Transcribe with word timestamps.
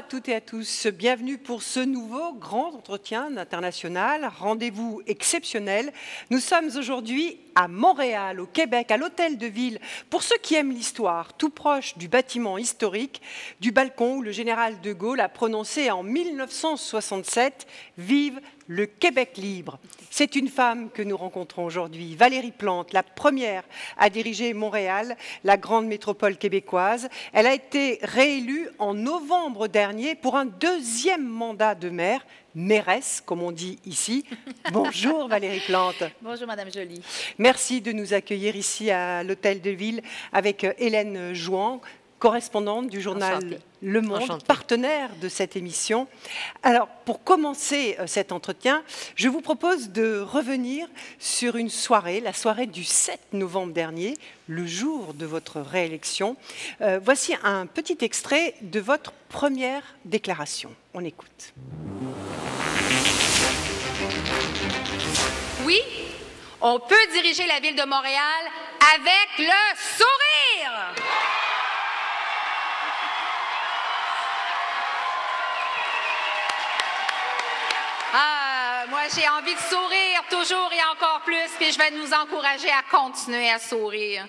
À 0.00 0.02
toutes 0.02 0.30
et 0.30 0.34
à 0.34 0.40
tous. 0.40 0.86
Bienvenue 0.86 1.36
pour 1.36 1.62
ce 1.62 1.78
nouveau 1.78 2.32
grand 2.32 2.74
entretien 2.74 3.36
international. 3.36 4.32
Rendez-vous 4.38 5.02
exceptionnel. 5.06 5.92
Nous 6.30 6.40
sommes 6.40 6.70
aujourd'hui 6.74 7.38
à 7.54 7.68
Montréal, 7.68 8.40
au 8.40 8.46
Québec, 8.46 8.90
à 8.92 8.96
l'hôtel 8.96 9.36
de 9.36 9.46
ville. 9.46 9.78
Pour 10.08 10.22
ceux 10.22 10.38
qui 10.38 10.54
aiment 10.54 10.72
l'histoire, 10.72 11.34
tout 11.34 11.50
proche 11.50 11.98
du 11.98 12.08
bâtiment 12.08 12.56
historique, 12.56 13.20
du 13.60 13.72
balcon 13.72 14.16
où 14.16 14.22
le 14.22 14.32
général 14.32 14.80
de 14.80 14.94
Gaulle 14.94 15.20
a 15.20 15.28
prononcé 15.28 15.90
en 15.90 16.02
1967 16.02 17.66
Vive 17.98 18.40
le 18.70 18.86
Québec 18.86 19.36
libre. 19.36 19.80
C'est 20.10 20.36
une 20.36 20.46
femme 20.46 20.90
que 20.90 21.02
nous 21.02 21.16
rencontrons 21.16 21.64
aujourd'hui, 21.64 22.14
Valérie 22.14 22.52
Plante, 22.52 22.92
la 22.92 23.02
première 23.02 23.64
à 23.98 24.10
diriger 24.10 24.54
Montréal, 24.54 25.16
la 25.42 25.56
grande 25.56 25.86
métropole 25.86 26.36
québécoise. 26.36 27.08
Elle 27.32 27.48
a 27.48 27.54
été 27.54 27.98
réélue 28.02 28.68
en 28.78 28.94
novembre 28.94 29.66
dernier 29.66 30.14
pour 30.14 30.36
un 30.36 30.44
deuxième 30.44 31.26
mandat 31.26 31.74
de 31.74 31.90
maire, 31.90 32.24
mairesse, 32.54 33.20
comme 33.26 33.42
on 33.42 33.50
dit 33.50 33.80
ici. 33.86 34.24
Bonjour 34.72 35.26
Valérie 35.26 35.62
Plante. 35.66 36.04
Bonjour 36.22 36.46
Madame 36.46 36.72
Jolie. 36.72 37.02
Merci 37.38 37.80
de 37.80 37.90
nous 37.90 38.14
accueillir 38.14 38.54
ici 38.54 38.92
à 38.92 39.24
l'Hôtel 39.24 39.60
de 39.60 39.70
Ville 39.70 40.00
avec 40.32 40.64
Hélène 40.78 41.34
Jouan, 41.34 41.80
correspondante 42.20 42.88
du 42.88 43.00
journal 43.00 43.58
Le 43.82 44.02
Monde, 44.02 44.44
partenaire 44.46 45.08
de 45.20 45.28
cette 45.28 45.56
émission. 45.56 46.06
Alors, 46.62 46.86
pour 47.06 47.24
commencer 47.24 47.96
euh, 47.98 48.06
cet 48.06 48.30
entretien, 48.30 48.84
je 49.16 49.28
vous 49.28 49.40
propose 49.40 49.88
de 49.88 50.20
revenir 50.20 50.86
sur 51.18 51.56
une 51.56 51.70
soirée, 51.70 52.20
la 52.20 52.34
soirée 52.34 52.66
du 52.66 52.84
7 52.84 53.18
novembre 53.32 53.72
dernier, 53.72 54.18
le 54.46 54.66
jour 54.66 55.14
de 55.14 55.24
votre 55.24 55.60
réélection. 55.60 56.36
Euh, 56.82 57.00
voici 57.02 57.34
un 57.42 57.64
petit 57.66 57.96
extrait 58.02 58.54
de 58.60 58.80
votre 58.80 59.12
première 59.30 59.82
déclaration. 60.04 60.70
On 60.92 61.02
écoute. 61.02 61.54
Oui, 65.64 65.80
on 66.60 66.78
peut 66.80 67.06
diriger 67.14 67.46
la 67.46 67.60
ville 67.60 67.76
de 67.76 67.88
Montréal 67.88 68.42
avec 68.94 69.38
le 69.38 69.76
sourire. 69.96 71.49
Ah, 78.12 78.86
moi, 78.88 79.02
j'ai 79.14 79.28
envie 79.28 79.54
de 79.54 79.60
sourire 79.60 80.24
toujours 80.28 80.70
et 80.72 80.82
encore 80.92 81.20
plus, 81.24 81.48
puis 81.58 81.70
je 81.70 81.78
vais 81.78 81.92
nous 81.92 82.12
encourager 82.12 82.68
à 82.70 82.82
continuer 82.90 83.48
à 83.48 83.60
sourire. 83.60 84.26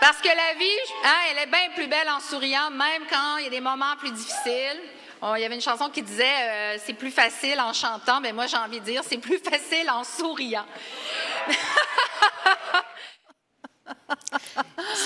Parce 0.00 0.18
que 0.18 0.28
la 0.28 0.58
vie, 0.58 1.04
hein, 1.04 1.14
elle 1.30 1.42
est 1.42 1.50
bien 1.50 1.68
plus 1.74 1.86
belle 1.86 2.08
en 2.08 2.20
souriant, 2.20 2.70
même 2.70 3.02
quand 3.10 3.36
il 3.38 3.44
y 3.44 3.46
a 3.48 3.50
des 3.50 3.60
moments 3.60 3.96
plus 3.98 4.12
difficiles. 4.12 4.80
il 5.22 5.40
y 5.40 5.44
avait 5.44 5.54
une 5.54 5.60
chanson 5.60 5.90
qui 5.90 6.02
disait 6.02 6.24
euh, 6.24 6.76
c'est 6.84 6.94
plus 6.94 7.10
facile 7.10 7.60
en 7.60 7.74
chantant, 7.74 8.20
mais 8.20 8.32
moi 8.32 8.46
j'ai 8.46 8.56
envie 8.56 8.80
de 8.80 8.84
dire 8.84 9.02
c'est 9.06 9.18
plus 9.18 9.38
facile 9.38 9.90
en 9.90 10.04
souriant. 10.04 10.66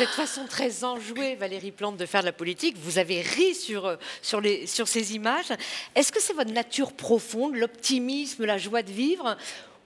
Cette 0.00 0.08
façon 0.08 0.46
très 0.46 0.82
enjouée, 0.82 1.34
Valérie 1.34 1.72
Plante, 1.72 1.98
de 1.98 2.06
faire 2.06 2.22
de 2.22 2.26
la 2.26 2.32
politique, 2.32 2.74
vous 2.78 2.96
avez 2.96 3.20
ri 3.20 3.54
sur, 3.54 3.84
euh, 3.84 3.96
sur, 4.22 4.40
les, 4.40 4.66
sur 4.66 4.88
ces 4.88 5.14
images. 5.14 5.52
Est-ce 5.94 6.10
que 6.10 6.22
c'est 6.22 6.32
votre 6.32 6.52
nature 6.52 6.94
profonde, 6.94 7.55
l'optimisme, 7.55 8.46
la 8.46 8.56
joie 8.56 8.80
de 8.80 8.90
vivre? 8.90 9.36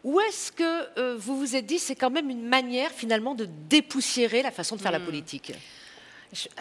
Ou 0.04 0.20
est-ce 0.20 0.53
que 0.53 1.00
euh, 1.00 1.16
vous 1.19 1.36
vous 1.36 1.56
êtes 1.56 1.66
dit 1.66 1.80
c'est 1.80 1.97
quand 1.97 2.10
même 2.10 2.30
une 2.30 2.47
manière 2.47 2.92
finalement 2.92 3.34
de 3.34 3.48
dépoussiérer 3.69 4.42
la 4.42 4.53
façon 4.53 4.76
de 4.76 4.82
faire 4.82 4.92
la 4.92 5.00
hmm. 5.00 5.04
politique? 5.04 5.53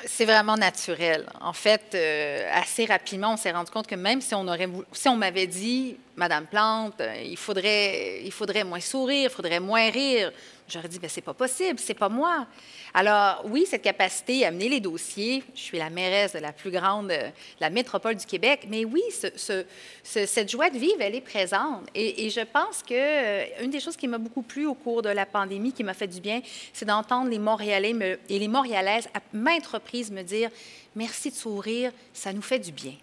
C'est 0.04 0.26
vraiment 0.26 0.58
naturel. 0.58 1.28
En 1.40 1.54
fait, 1.54 1.92
euh, 1.94 2.50
assez 2.54 2.86
rapidement, 2.86 3.34
on 3.34 3.38
s'est 3.38 3.52
rendu 3.52 3.70
compte 3.70 3.86
que 3.86 3.94
même 3.94 4.22
si 4.22 4.34
on, 4.34 4.48
aurait, 4.48 4.70
si 4.94 5.10
on 5.10 5.16
m'avait 5.16 5.48
dit, 5.48 5.98
Madame 6.16 6.48
Plante, 6.48 7.04
il 7.24 7.38
faudrait, 7.38 8.24
il 8.24 8.32
faudrait 8.32 8.64
moins 8.64 8.80
sourire, 8.80 9.30
il 9.32 9.36
faudrait 9.36 9.60
moins 9.60 9.92
rire, 9.92 10.32
J'aurais 10.68 10.88
dit, 10.88 11.00
mais 11.02 11.10
c'est 11.10 11.22
pas 11.22 11.34
possible, 11.34 11.78
c'est 11.78 11.94
pas 11.94 12.10
moi. 12.10 12.48
Alors, 12.94 13.44
oui, 13.46 13.66
cette 13.68 13.82
capacité 13.82 14.46
à 14.46 14.52
mener 14.52 14.70
les 14.70 14.80
dossiers, 14.80 15.44
je 15.54 15.60
suis 15.60 15.78
la 15.78 15.90
mairesse 15.90 16.34
de 16.34 16.40
la 16.40 16.54
plus 16.54 16.72
grande, 16.72 17.12
la 17.60 17.70
métropole 17.70 18.16
du 18.16 18.26
Québec, 18.26 18.68
mais 18.70 18.86
oui, 18.86 19.02
ce, 19.12 19.66
cette 20.04 20.50
joie 20.50 20.70
de 20.70 20.78
vivre, 20.78 20.98
elle 21.00 21.16
est 21.16 21.22
présente. 21.22 21.88
Et, 21.94 22.30
je 22.30 22.42
pense 22.42 22.82
que 22.82 22.94
euh, 22.94 23.46
une 23.62 23.70
des 23.70 23.80
choses 23.80 23.98
qui 23.98 24.08
m'a 24.08 24.18
beaucoup 24.18 24.42
plu 24.42 24.66
au 24.66 24.74
cours 24.74 25.02
de 25.02 25.10
la 25.10 25.26
pandémie, 25.26 25.74
qui 25.74 25.84
m'a 25.84 25.94
fait 25.94 26.08
du 26.08 26.22
bien, 26.22 26.42
c'est 26.72 26.86
d'entendre 26.86 27.30
les 27.30 27.40
Montréalais 27.40 27.94
et 28.30 28.40
les 28.40 28.48
Montréalaises 28.48 29.08
à 29.14 29.20
maintes 29.34 29.68
reprises 29.68 30.12
me 30.12 30.24
dire 30.24 30.50
merci 30.96 31.30
de 31.30 31.36
sourire, 31.36 31.92
ça 32.14 32.32
nous 32.32 32.42
fait 32.42 32.60
du 32.60 32.72
bien. 32.72 32.94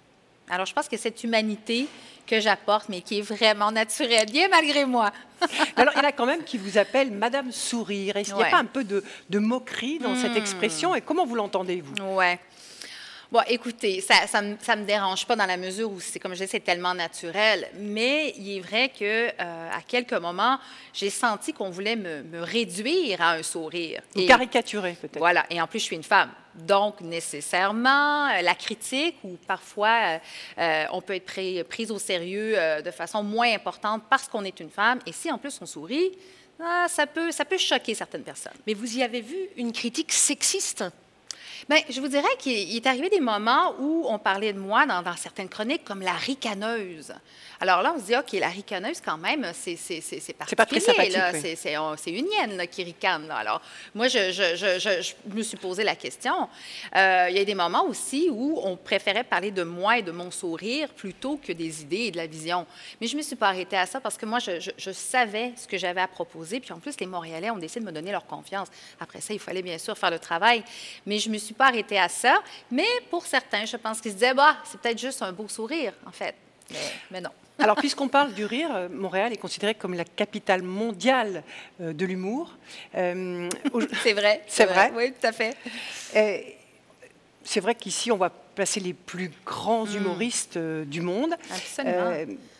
Alors, 0.50 0.66
je 0.66 0.74
pense 0.74 0.88
que 0.88 0.96
cette 0.96 1.22
humanité 1.24 1.86
que 2.26 2.40
j'apporte, 2.40 2.88
mais 2.88 3.00
qui 3.00 3.18
est 3.18 3.22
vraiment 3.22 3.72
naturelle, 3.72 4.30
bien 4.30 4.48
malgré 4.48 4.84
moi. 4.84 5.10
Alors, 5.76 5.94
il 5.94 5.98
y 5.98 6.00
en 6.00 6.08
a 6.08 6.12
quand 6.12 6.26
même 6.26 6.44
qui 6.44 6.58
vous 6.58 6.78
appellent 6.78 7.10
Madame 7.10 7.50
Sourire. 7.50 8.16
Est-ce 8.16 8.30
qu'il 8.30 8.38
n'y 8.38 8.44
a 8.44 8.50
pas 8.50 8.58
un 8.58 8.66
peu 8.66 8.84
de, 8.84 9.02
moquerie 9.38 9.98
dans 9.98 10.14
cette 10.14 10.34
hmm. 10.34 10.38
expression 10.38 10.94
Et 10.94 11.00
comment 11.00 11.24
vous 11.24 11.34
l'entendez, 11.34 11.80
vous 11.80 11.94
Ouais. 12.16 12.38
Bon, 13.32 13.42
écoutez, 13.46 14.00
ça, 14.00 14.26
ça, 14.26 14.42
me, 14.42 14.54
me 14.54 14.84
dérange 14.84 15.24
pas 15.24 15.36
dans 15.36 15.46
la 15.46 15.56
mesure 15.56 15.90
où 15.92 16.00
c'est 16.00 16.18
comme 16.18 16.34
je 16.34 16.42
dis, 16.42 16.50
c'est 16.50 16.60
tellement 16.60 16.94
naturel. 16.94 17.68
Mais 17.78 18.34
il 18.36 18.56
est 18.56 18.60
vrai 18.60 18.88
que 18.88 19.28
euh, 19.28 19.70
à 19.72 19.82
quelques 19.86 20.14
moments, 20.14 20.58
j'ai 20.92 21.10
senti 21.10 21.52
qu'on 21.52 21.70
voulait 21.70 21.94
me, 21.94 22.42
réduire 22.42 23.22
à 23.22 23.34
un 23.34 23.42
sourire. 23.44 24.02
Et 24.16 24.26
caricaturer 24.26 24.96
peut-être. 25.00 25.18
Voilà. 25.18 25.46
Et 25.48 25.60
en 25.60 25.68
plus, 25.68 25.78
je 25.78 25.84
suis 25.84 25.96
une 25.96 26.02
femme. 26.02 26.30
Donc, 26.54 27.00
nécessairement, 27.00 28.26
euh, 28.28 28.42
la 28.42 28.54
critique 28.54 29.16
ou 29.22 29.36
parfois 29.46 30.18
euh, 30.58 30.84
on 30.92 31.00
peut 31.00 31.14
être 31.14 31.26
pris, 31.26 31.62
prise 31.64 31.90
au 31.90 31.98
sérieux 31.98 32.56
de 32.84 32.90
façon 32.90 33.22
moins 33.22 33.52
importante 33.52 34.02
parce 34.10 34.28
qu'on 34.28 34.44
est 34.44 34.60
une 34.60 34.70
femme. 34.70 34.98
Et 35.06 35.12
si 35.12 35.30
en 35.30 35.38
plus 35.38 35.58
on 35.60 35.66
sourit, 35.66 36.12
ah, 36.62 36.86
ça, 36.88 37.06
peut, 37.06 37.30
ça 37.30 37.44
peut 37.44 37.58
choquer 37.58 37.94
certaines 37.94 38.22
personnes. 38.22 38.52
Mais 38.66 38.74
vous 38.74 38.98
y 38.98 39.02
avez 39.02 39.20
vu 39.20 39.36
une 39.56 39.72
critique 39.72 40.12
sexiste? 40.12 40.84
Bien, 41.68 41.78
je 41.88 42.00
vous 42.00 42.08
dirais 42.08 42.36
qu'il 42.38 42.74
est 42.74 42.86
arrivé 42.86 43.08
des 43.08 43.20
moments 43.20 43.74
où 43.78 44.04
on 44.08 44.18
parlait 44.18 44.52
de 44.52 44.58
moi 44.58 44.86
dans, 44.86 45.02
dans 45.02 45.16
certaines 45.16 45.48
chroniques 45.48 45.84
comme 45.84 46.02
la 46.02 46.12
ricaneuse. 46.12 47.12
Alors 47.62 47.82
là, 47.82 47.92
on 47.94 48.00
se 48.00 48.06
dit, 48.06 48.16
OK, 48.16 48.32
la 48.32 48.48
ricaneuse, 48.48 49.02
quand 49.04 49.18
même, 49.18 49.52
c'est 49.52 49.76
particulier. 50.32 50.80
C'est 50.80 50.94
pas 50.94 51.32
sympathique. 51.32 51.58
C'est 51.98 52.10
une 52.10 52.26
hyène 52.26 52.66
qui 52.68 52.82
ricane. 52.82 53.30
Alors, 53.30 53.60
moi, 53.94 54.08
je, 54.08 54.32
je, 54.32 54.56
je, 54.56 54.78
je, 54.78 55.12
me 55.34 55.42
suis 55.42 55.58
posé 55.58 55.84
la 55.84 55.94
question. 55.94 56.48
Euh, 56.96 57.26
il 57.28 57.36
y 57.36 57.38
a 57.40 57.44
des 57.44 57.54
moments 57.54 57.84
aussi 57.84 58.28
où 58.30 58.58
on 58.64 58.78
préférait 58.78 59.24
parler 59.24 59.50
de 59.50 59.62
moi 59.62 59.98
et 59.98 60.02
de 60.02 60.10
mon 60.10 60.30
sourire 60.30 60.88
plutôt 60.88 61.36
que 61.36 61.52
des 61.52 61.82
idées 61.82 62.04
et 62.04 62.10
de 62.10 62.16
la 62.16 62.26
vision. 62.26 62.66
Mais 62.98 63.06
je 63.06 63.12
ne 63.14 63.18
me 63.18 63.22
suis 63.22 63.36
pas 63.36 63.48
arrêtée 63.48 63.76
à 63.76 63.84
ça 63.84 64.00
parce 64.00 64.16
que 64.16 64.24
moi, 64.24 64.38
je, 64.38 64.90
savais 64.92 65.52
ce 65.56 65.68
que 65.68 65.76
j'avais 65.76 66.00
à 66.00 66.08
proposer. 66.08 66.60
Puis 66.60 66.72
en 66.72 66.78
plus, 66.78 66.98
les 66.98 67.06
Montréalais 67.06 67.50
ont 67.50 67.58
décidé 67.58 67.80
de 67.80 67.86
me 67.86 67.92
donner 67.92 68.10
leur 68.10 68.24
confiance. 68.24 68.68
Après 68.98 69.20
ça, 69.20 69.34
il 69.34 69.40
fallait 69.40 69.62
bien 69.62 69.76
sûr 69.76 69.98
faire 69.98 70.10
le 70.10 70.18
travail. 70.18 70.64
Mais 71.04 71.18
je 71.18 71.28
ne 71.28 71.34
me 71.34 71.38
suis 71.38 71.54
pas 71.54 71.66
arrêtée 71.66 71.98
à 71.98 72.08
ça. 72.08 72.42
Mais 72.70 72.88
pour 73.10 73.26
certains, 73.26 73.66
je 73.66 73.76
pense 73.76 74.00
qu'ils 74.00 74.12
se 74.12 74.16
disaient, 74.16 74.34
bah, 74.34 74.56
c'est 74.64 74.80
peut-être 74.80 74.98
juste 74.98 75.20
un 75.20 75.32
beau 75.32 75.46
sourire, 75.46 75.92
en 76.06 76.12
fait. 76.12 76.34
Mais 77.10 77.20
non. 77.20 77.30
Alors, 77.62 77.76
puisqu'on 77.76 78.08
parle 78.08 78.32
du 78.32 78.44
rire, 78.44 78.70
euh, 78.74 78.88
Montréal 78.90 79.32
est 79.32 79.36
considérée 79.36 79.74
comme 79.74 79.94
la 79.94 80.04
capitale 80.04 80.62
mondiale 80.62 81.42
euh, 81.80 81.92
de 81.92 82.06
l'humour. 82.06 82.56
Euh, 82.94 83.48
c'est 84.02 84.14
vrai. 84.14 84.42
C'est 84.46 84.64
vrai. 84.64 84.90
Oui, 84.94 85.12
tout 85.12 85.26
à 85.26 85.32
fait. 85.32 85.56
c'est 87.44 87.60
vrai 87.60 87.74
qu'ici, 87.74 88.10
on 88.10 88.16
va 88.16 88.30
placer 88.30 88.80
les 88.80 88.94
plus 88.94 89.30
grands 89.44 89.84
hmm. 89.84 89.96
humoristes 89.96 90.58
du 90.58 91.00
monde. 91.00 91.34
Absolument. 91.50 92.12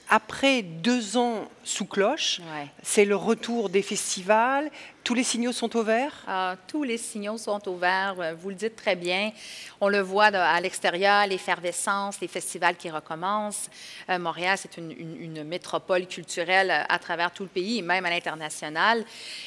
après 0.09 0.63
deux 0.63 1.17
ans 1.17 1.49
sous 1.65 1.87
cloche, 1.87 2.41
c'est 2.83 3.05
le 3.05 3.17
retour 3.17 3.71
des 3.71 3.83
festivals, 3.83 4.71
tous 5.03 5.15
les 5.15 5.25
signaux 5.25 5.53
sont 5.53 5.75
ouverts? 5.77 6.13
Ah, 6.27 6.57
tous 6.67 6.83
les 6.83 6.99
signaux 6.99 7.39
sont 7.39 7.67
ouverts. 7.69 8.17
Euh, 8.19 8.35
vous 8.39 8.51
le 8.51 8.55
dites 8.55 8.77
très 8.77 8.97
bien. 8.97 9.33
On 9.81 9.89
le 9.89 10.01
voit 10.01 10.27
à 10.27 10.61
l'extérieur, 10.61 11.27
l'effervescence, 11.27 12.21
les 12.21 12.29
festivals 12.29 12.77
qui 12.77 12.91
recommencent. 12.91 13.71
Euh, 14.09 14.19
Montréal, 14.19 14.59
c'est 14.61 14.77
une, 14.77 15.45
métropole 15.45 16.07
culturelle 16.07 16.85
à 16.89 16.99
travers 16.99 17.31
tout 17.33 17.45
le 17.45 17.49
pays 17.49 17.79
et 17.79 17.83
même 17.83 18.05
à 18.05 18.11
l'international. 18.11 19.05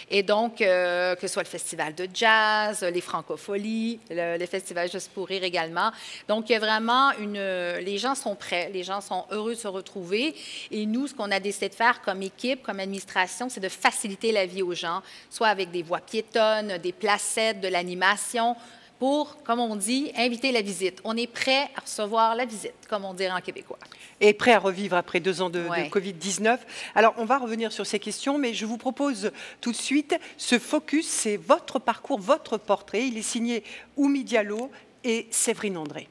Et 0.09 0.23
donc, 0.23 0.61
euh, 0.61 1.15
que 1.15 1.27
ce 1.27 1.33
soit 1.33 1.43
le 1.43 1.47
festival 1.47 1.93
de 1.93 2.07
jazz, 2.13 2.81
les 2.81 3.01
francopholies, 3.01 3.99
le, 4.09 4.37
le, 4.37 4.45
festival 4.45 4.89
Juste 4.91 5.11
pour 5.11 5.27
rire 5.27 5.43
également. 5.43 5.91
Donc, 6.27 6.49
il 6.49 6.53
y 6.53 6.55
a 6.55 6.59
vraiment 6.59 7.11
une... 7.19 7.33
Les 7.79 7.97
gens 7.97 8.15
sont 8.15 8.35
prêts, 8.35 8.69
les 8.73 8.83
gens 8.83 9.01
sont 9.01 9.25
heureux 9.31 9.53
de 9.53 9.59
se 9.59 9.67
retrouver. 9.67 10.35
Et 10.71 10.85
nous, 10.85 11.07
ce 11.07 11.13
qu'on 11.13 11.31
a 11.31 11.39
décidé 11.39 11.69
de 11.69 11.75
faire 11.75 12.01
comme 12.01 12.21
équipe, 12.21 12.63
comme 12.63 12.79
administration, 12.79 13.49
c'est 13.49 13.59
de 13.59 13.69
faciliter 13.69 14.31
la 14.31 14.45
vie 14.45 14.61
aux 14.61 14.73
gens, 14.73 15.01
avec 15.49 15.71
des 15.71 15.83
voies 15.83 15.99
piétonnes, 15.99 16.77
des 16.77 16.91
placettes, 16.91 17.61
de 17.61 17.67
l'animation, 17.67 18.55
pour, 18.99 19.43
comme 19.43 19.59
on 19.59 19.75
dit, 19.75 20.11
inviter 20.15 20.51
la 20.51 20.61
visite. 20.61 21.01
On 21.03 21.17
est 21.17 21.27
prêt 21.27 21.69
à 21.75 21.81
recevoir 21.81 22.35
la 22.35 22.45
visite, 22.45 22.87
comme 22.89 23.03
on 23.03 23.13
dirait 23.13 23.33
en 23.33 23.41
québécois. 23.41 23.77
Et 24.21 24.33
prêt 24.33 24.53
à 24.53 24.59
revivre 24.59 24.95
après 24.95 25.19
deux 25.19 25.41
ans 25.41 25.49
de, 25.49 25.59
de 25.59 25.89
Covid-19. 25.89 26.57
Alors, 26.95 27.13
on 27.17 27.25
va 27.25 27.37
revenir 27.37 27.73
sur 27.73 27.85
ces 27.85 27.99
questions, 27.99 28.37
mais 28.37 28.53
je 28.53 28.65
vous 28.65 28.77
propose 28.77 29.31
tout 29.59 29.71
de 29.71 29.77
suite 29.77 30.15
ce 30.37 30.57
focus, 30.57 31.07
c'est 31.07 31.37
votre 31.37 31.79
parcours, 31.79 32.19
votre 32.19 32.57
portrait. 32.57 33.07
Il 33.07 33.17
est 33.17 33.23
signé 33.23 33.63
Oumi 33.97 34.23
Diallo 34.23 34.71
et 35.03 35.27
Séverine 35.31 35.77
André. 35.77 36.07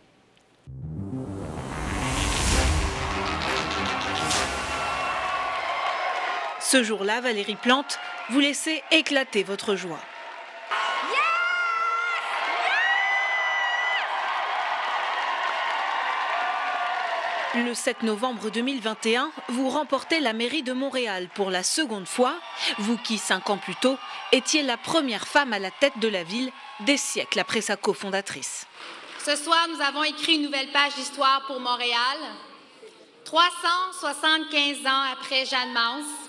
Ce 6.60 6.82
jour-là, 6.82 7.20
Valérie 7.20 7.56
Plante 7.56 7.98
vous 8.32 8.40
laissez 8.40 8.82
éclater 8.90 9.42
votre 9.42 9.76
joie. 9.76 10.00
Le 17.54 17.74
7 17.74 18.04
novembre 18.04 18.48
2021, 18.48 19.30
vous 19.50 19.68
remportez 19.68 20.20
la 20.20 20.32
mairie 20.32 20.62
de 20.62 20.72
Montréal 20.72 21.28
pour 21.34 21.50
la 21.50 21.62
seconde 21.62 22.06
fois, 22.06 22.34
vous 22.78 22.96
qui, 22.96 23.18
cinq 23.18 23.50
ans 23.50 23.58
plus 23.58 23.76
tôt, 23.76 23.98
étiez 24.32 24.62
la 24.62 24.78
première 24.78 25.28
femme 25.28 25.52
à 25.52 25.58
la 25.58 25.70
tête 25.70 25.98
de 25.98 26.08
la 26.08 26.24
ville, 26.24 26.50
des 26.80 26.96
siècles 26.96 27.38
après 27.38 27.60
sa 27.60 27.76
cofondatrice. 27.76 28.66
Ce 29.18 29.36
soir, 29.36 29.68
nous 29.68 29.82
avons 29.82 30.04
écrit 30.04 30.36
une 30.36 30.44
nouvelle 30.44 30.72
page 30.72 30.94
d'histoire 30.94 31.44
pour 31.46 31.60
Montréal. 31.60 32.18
375 33.26 34.86
ans 34.86 35.12
après 35.12 35.44
Jeanne 35.44 35.74
Mance, 35.74 36.21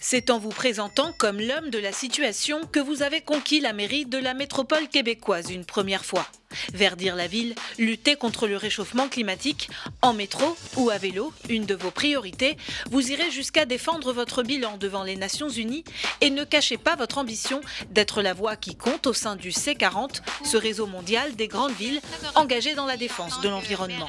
c'est 0.00 0.30
en 0.30 0.38
vous 0.38 0.48
présentant 0.48 1.12
comme 1.16 1.40
l'homme 1.40 1.70
de 1.70 1.78
la 1.78 1.92
situation 1.92 2.62
que 2.72 2.80
vous 2.80 3.02
avez 3.02 3.20
conquis 3.20 3.60
la 3.60 3.72
mairie 3.72 4.06
de 4.06 4.18
la 4.18 4.34
métropole 4.34 4.88
québécoise 4.88 5.50
une 5.50 5.64
première 5.66 6.04
fois. 6.04 6.26
Verdir 6.72 7.14
la 7.14 7.28
ville, 7.28 7.54
lutter 7.78 8.16
contre 8.16 8.48
le 8.48 8.56
réchauffement 8.56 9.08
climatique, 9.08 9.68
en 10.02 10.14
métro 10.14 10.56
ou 10.76 10.90
à 10.90 10.98
vélo, 10.98 11.32
une 11.48 11.64
de 11.64 11.76
vos 11.76 11.92
priorités, 11.92 12.56
vous 12.90 13.12
irez 13.12 13.30
jusqu'à 13.30 13.66
défendre 13.66 14.12
votre 14.12 14.42
bilan 14.42 14.76
devant 14.76 15.04
les 15.04 15.16
Nations 15.16 15.48
Unies 15.48 15.84
et 16.20 16.30
ne 16.30 16.42
cachez 16.42 16.76
pas 16.76 16.96
votre 16.96 17.18
ambition 17.18 17.60
d'être 17.90 18.20
la 18.20 18.32
voix 18.32 18.56
qui 18.56 18.74
compte 18.74 19.06
au 19.06 19.12
sein 19.12 19.36
du 19.36 19.50
C40, 19.50 20.22
ce 20.44 20.56
réseau 20.56 20.86
mondial 20.86 21.36
des 21.36 21.46
grandes 21.46 21.74
villes 21.74 22.00
engagées 22.34 22.74
dans 22.74 22.86
la 22.86 22.96
défense 22.96 23.40
de 23.42 23.48
l'environnement. 23.48 24.08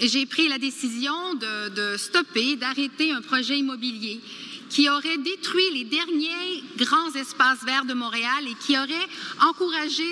J'ai 0.00 0.26
pris 0.26 0.48
la 0.48 0.58
décision 0.58 1.34
de, 1.34 1.96
stopper, 1.98 2.56
d'arrêter 2.56 3.12
un 3.12 3.20
projet 3.20 3.58
immobilier 3.58 4.20
qui 4.72 4.88
aurait 4.88 5.18
détruit 5.18 5.70
les 5.74 5.84
derniers 5.84 6.64
grands 6.78 7.12
espaces 7.14 7.62
verts 7.64 7.84
de 7.84 7.92
Montréal 7.92 8.44
et 8.48 8.54
qui 8.54 8.78
aurait 8.78 9.08
encouragé 9.46 10.04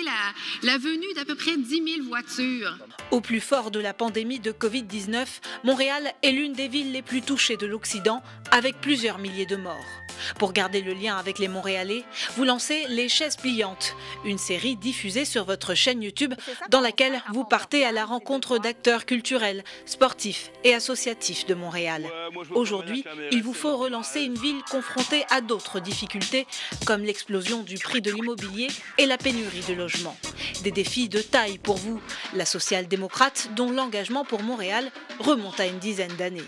la, 0.61 0.77
venue 0.77 1.11
d'à 1.15 1.25
peu 1.25 1.33
près 1.33 1.57
10 1.57 1.83
000 1.95 2.07
voitures. 2.07 2.77
Au 3.09 3.21
plus 3.21 3.39
fort 3.39 3.71
de 3.71 3.79
la 3.79 3.95
pandémie 3.95 4.39
de 4.39 4.51
Covid-19, 4.51 5.25
Montréal 5.63 6.13
est 6.21 6.31
l'une 6.31 6.53
des 6.53 6.67
villes 6.67 6.91
les 6.91 7.01
plus 7.01 7.23
touchées 7.23 7.57
de 7.57 7.65
l'Occident, 7.65 8.21
avec 8.51 8.79
plusieurs 8.79 9.17
milliers 9.17 9.47
de 9.47 9.55
morts. 9.55 10.00
Pour 10.37 10.53
garder 10.53 10.81
le 10.81 10.93
lien 10.93 11.17
avec 11.17 11.39
les 11.39 11.47
Montréalais, 11.47 12.03
vous 12.35 12.43
lancez 12.43 12.85
Les 12.89 13.09
Chaises 13.09 13.35
Pliantes, 13.35 13.95
une 14.25 14.37
série 14.37 14.75
diffusée 14.75 15.25
sur 15.25 15.45
votre 15.45 15.73
chaîne 15.73 16.01
YouTube 16.01 16.33
dans 16.69 16.81
laquelle 16.81 17.21
vous 17.33 17.43
partez 17.43 17.85
à 17.85 17.91
la 17.91 18.05
rencontre 18.05 18.57
d'acteurs 18.57 19.05
culturels, 19.05 19.63
sportifs 19.85 20.51
et 20.63 20.73
associatifs 20.73 21.45
de 21.45 21.53
Montréal. 21.53 22.05
Aujourd'hui, 22.51 23.03
il 23.31 23.43
vous 23.43 23.53
faut 23.53 23.77
relancer 23.77 24.21
une 24.21 24.37
ville 24.37 24.61
confrontée 24.69 25.25
à 25.29 25.41
d'autres 25.41 25.79
difficultés, 25.79 26.47
comme 26.85 27.03
l'explosion 27.03 27.63
du 27.63 27.77
prix 27.77 28.01
de 28.01 28.11
l'immobilier 28.11 28.67
et 28.97 29.05
la 29.05 29.17
pénurie 29.17 29.63
de 29.67 29.73
logements. 29.73 30.17
Des 30.63 30.71
défis 30.71 31.09
de 31.09 31.21
taille 31.21 31.57
pour 31.57 31.77
vous, 31.77 32.01
la 32.33 32.45
social-démocrate 32.45 33.49
dont 33.55 33.71
l'engagement 33.71 34.25
pour 34.25 34.43
Montréal 34.43 34.91
remonte 35.19 35.59
à 35.59 35.65
une 35.65 35.79
dizaine 35.79 36.15
d'années. 36.15 36.41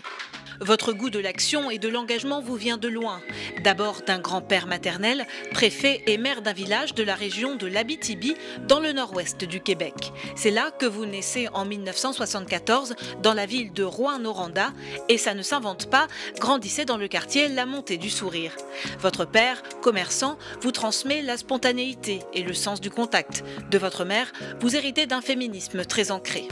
Votre 0.66 0.94
goût 0.94 1.10
de 1.10 1.20
l'action 1.20 1.70
et 1.70 1.78
de 1.78 1.90
l'engagement 1.90 2.42
vous 2.42 2.56
vient 2.56 2.78
de 2.78 2.88
loin. 2.88 3.20
D'abord 3.66 4.02
d'un 4.08 4.20
grand-père 4.20 4.66
maternel, 4.66 5.28
préfet 5.52 6.02
et 6.08 6.18
maire 6.18 6.42
d'un 6.42 6.54
village 6.54 6.94
de 6.94 7.04
la 7.04 7.16
région 7.16 7.58
de 7.58 7.68
l'Abitibi, 7.68 8.38
dans 8.66 8.80
le 8.80 8.94
nord-ouest 8.94 9.44
du 9.44 9.60
Québec. 9.60 10.14
C'est 10.38 10.52
là 10.52 10.72
que 10.72 10.86
vous 10.86 11.06
naissez 11.06 11.50
en 11.54 11.66
1974, 11.66 12.96
dans 13.22 13.34
la 13.34 13.46
ville 13.46 13.74
de 13.74 13.84
Rouen-Noranda, 13.84 14.72
et 15.10 15.18
ça 15.18 15.34
ne 15.34 15.42
s'invente 15.42 15.90
pas, 15.90 16.08
grandissez 16.40 16.86
dans 16.86 16.98
le 16.98 17.10
quartier 17.10 17.50
La 17.50 17.66
Montée 17.66 17.98
du 17.98 18.10
Sourire. 18.10 18.56
Votre 19.00 19.26
père, 19.26 19.62
commerçant, 19.82 20.38
vous 20.62 20.72
transmet 20.72 21.22
la 21.22 21.36
spontanéité 21.36 22.22
et 22.34 22.42
le 22.42 22.54
sens 22.54 22.80
du 22.80 22.90
contact. 22.90 23.44
De 23.70 23.78
votre 23.78 24.06
mère, 24.06 24.32
vous 24.62 24.78
héritez 24.78 25.08
d'un 25.08 25.22
féminisme 25.22 25.84
très 25.84 26.10
ancré. 26.10 26.48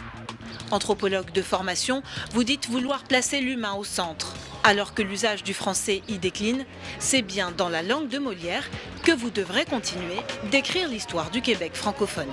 Anthropologue 0.71 1.31
de 1.31 1.41
formation, 1.41 2.03
vous 2.31 2.44
dites 2.44 2.69
vouloir 2.69 3.03
placer 3.03 3.41
l'humain 3.41 3.73
au 3.73 3.83
centre. 3.83 4.35
Alors 4.63 4.94
que 4.94 5.01
l'usage 5.01 5.44
du 5.44 5.53
français 5.53 6.01
y 6.07 6.18
décline, 6.18 6.65
c'est 7.00 7.21
bien 7.21 7.51
dans 7.51 7.69
la 7.69 7.81
langue 7.81 8.07
de 8.07 8.19
Molière 8.19 8.69
que 9.03 9.12
vous 9.12 9.31
devrez 9.31 9.65
continuer 9.65 10.18
d'écrire 10.51 10.88
l'histoire 10.88 11.31
du 11.31 11.41
Québec 11.41 11.75
francophone. 11.75 12.29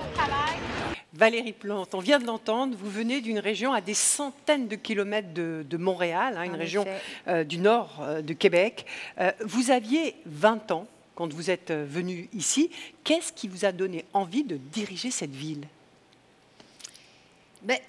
Valérie 1.13 1.53
Plante, 1.53 1.95
on 1.95 1.99
vient 1.99 2.19
de 2.19 2.25
l'entendre, 2.25 2.77
vous 2.79 2.89
venez 2.89 3.19
d'une 3.19 3.39
région 3.39 3.73
à 3.73 3.81
des 3.81 3.93
centaines 3.93 4.69
de 4.69 4.75
kilomètres 4.75 5.33
de, 5.33 5.77
Montréal, 5.77 6.35
hein, 6.37 6.43
une 6.43 6.55
région 6.55 6.85
euh, 7.27 7.43
du 7.43 7.57
nord 7.57 7.99
euh, 8.01 8.21
de 8.21 8.33
Québec. 8.33 8.85
Euh, 9.19 9.31
vous 9.43 9.69
aviez 9.69 10.15
20 10.27 10.71
ans 10.71 10.87
quand 11.15 11.33
vous 11.33 11.49
êtes 11.49 11.73
venu 11.73 12.29
ici. 12.31 12.69
Qu'est-ce 13.03 13.33
qui 13.33 13.49
vous 13.49 13.65
a 13.65 13.73
donné 13.73 14.05
envie 14.13 14.45
de 14.45 14.55
diriger 14.55 15.11
cette 15.11 15.35
ville? 15.35 15.67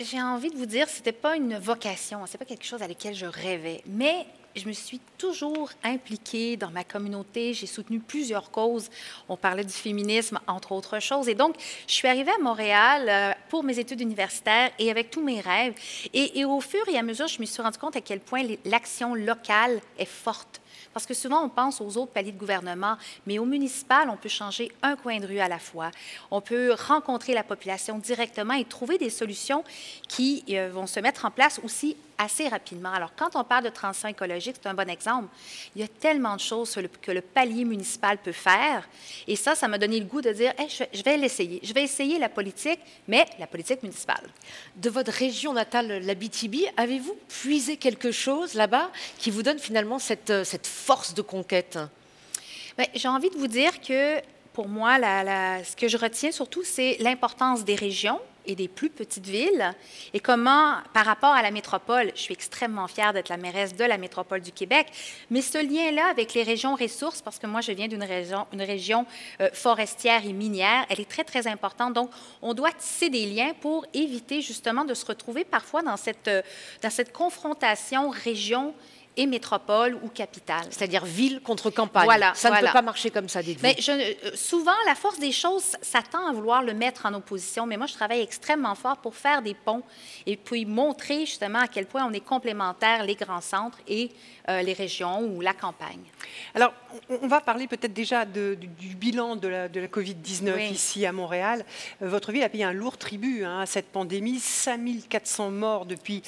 J'ai 0.01 0.21
envie 0.21 0.51
de 0.51 0.57
vous 0.57 0.67
dire, 0.67 0.89
c'était 0.89 1.13
pas 1.13 1.37
une 1.37 1.59
vocation, 1.59 2.25
c'est 2.27 2.39
pas 2.39 2.45
quelque 2.45 2.65
chose 2.65 2.83
à 2.83 2.89
laquelle 2.89 3.15
je 3.15 3.27
rêvais, 3.27 3.83
mais 3.87 4.27
je 4.57 4.67
me 4.67 4.73
suis 4.73 5.01
toujours 5.17 5.71
impliquée 5.85 6.57
dans 6.57 6.71
ma 6.71 6.83
communauté. 6.83 7.55
J'ai 7.55 7.67
soutenu 7.67 8.01
plusieurs 8.01 8.51
causes. 8.51 8.91
On 9.29 9.37
parlait 9.37 9.65
du 9.65 9.73
féminisme, 9.73 10.41
entre 10.47 10.73
autres 10.73 10.99
choses. 10.99 11.29
Et 11.29 11.35
donc, 11.35 11.55
je 11.87 11.93
suis 11.93 12.09
arrivée 12.09 12.33
à 12.33 12.43
Montréal 12.43 13.07
euh, 13.09 13.33
pour 13.49 13.63
mes 13.63 13.79
études 13.79 14.01
universitaires 14.01 14.71
et 14.79 14.91
avec 14.91 15.11
tous 15.11 15.23
mes 15.23 15.41
rêves. 15.41 15.75
Et, 16.13 16.41
et 16.41 16.45
au 16.45 16.61
fur 16.61 16.87
et 16.89 16.99
à 16.99 17.03
mesure, 17.03 17.29
je 17.29 17.41
me 17.41 17.47
suis 17.47 17.63
rendu 17.63 17.79
compte 17.79 17.97
à 17.97 18.01
quel 18.01 18.21
point 18.21 18.43
l'action 18.65 19.15
locale 19.15 19.81
est 19.99 20.05
forte 20.05 20.61
parce 20.93 21.07
que 21.07 21.15
souvent, 21.15 21.45
on 21.45 21.49
pense 21.49 21.81
aux 21.81 21.97
autres 21.97 22.13
paliers 22.13 22.33
de 22.33 22.39
gouvernement, 22.39 22.97
mais 23.27 23.39
au 23.39 23.45
municipal, 23.45 24.09
on 24.11 24.17
peut 24.17 24.29
changer 24.29 24.73
un 24.83 24.97
coin 24.97 25.19
de 25.21 25.27
rue 25.27 25.39
à 25.39 25.49
la 25.49 25.59
fois. 25.59 25.91
On 26.31 26.41
peut 26.41 26.75
rencontrer 26.89 27.35
la 27.35 27.43
population 27.43 27.99
directement 27.99 28.55
et 28.55 28.65
trouver 28.65 28.99
des 28.99 29.11
solutions 29.11 29.65
qui 30.09 30.45
euh, 30.51 30.71
vont 30.73 30.87
se 30.87 31.01
mettre 31.01 31.25
en 31.25 31.31
place 31.31 31.61
aussi 31.63 31.97
assez 32.21 32.49
rapidement. 32.49 32.93
Alors, 32.93 33.13
quand 33.17 33.35
on 33.35 33.45
parle 33.45 33.65
de 33.65 33.71
transition 33.71 34.09
écologique, 34.09 34.57
c'est 34.63 34.69
un 34.69 34.75
bon 34.75 34.89
exemple. 34.91 35.29
Il 35.75 35.81
y 35.81 35.85
a 35.85 35.89
tellement 35.89 36.37
de 36.37 36.41
choses 36.41 36.79
que 37.01 37.13
le 37.13 37.23
palier 37.23 37.65
municipal 37.65 38.19
peut 38.19 38.33
faire. 38.33 38.87
Et 39.27 39.37
ça, 39.37 39.55
ça 39.55 39.69
m'a 39.69 39.79
donné 39.79 39.99
le 39.99 40.05
goût 40.05 40.21
de 40.21 40.31
dire, 40.31 40.53
je 40.59 41.03
vais 41.03 41.17
l'essayer. 41.17 41.61
Je 41.63 41.73
vais 41.73 41.83
essayer 41.83 42.19
la 42.19 42.29
politique, 42.29 42.79
mais 43.09 43.25
la 43.39 43.47
politique 43.47 43.83
municipale. 43.83 44.29
De 44.77 44.91
votre 44.91 45.11
région 45.11 45.55
natale, 45.55 46.05
l'Abitibi, 46.05 46.67
avez-vous 46.77 47.17
puisé 47.29 47.79
quelque 47.79 48.13
chose 48.13 48.53
là-bas 48.53 48.91
qui 49.19 49.31
vous 49.31 49.43
donne 49.43 49.59
finalement 49.59 49.99
cette, 49.99 50.45
cette 50.45 50.67
force 50.71 51.15
de 51.15 51.23
conquête 51.23 51.79
ben, 52.79 52.87
J'ai 52.95 53.09
envie 53.09 53.31
de 53.31 53.37
vous 53.37 53.49
dire 53.49 53.81
que 53.81 54.21
pour 54.53 54.69
moi, 54.69 54.97
ce 54.99 55.77
que 55.77 55.89
je 55.89 55.97
retiens 55.97 56.33
surtout, 56.33 56.63
c'est 56.65 56.97
l'importance 57.01 57.65
des 57.65 57.75
régions 57.75 58.21
et 58.47 58.55
des 58.55 58.69
plus 58.69 58.91
petites 58.91 59.27
villes 59.27 59.75
et 60.13 60.21
comment, 60.21 60.75
par 60.93 61.05
rapport 61.05 61.33
à 61.33 61.43
la 61.43 61.51
métropole, 61.51 62.11
je 62.15 62.21
suis 62.21 62.35
extrêmement 62.35 62.89
fière 62.89 63.13
d'être 63.13 63.29
la 63.29 63.37
mairesse 63.37 63.77
de 63.77 63.85
la 63.85 63.99
métropole 63.99 64.41
du 64.41 64.51
Québec, 64.51 64.87
mais 65.31 65.43
ce 65.43 65.59
lien-là 65.59 66.09
avec 66.11 66.35
les 66.35 66.43
régions 66.43 66.75
ressources, 66.75 67.23
parce 67.23 67.39
que 67.39 67.47
moi, 67.47 67.61
je 67.61 67.73
viens 67.73 67.87
d'une 67.87 68.03
région, 68.03 68.47
une 68.53 68.63
région 68.63 69.07
euh, 69.41 69.51
forestière 69.53 70.25
et 70.25 70.33
minière, 70.33 70.87
elle 70.89 71.01
est 71.01 71.09
très, 71.09 71.25
très 71.25 71.47
importante. 71.47 71.93
Donc, 71.95 72.11
on 72.43 72.55
doit 72.55 72.73
tisser 72.73 73.11
des 73.11 73.27
liens 73.27 73.53
pour 73.61 73.87
éviter 73.95 74.41
justement 74.41 74.85
de 74.85 74.95
se 74.95 75.05
retrouver 75.05 75.45
parfois 75.45 75.83
dans 75.83 75.97
cette, 75.97 76.29
euh, 76.29 76.43
dans 76.83 76.91
cette 76.91 77.13
confrontation 77.13 78.11
région 78.11 78.75
et 79.21 79.27
métropole 79.27 79.99
ou 80.03 80.09
capitale. 80.09 80.65
C'est-à-dire 80.71 81.05
ville 81.05 81.43
contre 81.43 81.69
campagne. 81.69 82.05
Voilà, 82.05 82.33
ça 82.35 82.51
ne 82.51 82.57
peut 82.59 82.73
pas 82.73 82.81
marcher 82.81 83.11
comme 83.11 83.29
ça, 83.29 83.43
dites-vous. 83.43 83.63
Mais 83.63 83.77
je, 83.79 83.93
euh, 83.93 84.31
souvent, 84.35 84.73
la 84.87 84.95
force 84.95 85.19
des 85.19 85.31
choses 85.31 85.77
s'attend 85.83 86.27
à 86.27 86.33
vouloir 86.33 86.63
le 86.63 86.73
mettre 86.73 87.05
en 87.05 87.13
opposition, 87.13 87.67
mais 87.67 87.77
moi, 87.77 87.87
je 87.87 87.93
travaille 87.93 88.23
extrêmement 88.23 88.75
fort 88.75 88.97
pour 88.97 89.15
faire 89.15 89.43
des 89.43 89.53
ponts 89.53 89.83
et 90.25 90.39
puis 90.39 90.65
montrer 90.65 91.27
justement 91.27 91.59
à 91.59 91.69
quel 91.69 91.85
point 91.85 92.07
on 92.07 92.13
est 92.15 92.25
complémentaires, 92.25 93.05
les 93.05 93.15
grands 93.15 93.43
centres 93.43 93.79
et 93.87 94.11
euh, 94.49 94.63
les 94.63 94.73
régions 94.73 95.21
ou 95.21 95.43
la 95.43 95.53
campagne. 95.53 96.01
Alors, 96.55 96.73
on 97.23 97.29
va 97.29 97.43
parler 97.43 97.67
peut-être 97.67 97.93
déjà 97.93 98.25
du, 98.25 98.57
bilan 98.97 99.37
de 99.37 99.49
la, 99.49 99.69
de 99.69 99.81
la 99.81 99.87
COVID-19 99.87 100.73
ici 100.73 101.05
à 101.05 101.13
Montréal. 101.13 101.65
Euh, 102.03 102.09
votre 102.09 102.33
ville 102.33 102.43
a 102.43 102.49
payé 102.49 102.65
un 102.65 102.73
lourd 102.73 102.97
tribut 102.97 103.45
hein, 103.45 103.61
à 103.61 103.67
cette 103.67 103.89
pandémie, 103.89 104.39
5400 104.39 105.51
morts 105.51 105.85
depuis 105.85 106.23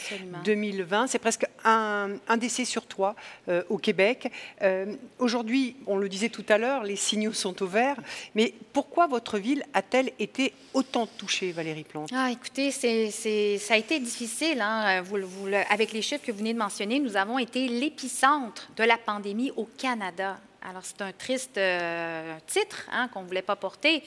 2020. 0.45 1.07
C'est 1.07 1.19
presque 1.19 1.47
un, 1.65 2.11
un 2.29 2.37
décès 2.37 2.65
sur 2.65 2.82
toi 2.87 3.15
euh, 3.49 3.63
au 3.69 3.79
Québec. 3.79 4.31
Euh, 4.63 4.95
aujourd'hui, 5.19 5.77
on 5.87 5.97
le 5.97 6.09
disait 6.09 6.29
tout 6.29 6.45
à 6.49 6.59
l'heure, 6.59 6.85
les 6.85 6.97
signaux 6.97 7.33
sont 7.33 7.63
au 7.63 7.67
vert. 7.67 7.97
Mais 8.35 8.55
pourquoi 8.73 9.07
votre 9.07 9.39
ville 9.39 9.65
a-t-elle 9.75 10.13
été 10.19 10.53
autant 10.75 11.07
touchée, 11.07 11.53
Valérie 11.53 11.85
Plante? 11.85 12.11
Ah, 12.13 12.31
Écoutez, 12.31 12.71
c'est, 12.71 13.59
ça 13.59 13.75
a 13.75 13.77
été 13.77 14.01
difficile. 14.01 14.61
Hein. 14.61 15.03
Vous, 15.03 15.17
avec 15.71 15.93
les 15.93 16.03
chiffres 16.03 16.25
que 16.25 16.33
vous 16.33 16.39
venez 16.39 16.55
de 16.55 16.59
mentionner, 16.59 16.99
nous 16.99 17.17
avons 17.17 17.39
été 17.39 17.69
l'épicentre 17.69 18.71
de 18.77 18.85
la 18.85 18.99
pandémie 18.99 19.53
au 19.57 19.65
Canada 19.79 20.39
Alors, 20.69 20.83
c'est 20.85 21.03
un 21.03 21.11
triste 21.11 21.59
euh, 21.59 22.37
titre 22.47 22.87
hein, 22.93 23.09
qu'on 23.09 23.23
ne 23.23 23.27
voulait 23.27 23.43
pas 23.43 23.57
porter. 23.57 24.05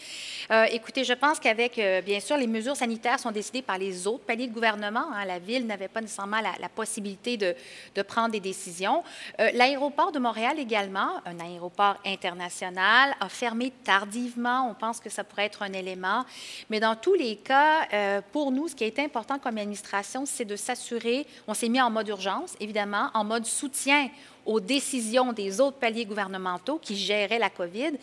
Euh, 0.51 0.63
écoutez, 0.71 1.03
je 1.03 1.11
pense 1.11 1.37
qu'avec, 1.37 1.77
euh, 1.77 2.01
bien 2.01 2.21
sûr, 2.21 2.37
les 2.37 2.47
mesures 2.47 2.77
sanitaires 2.77 3.19
sont 3.19 3.31
décidées 3.31 3.61
par 3.61 3.77
les 3.77 4.07
autres 4.07 4.23
paliers 4.23 4.47
de 4.47 4.53
gouvernement. 4.53 5.11
Hein. 5.13 5.25
la 5.25 5.37
Ville 5.37 5.67
n'avait 5.67 5.89
pas 5.89 5.99
nécessairement 5.99 6.39
la, 6.39 6.69
possibilité 6.69 7.35
de, 7.35 7.55
de, 7.93 8.01
prendre 8.01 8.29
des 8.29 8.39
décisions. 8.39 9.03
L'aéroport 9.37 10.11
de 10.11 10.19
Montréal 10.19 10.59
également, 10.59 11.21
un 11.25 11.39
aéroport 11.39 11.97
international, 12.05 13.15
a 13.19 13.29
fermé 13.29 13.71
tardivement. 13.83 14.69
On 14.69 14.73
pense 14.73 14.99
que 14.99 15.09
ça 15.09 15.23
pourrait 15.23 15.45
être 15.45 15.61
un 15.61 15.73
élément. 15.73 16.25
Mais 16.69 16.79
dans 16.79 16.95
tous 16.95 17.13
les 17.13 17.37
cas, 17.37 18.21
pour 18.31 18.51
nous, 18.51 18.67
ce 18.67 18.75
qui 18.75 18.83
été 18.83 19.03
important 19.03 19.39
comme 19.39 19.57
administration, 19.57 20.25
c'est 20.25 20.45
de 20.45 20.55
s'assurer, 20.55 21.25
on 21.47 21.53
s'est 21.53 21.69
mis 21.69 21.81
en 21.81 21.89
mode 21.89 22.07
urgence, 22.07 22.55
évidemment, 22.59 23.09
en 23.13 23.23
mode 23.23 23.45
soutien 23.45 24.09
aux 24.45 24.59
décisions 24.59 25.33
des 25.33 25.59
autres 25.59 25.77
paliers 25.77 26.05
gouvernementaux 26.05 26.79
qui 26.79 26.95
géraient 26.95 27.39
la 27.39 27.49
COVID. 27.49 27.93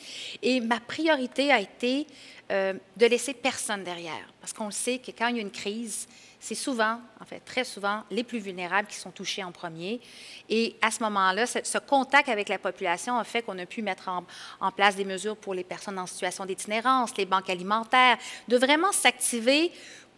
Et 0.43 0.61
ma 0.61 0.81
priorité 0.81 1.53
a 1.53 1.61
été 1.61 2.07
euh, 2.51 2.75
de 2.97 3.07
laisser 3.07 3.35
personne 3.35 3.85
derrière. 3.85 4.33
Parce 4.41 4.53
qu'on 4.53 4.71
sait 4.71 4.99
que 4.99 5.11
quand 5.11 5.29
il 5.29 5.37
y 5.37 5.39
a 5.39 5.43
une 5.43 5.51
crise, 5.51 6.07
c'est 6.41 6.55
souvent, 6.55 6.99
en 7.23 7.25
fait, 7.25 7.41
très 7.41 7.63
souvent, 7.63 8.03
les 8.11 8.25
plus 8.25 8.41
vulnérables 8.41 8.89
qui 8.89 8.97
sont 8.97 9.13
touchés 9.13 9.45
en 9.45 9.53
premier. 9.53 10.01
Et 10.49 10.75
à 10.83 10.91
ce 10.91 11.03
moment-là, 11.05 11.47
ce, 11.47 11.79
contact 11.79 12.29
avec 12.29 12.49
la 12.49 12.59
population 12.59 13.17
a 13.17 13.25
fait 13.25 13.43
qu'on 13.43 13.59
a 13.59 13.67
pu 13.67 13.81
mettre 13.81 14.09
en, 14.09 14.25
en, 14.61 14.73
place 14.73 14.97
des 14.97 15.05
mesures 15.05 15.37
pour 15.37 15.55
les 15.55 15.63
personnes 15.63 15.99
en 15.99 16.07
situation 16.07 16.45
d'itinérance, 16.45 17.17
les 17.17 17.27
banques 17.27 17.49
alimentaires, 17.49 18.19
de 18.49 18.57
vraiment 18.57 18.91
s'activer 18.91 19.71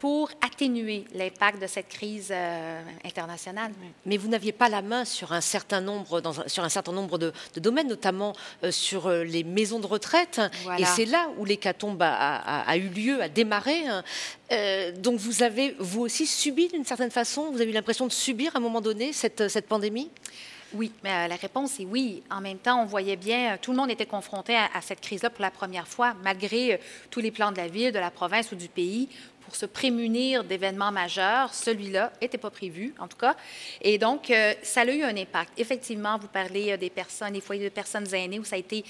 pour 0.05 0.29
atténuer 0.43 1.07
l'impact 1.15 1.63
de 1.63 1.67
cette 1.67 1.89
crise 1.89 2.29
euh, 2.31 2.83
internationale. 3.07 3.73
Mais 4.05 4.19
vous 4.19 4.29
n'aviez 4.29 4.53
pas 4.53 4.69
la 4.69 4.83
main 4.83 5.07
sur 5.07 5.33
un 5.33 5.41
certain 5.41 5.81
nombre, 5.81 6.21
dans, 6.21 6.47
sur 6.47 6.63
un 6.63 6.69
certain 6.69 6.93
nombre 6.93 7.17
de, 7.17 7.33
domaines, 7.57 7.89
notamment 7.89 8.35
euh, 8.65 8.71
sur 8.71 9.07
euh, 9.07 9.25
les 9.25 9.45
maisons 9.45 9.81
de 9.81 9.87
retraite. 9.87 10.43
Et 10.79 10.85
c'est 10.85 11.07
là 11.07 11.29
où 11.39 11.47
l'hécatombe 11.47 12.03
a, 12.03 12.61
a, 12.61 12.77
eu 12.77 12.89
lieu, 12.89 13.23
a 13.23 13.31
démarré. 13.31 13.87
Hein. 13.87 14.03
donc 14.99 15.19
vous 15.19 15.43
avez, 15.43 15.75
vous 15.79 16.03
aussi, 16.03 16.27
subi 16.27 16.69
d'une 16.69 16.85
certaine 16.97 17.11
façon, 17.11 17.51
vous 17.51 17.61
avez 17.61 17.71
eu 17.71 17.75
l'impression 17.75 18.07
de 18.07 18.13
subir 18.13 18.55
à 18.55 18.59
un 18.59 18.61
moment 18.61 18.81
donné 18.81 19.13
cette, 19.13 19.49
cette 19.49 19.67
pandémie? 19.67 20.11
Oui, 20.73 20.93
mais 21.03 21.29
la 21.29 21.35
réponse 21.35 21.81
est 21.81 21.85
oui. 21.85 22.23
En 22.31 22.41
même 22.41 22.59
temps, 22.59 22.81
on 22.83 22.87
voyait 22.87 23.17
bien, 23.17 23.59
tout 23.61 23.73
le 23.73 23.77
monde 23.77 23.91
était 23.91 24.07
confronté 24.07 24.55
à, 24.55 24.69
à 24.75 24.81
cette 24.81 25.01
crise-là 25.01 25.31
pour 25.31 25.43
la 25.43 25.51
première 25.51 25.89
fois, 25.89 26.15
malgré 26.23 26.81
tous 27.11 27.21
les 27.21 27.33
plans 27.33 27.51
de 27.51 27.57
la 27.57 27.67
ville, 27.67 27.91
de 27.91 27.99
la 27.99 28.13
province 28.13 28.53
ou 28.53 28.55
du 28.55 28.69
pays 28.69 29.09
pour 29.45 29.57
se 29.57 29.67
prémunir 29.67 30.43
d'événements 30.45 30.93
majeurs. 30.93 31.53
Celui-là 31.53 32.13
n'était 32.21 32.39
pas 32.39 32.51
prévu, 32.51 32.95
en 32.99 33.09
tout 33.09 33.17
cas. 33.17 33.37
Et 33.83 33.99
donc, 33.99 34.31
euh, 34.31 34.55
ça 34.63 34.83
a 34.83 34.87
eu 34.87 35.03
un 35.03 35.17
impact. 35.17 35.53
Effectivement, 35.59 36.17
vous 36.19 36.29
parlez 36.29 36.73
euh, 36.73 36.77
des 36.77 36.91
personnes, 36.91 37.33
des 37.33 37.41
foyers 37.41 37.65
de 37.65 37.75
personnes 37.75 38.13
aînées 38.15 38.39
où 38.39 38.45
ça 38.45 38.57
a 38.57 38.59
été 38.59 38.85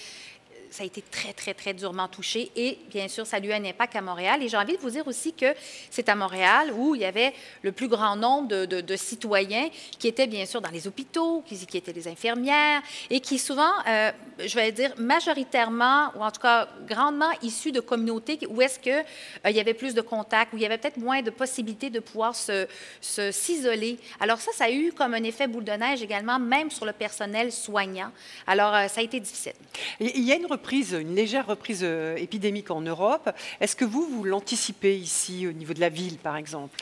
ça 0.74 0.82
a 0.82 0.86
été 0.86 1.02
très, 1.02 1.32
très, 1.32 1.54
très 1.54 1.72
durement 1.72 2.08
touché. 2.08 2.50
Et 2.56 2.78
bien 2.90 3.06
sûr, 3.06 3.24
ça 3.24 3.36
a 3.36 3.40
eu 3.40 3.52
un 3.52 3.64
impact 3.64 3.94
à 3.94 4.00
Montréal. 4.00 4.42
Et 4.42 4.48
j'ai 4.48 4.56
envie 4.56 4.76
de 4.76 4.82
vous 4.82 4.90
dire 4.90 5.06
aussi 5.06 5.32
que 5.32 5.54
c'est 5.88 6.08
à 6.08 6.16
Montréal 6.16 6.72
où 6.76 6.96
il 6.96 7.02
y 7.02 7.04
avait 7.04 7.32
le 7.62 7.70
plus 7.70 7.86
grand 7.86 8.16
nombre 8.16 8.48
de, 8.48 8.96
citoyens 8.96 9.68
qui 10.00 10.08
étaient 10.08 10.26
bien 10.26 10.46
sûr 10.46 10.60
dans 10.60 10.70
les 10.70 10.88
hôpitaux, 10.88 11.44
qui, 11.46 11.54
étaient 11.76 11.92
des 11.92 12.08
infirmières 12.08 12.82
et 13.08 13.20
qui 13.20 13.38
souvent, 13.38 13.70
euh, 13.86 14.10
je 14.44 14.54
vais 14.56 14.72
dire 14.72 14.92
majoritairement, 14.98 16.10
ou 16.16 16.24
en 16.24 16.32
tout 16.32 16.40
cas 16.40 16.68
grandement 16.88 17.30
issus 17.42 17.70
de 17.70 17.80
communautés 17.80 18.40
où 18.48 18.60
est-ce 18.60 18.80
qu'il 18.80 19.04
euh, 19.46 19.50
y 19.50 19.60
avait 19.60 19.74
plus 19.74 19.94
de 19.94 20.00
contacts, 20.00 20.52
où 20.54 20.56
il 20.56 20.62
y 20.62 20.66
avait 20.66 20.78
peut-être 20.78 20.96
moins 20.96 21.22
de 21.22 21.30
possibilités 21.30 21.90
de 21.90 22.00
pouvoir 22.00 22.34
se, 22.34 22.66
s'isoler. 23.00 23.96
Alors 24.18 24.40
ça, 24.40 24.50
ça 24.52 24.64
a 24.64 24.70
eu 24.70 24.92
comme 24.92 25.14
un 25.14 25.22
effet 25.22 25.46
boule 25.46 25.64
de 25.64 25.72
neige 25.72 26.02
également, 26.02 26.40
même 26.40 26.72
sur 26.72 26.84
le 26.84 26.92
personnel 26.92 27.52
soignant. 27.52 28.10
Alors, 28.48 28.74
euh, 28.74 28.88
ça 28.88 29.00
a 29.00 29.04
été 29.04 29.20
difficile. 29.20 29.52
Il 30.00 30.24
y 30.24 30.32
a 30.32 30.34
une 30.34 30.46
une 30.72 31.14
légère 31.14 31.46
reprise 31.46 31.80
euh, 31.82 32.16
épidémique 32.16 32.70
en 32.70 32.80
Europe. 32.80 33.30
Est-ce 33.60 33.76
que 33.76 33.84
vous, 33.84 34.06
vous 34.06 34.24
l'anticipez 34.24 34.96
ici 34.96 35.46
au 35.46 35.52
niveau 35.52 35.74
de 35.74 35.80
la 35.80 35.88
ville, 35.88 36.18
par 36.18 36.36
exemple? 36.36 36.80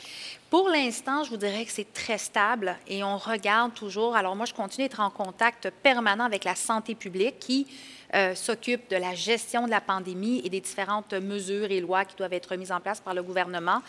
Pour 0.49 0.69
l'instant, 0.69 1.23
je 1.23 1.29
vous 1.29 1.37
dirais 1.37 1.65
que 1.65 1.71
c'est 1.71 1.91
très 1.93 2.17
stable 2.17 2.77
et 2.87 3.03
on 3.03 3.17
regarde 3.17 3.73
toujours. 3.73 4.15
Alors 4.15 4.35
moi, 4.35 4.45
je 4.45 4.53
continue 4.53 4.85
d'être 4.87 4.99
en 4.99 5.09
contact 5.09 5.71
permanent 5.81 6.23
avec 6.23 6.43
la 6.43 6.55
santé 6.55 6.95
publique 6.95 7.39
qui 7.39 7.67
euh, 8.13 8.35
s'occupe 8.35 8.89
de 8.91 8.95
la 8.95 9.15
gestion 9.15 9.65
de 9.65 9.71
la 9.71 9.81
pandémie 9.81 10.41
et 10.45 10.49
des 10.49 10.61
différentes 10.61 11.13
mesures 11.13 11.71
et 11.71 11.81
lois 11.81 12.05
qui 12.05 12.15
doivent 12.15 12.33
être 12.33 12.55
mises 12.55 12.71
en 12.71 12.79
place 12.79 13.01
par 13.01 13.15
le 13.15 13.23
gouvernement. 13.23 13.81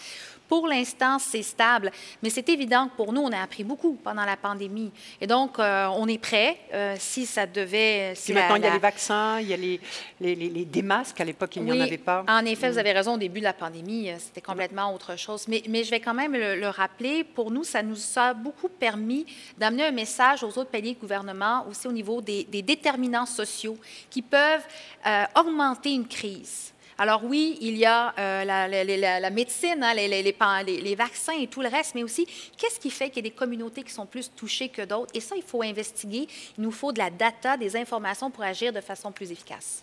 Pour 0.54 0.68
l'instant, 0.68 1.18
c'est 1.18 1.42
stable, 1.42 1.90
mais 2.22 2.30
c'est 2.30 2.48
évident 2.48 2.86
que 2.86 2.94
pour 2.94 3.12
nous, 3.12 3.20
on 3.22 3.32
a 3.32 3.40
appris 3.40 3.64
beaucoup 3.64 3.94
pendant 3.94 4.24
la 4.24 4.36
pandémie. 4.36 4.92
Et 5.20 5.26
donc, 5.26 5.58
euh, 5.58 5.88
on 5.96 6.06
est 6.06 6.18
prêt 6.18 6.58
euh, 6.72 6.94
si 6.96 7.26
ça 7.26 7.44
devait... 7.44 8.14
Si 8.14 8.32
maintenant, 8.32 8.54
il 8.54 8.62
y 8.62 8.66
a 8.68 8.72
les 8.72 8.78
vaccins, 8.78 9.40
il 9.40 9.48
y 9.48 9.52
a 9.52 9.56
les, 9.56 9.80
les, 10.20 10.36
les, 10.36 10.64
des 10.64 10.82
masques. 10.82 11.20
À 11.20 11.24
l'époque, 11.24 11.56
il 11.56 11.64
n'y 11.64 11.72
en 11.72 11.80
avait 11.80 11.98
pas. 11.98 12.24
En 12.28 12.44
effet, 12.44 12.68
vous 12.68 12.76
mm. 12.76 12.78
avez 12.78 12.92
raison, 12.92 13.14
au 13.14 13.18
début 13.18 13.40
de 13.40 13.44
la 13.46 13.52
pandémie, 13.52 14.12
c'était 14.20 14.40
complètement 14.40 14.94
autre 14.94 15.18
chose. 15.18 15.46
Mais, 15.48 15.60
mais 15.68 15.82
je 15.82 15.90
vais 15.90 15.98
quand 15.98 16.14
même 16.14 16.34
le, 16.34 16.68
rappeler. 16.68 17.24
Pour 17.24 17.50
nous, 17.50 17.64
ça 17.64 17.82
nous 17.82 17.98
a 18.14 18.32
beaucoup 18.32 18.68
permis 18.68 19.26
d'amener 19.58 19.86
un 19.86 19.90
message 19.90 20.44
aux 20.44 20.56
autres 20.56 20.70
paliers 20.70 20.94
de 20.94 21.00
gouvernement, 21.00 21.66
aussi 21.68 21.88
au 21.88 21.92
niveau 21.92 22.20
des, 22.20 22.44
des 22.44 22.62
déterminants 22.62 23.26
sociaux 23.26 23.76
qui 24.08 24.22
peuvent 24.22 24.62
euh, 25.04 25.24
augmenter 25.34 25.90
une 25.94 26.06
crise. 26.06 26.74
Alors 26.96 27.24
oui, 27.24 27.58
il 27.60 27.76
y 27.76 27.84
a 27.84 28.14
euh, 28.18 28.44
la, 28.44 29.30
médecine, 29.30 29.82
hein, 29.82 29.94
les, 29.94 30.08
les, 30.08 30.94
vaccins 30.94 31.32
et 31.32 31.48
tout 31.48 31.60
le 31.60 31.68
reste, 31.68 31.94
mais 31.94 32.04
aussi 32.04 32.26
qu'est-ce 32.56 32.78
qui 32.78 32.90
fait 32.90 33.08
qu'il 33.08 33.24
y 33.24 33.26
a 33.26 33.30
des 33.30 33.34
communautés 33.34 33.82
qui 33.82 33.92
sont 33.92 34.06
plus 34.06 34.30
touchées 34.34 34.68
que 34.68 34.82
d'autres? 34.82 35.10
Et 35.14 35.20
ça, 35.20 35.34
il 35.36 35.42
faut 35.42 35.62
investiguer. 35.62 36.28
Il 36.56 36.62
nous 36.62 36.70
faut 36.70 36.92
de 36.92 36.98
la 36.98 37.10
data, 37.10 37.56
des 37.56 37.76
informations 37.76 38.30
pour 38.30 38.44
agir 38.44 38.72
de 38.72 38.80
façon 38.80 39.10
plus 39.10 39.32
efficace. 39.32 39.82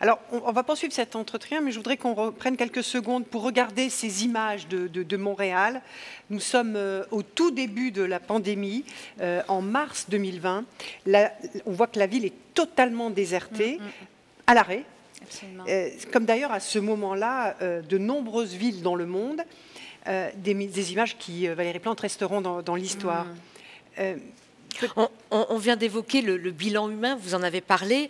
Alors, 0.00 0.18
on, 0.32 0.50
va 0.50 0.62
poursuivre 0.62 0.92
cet 0.92 1.14
entretien, 1.14 1.60
mais 1.60 1.70
je 1.70 1.76
voudrais 1.76 1.96
qu'on 1.96 2.14
reprenne 2.14 2.56
quelques 2.56 2.82
secondes 2.82 3.26
pour 3.26 3.42
regarder 3.42 3.88
ces 3.88 4.24
images 4.24 4.66
de, 4.66 5.16
Montréal. 5.16 5.82
Nous 6.30 6.40
sommes 6.40 6.76
euh, 6.76 7.04
au 7.10 7.22
tout 7.22 7.50
début 7.50 7.90
de 7.90 8.02
la 8.02 8.18
pandémie, 8.18 8.84
en 9.48 9.60
mars 9.60 10.06
2020. 10.08 10.64
on 11.66 11.72
voit 11.72 11.86
que 11.86 11.98
la 11.98 12.06
ville 12.06 12.24
est 12.24 12.54
totalement 12.54 13.10
désertée, 13.10 13.78
mm, 13.78 13.82
mm. 13.82 13.90
à 14.46 14.54
l'arrêt. 14.54 14.84
Euh, 15.68 15.90
comme 16.12 16.24
d'ailleurs 16.24 16.52
à 16.52 16.60
ce 16.60 16.78
moment-là, 16.78 17.56
euh, 17.62 17.82
de 17.82 17.98
nombreuses 17.98 18.54
villes 18.54 18.82
dans 18.82 18.94
le 18.94 19.06
monde, 19.06 19.42
euh, 20.08 20.30
des, 20.36 20.92
images 20.92 21.16
qui, 21.18 21.46
Valérie 21.46 21.78
Plante, 21.78 22.00
resteront 22.00 22.40
dans, 22.40 22.74
l'histoire. 22.74 23.26
Mm. 23.98 24.02
On, 25.30 25.58
vient 25.58 25.76
d'évoquer 25.76 26.22
le, 26.22 26.50
bilan 26.50 26.88
humain, 26.88 27.16
vous 27.20 27.34
en 27.34 27.42
avez 27.42 27.60
parlé. 27.60 28.08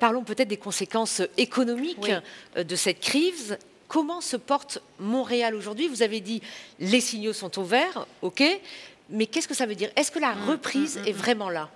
parlons 0.00 0.24
peut-être 0.24 0.48
des 0.48 0.56
conséquences 0.56 1.22
économiques 1.38 2.12
de 2.56 2.76
cette 2.76 3.00
crise. 3.00 3.56
Comment 3.88 4.20
se 4.20 4.36
porte 4.36 4.82
Montréal 4.98 5.54
aujourd'hui? 5.54 5.88
Vous 5.88 6.02
avez 6.02 6.20
dit 6.20 6.42
les 6.80 7.00
signaux 7.00 7.32
sont 7.32 7.58
au 7.58 7.62
vert, 7.62 8.06
ok, 8.20 8.42
mais 9.10 9.26
qu'est-ce 9.26 9.48
que 9.48 9.54
ça 9.54 9.64
veut 9.64 9.74
dire? 9.74 9.90
Est-ce 9.96 10.10
que 10.10 10.18
la 10.18 10.34
mm, 10.34 10.50
reprise 10.50 10.98
mm, 10.98 11.08
est 11.08 11.12
vraiment 11.12 11.50
là? 11.50 11.70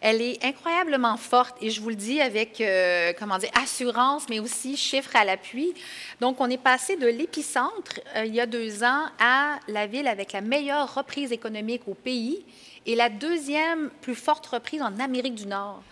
Elle 0.00 0.22
est 0.22 0.44
incroyablement 0.44 1.16
forte 1.16 1.56
et 1.60 1.70
je 1.70 1.80
vous 1.80 1.90
le 1.90 1.94
dis 1.94 2.20
avec, 2.20 2.60
euh, 2.60 3.12
comment 3.18 3.38
dire, 3.38 3.50
assurance, 3.54 4.28
mais 4.28 4.40
aussi 4.40 4.76
chiffres 4.76 5.14
à 5.14 5.24
l'appui. 5.24 5.74
Donc, 6.20 6.40
on 6.40 6.48
est 6.48 6.62
passé 6.62 6.96
de 6.96 7.06
l'épicentre 7.06 8.00
euh, 8.16 8.24
il 8.24 8.34
y 8.34 8.40
a 8.40 8.46
deux 8.46 8.82
ans 8.82 9.04
à 9.18 9.58
la 9.68 9.86
ville 9.86 10.08
avec 10.08 10.32
la 10.32 10.40
meilleure 10.40 10.94
reprise 10.94 11.32
économique 11.32 11.82
au 11.86 11.94
pays 11.94 12.44
et 12.86 12.94
la 12.94 13.08
deuxième 13.08 13.90
plus 14.00 14.14
forte 14.14 14.46
reprise 14.46 14.80
en 14.80 14.98
Amérique 14.98 15.34
du 15.34 15.46
Nord. 15.46 15.82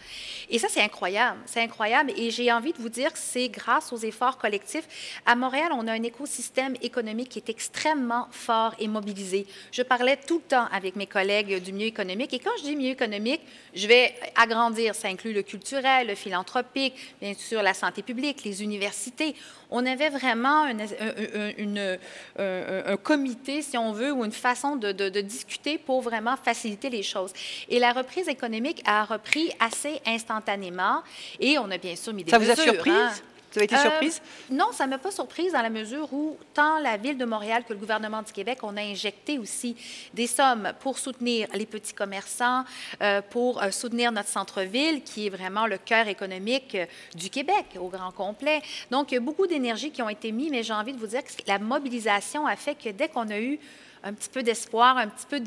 Et 0.51 0.59
ça, 0.59 0.69
c'est 0.71 0.81
incroyable. 0.81 1.39
C'est 1.45 1.61
incroyable. 1.61 2.13
Et 2.17 2.31
j'ai 2.31 2.51
envie 2.51 2.73
de 2.73 2.79
vous 2.79 2.89
dire 2.89 3.13
que 3.13 3.19
c'est 3.19 3.49
grâce 3.49 3.93
aux 3.93 3.99
efforts 3.99 4.39
collectifs. 4.39 5.21
À 5.27 5.37
Montréal, 5.37 5.69
on 5.73 5.87
a 5.87 5.93
un 5.93 6.03
écosystème 6.03 6.75
économique 6.81 7.29
qui 7.29 7.39
est 7.39 7.51
extrêmement 7.51 8.29
fort 8.31 8.75
et 8.79 8.89
mobilisé. 8.89 9.47
Je 9.71 9.83
parlais 9.83 10.17
tout 10.17 10.37
le 10.37 10.49
temps 10.49 10.67
avec 10.73 10.97
mes 10.97 11.07
collègues 11.07 11.63
du 11.63 11.73
milieu 11.73 11.89
économique. 11.89 12.33
Et 12.33 12.39
quand 12.39 12.51
je 12.59 12.63
dis 12.63 12.77
milieu 12.77 12.93
économique, 12.93 13.43
je 13.75 13.87
vais 13.87 14.15
agrandir. 14.37 14.95
Ça 14.95 15.09
inclut 15.09 15.35
le 15.35 15.43
culturel, 15.43 16.07
le 16.07 16.15
philanthropique, 16.15 16.95
bien 17.21 17.35
sûr 17.35 17.63
la 17.63 17.75
santé 17.75 18.03
publique, 18.03 18.45
les 18.45 18.63
universités. 18.63 19.35
On 19.71 19.85
avait 19.85 20.09
vraiment 20.09 20.67
une, 20.67 21.99
un, 22.39 22.97
comité, 22.97 23.63
si 23.63 23.77
on 23.77 23.93
veut, 23.93 24.13
ou 24.13 24.25
une 24.25 24.33
façon 24.33 24.77
de, 24.77 24.93
de 24.93 25.21
discuter 25.21 25.79
pour 25.79 26.01
vraiment 26.01 26.37
faciliter 26.37 26.89
les 26.91 27.03
choses. 27.03 27.33
Et 27.69 27.79
la 27.79 27.93
reprise 27.93 28.29
économique 28.29 28.83
a 28.87 29.05
repris 29.05 29.51
assez 29.61 30.01
instantanément 30.07 31.03
et 31.41 31.59
on 31.59 31.71
a 31.71 31.79
bien 31.79 31.97
sûr 31.97 32.13
mis 32.13 32.25
des 32.25 32.31
Ça 32.31 32.39
vous 32.39 32.51
a 32.51 32.57
surprise? 32.57 32.95
hein. 32.95 33.38
Été 33.61 33.75
euh, 33.75 34.11
non, 34.51 34.73
ça 34.73 34.85
ne 34.87 34.91
m'a 34.91 34.99
pas 34.99 35.11
surprise 35.11 35.53
dans 35.53 35.63
la 35.63 35.71
mesure 35.71 36.13
où 36.13 36.37
tant 36.55 36.79
la 36.79 36.97
Ville 36.97 37.17
de 37.17 37.25
Montréal 37.25 37.65
que 37.67 37.73
le 37.73 37.79
gouvernement 37.79 38.23
du 38.23 38.33
Québec, 38.33 38.59
on 38.63 38.77
a 38.77 38.83
injecté 38.83 39.39
aussi 39.39 39.77
des 40.15 40.27
sommes 40.27 40.73
pour 40.81 40.99
soutenir 40.99 41.49
les 41.55 41.67
petits 41.67 41.93
commerçants, 41.93 42.65
euh, 43.03 43.21
pour 43.31 43.63
euh, 43.63 43.71
soutenir 43.71 44.13
notre 44.13 44.29
centre-ville, 44.29 45.03
qui 45.03 45.27
est 45.27 45.31
vraiment 45.31 45.67
le 45.67 45.79
cœur 45.79 46.09
économique 46.09 46.77
du 47.15 47.31
Québec 47.31 47.67
au 47.79 47.89
grand 47.89 48.13
complet. 48.13 48.63
Donc, 48.91 49.13
il 49.13 49.15
y 49.15 49.19
a 49.19 49.21
beaucoup 49.21 49.47
d'énergie 49.47 49.91
qui 49.91 50.03
ont 50.03 50.09
été 50.09 50.33
mises, 50.33 50.51
mais 50.51 50.63
j'ai 50.63 50.73
envie 50.73 50.93
de 50.93 50.99
vous 50.99 51.07
dire 51.07 51.25
que 51.25 51.31
la 51.47 51.59
mobilisation 51.59 52.47
a 52.47 52.57
fait 52.57 52.75
que 52.75 52.91
dès 52.91 53.09
qu'on 53.09 53.29
a 53.31 53.39
eu 53.39 53.59
un 54.05 54.13
petit 54.13 54.29
peu 54.29 54.43
d'espoir, 54.43 54.97
un 54.97 55.09
petit 55.09 55.27
peu 55.27 55.41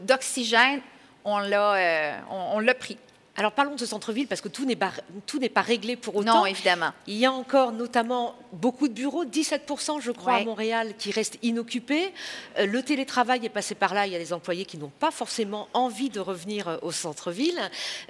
d'oxygène, 0.00 0.80
on 1.24 1.38
l'a 1.38 2.22
on, 2.30 2.60
l'a 2.60 2.74
pris. 2.74 2.98
Alors 3.36 3.50
parlons 3.50 3.74
de 3.74 3.80
ce 3.80 3.86
centre-ville 3.86 4.28
parce 4.28 4.40
que 4.40 4.48
tout 4.48 4.64
n'est 4.64 4.76
pas, 4.76 4.92
tout 5.26 5.40
n'est 5.40 5.48
pas 5.48 5.60
réglé 5.60 5.96
pour 5.96 6.14
autant. 6.14 6.40
Non, 6.40 6.46
évidemment. 6.46 6.90
Il 7.08 7.16
y 7.16 7.26
a 7.26 7.32
encore 7.32 7.72
notamment 7.72 8.36
beaucoup 8.52 8.86
de 8.86 8.92
bureaux, 8.92 9.24
17% 9.24 10.00
je 10.00 10.12
crois 10.12 10.34
à 10.34 10.44
Montréal 10.44 10.94
qui 10.96 11.10
restent 11.10 11.38
inoccupés. 11.42 12.12
Euh, 12.58 12.66
le 12.66 12.82
télétravail 12.82 13.44
est 13.44 13.50
passé 13.50 13.74
par 13.74 13.92
là, 13.92 14.06
il 14.06 14.12
y 14.12 14.16
a 14.16 14.20
des 14.20 14.32
employés 14.32 14.64
qui 14.64 14.78
n'ont 14.78 14.92
pas 15.00 15.10
forcément 15.10 15.68
envie 15.72 16.10
de 16.10 16.20
revenir 16.20 16.68
euh, 16.68 16.76
au 16.82 16.92
centre-ville. 16.92 17.58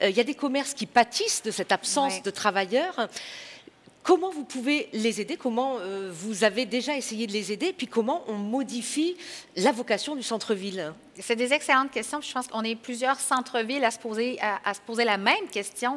Euh, 0.02 0.10
il 0.10 0.16
y 0.16 0.20
a 0.20 0.24
des 0.24 0.34
commerces 0.34 0.74
qui 0.74 0.84
pâtissent 0.84 1.42
de 1.42 1.50
cette 1.50 1.72
absence 1.72 2.22
de 2.22 2.30
travailleurs. 2.30 3.08
Comment 4.02 4.30
vous 4.30 4.44
pouvez 4.44 4.90
les 4.92 5.22
aider? 5.22 5.38
Comment 5.38 5.78
vous 6.12 6.44
avez 6.44 6.66
déjà 6.66 6.94
essayé 6.94 7.26
de 7.26 7.32
les 7.32 7.52
aider? 7.52 7.72
Puis 7.72 7.86
comment 7.86 8.22
on 8.28 8.34
modifie 8.34 9.16
la 9.56 9.72
vocation 9.72 10.14
du 10.14 10.22
centre-ville? 10.22 10.92
C'est 11.20 11.36
des 11.36 11.52
excellentes 11.52 11.90
questions. 11.90 12.20
Je 12.20 12.32
pense 12.32 12.48
qu'on 12.48 12.62
est 12.62 12.74
plusieurs 12.74 13.20
centres-villes 13.20 13.84
à, 13.84 13.90
se 13.90 13.98
poser, 13.98 14.38
à, 14.40 14.74
se 14.74 14.80
poser 14.80 15.04
la 15.04 15.16
même 15.16 15.48
question. 15.50 15.96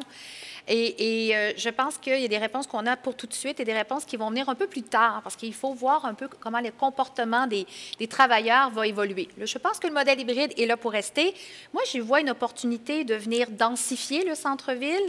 Et, 0.70 1.30
euh, 1.34 1.52
je 1.56 1.70
pense 1.70 1.96
qu'il 1.96 2.20
y 2.20 2.24
a 2.24 2.28
des 2.28 2.38
réponses 2.38 2.66
qu'on 2.66 2.84
a 2.86 2.96
pour 2.96 3.16
tout 3.16 3.26
de 3.26 3.32
suite 3.32 3.58
et 3.58 3.64
des 3.64 3.72
réponses 3.72 4.04
qui 4.04 4.16
vont 4.16 4.28
venir 4.28 4.48
un 4.50 4.54
peu 4.54 4.66
plus 4.66 4.82
tard, 4.82 5.22
parce 5.22 5.34
qu'il 5.34 5.54
faut 5.54 5.72
voir 5.72 6.04
un 6.04 6.12
peu 6.12 6.28
comment 6.28 6.60
le 6.60 6.70
comportement 6.70 7.46
des, 7.46 7.66
travailleurs 8.06 8.70
va 8.70 8.86
évoluer. 8.86 9.28
Je 9.40 9.58
pense 9.58 9.78
que 9.78 9.86
le 9.86 9.94
modèle 9.94 10.20
hybride 10.20 10.52
est 10.58 10.66
là 10.66 10.76
pour 10.76 10.92
rester. 10.92 11.34
Moi, 11.72 11.82
j'y 11.90 12.00
vois 12.00 12.20
une 12.20 12.30
opportunité 12.30 13.04
de 13.04 13.14
venir 13.14 13.50
densifier 13.50 14.24
le 14.24 14.34
centre-ville, 14.34 15.00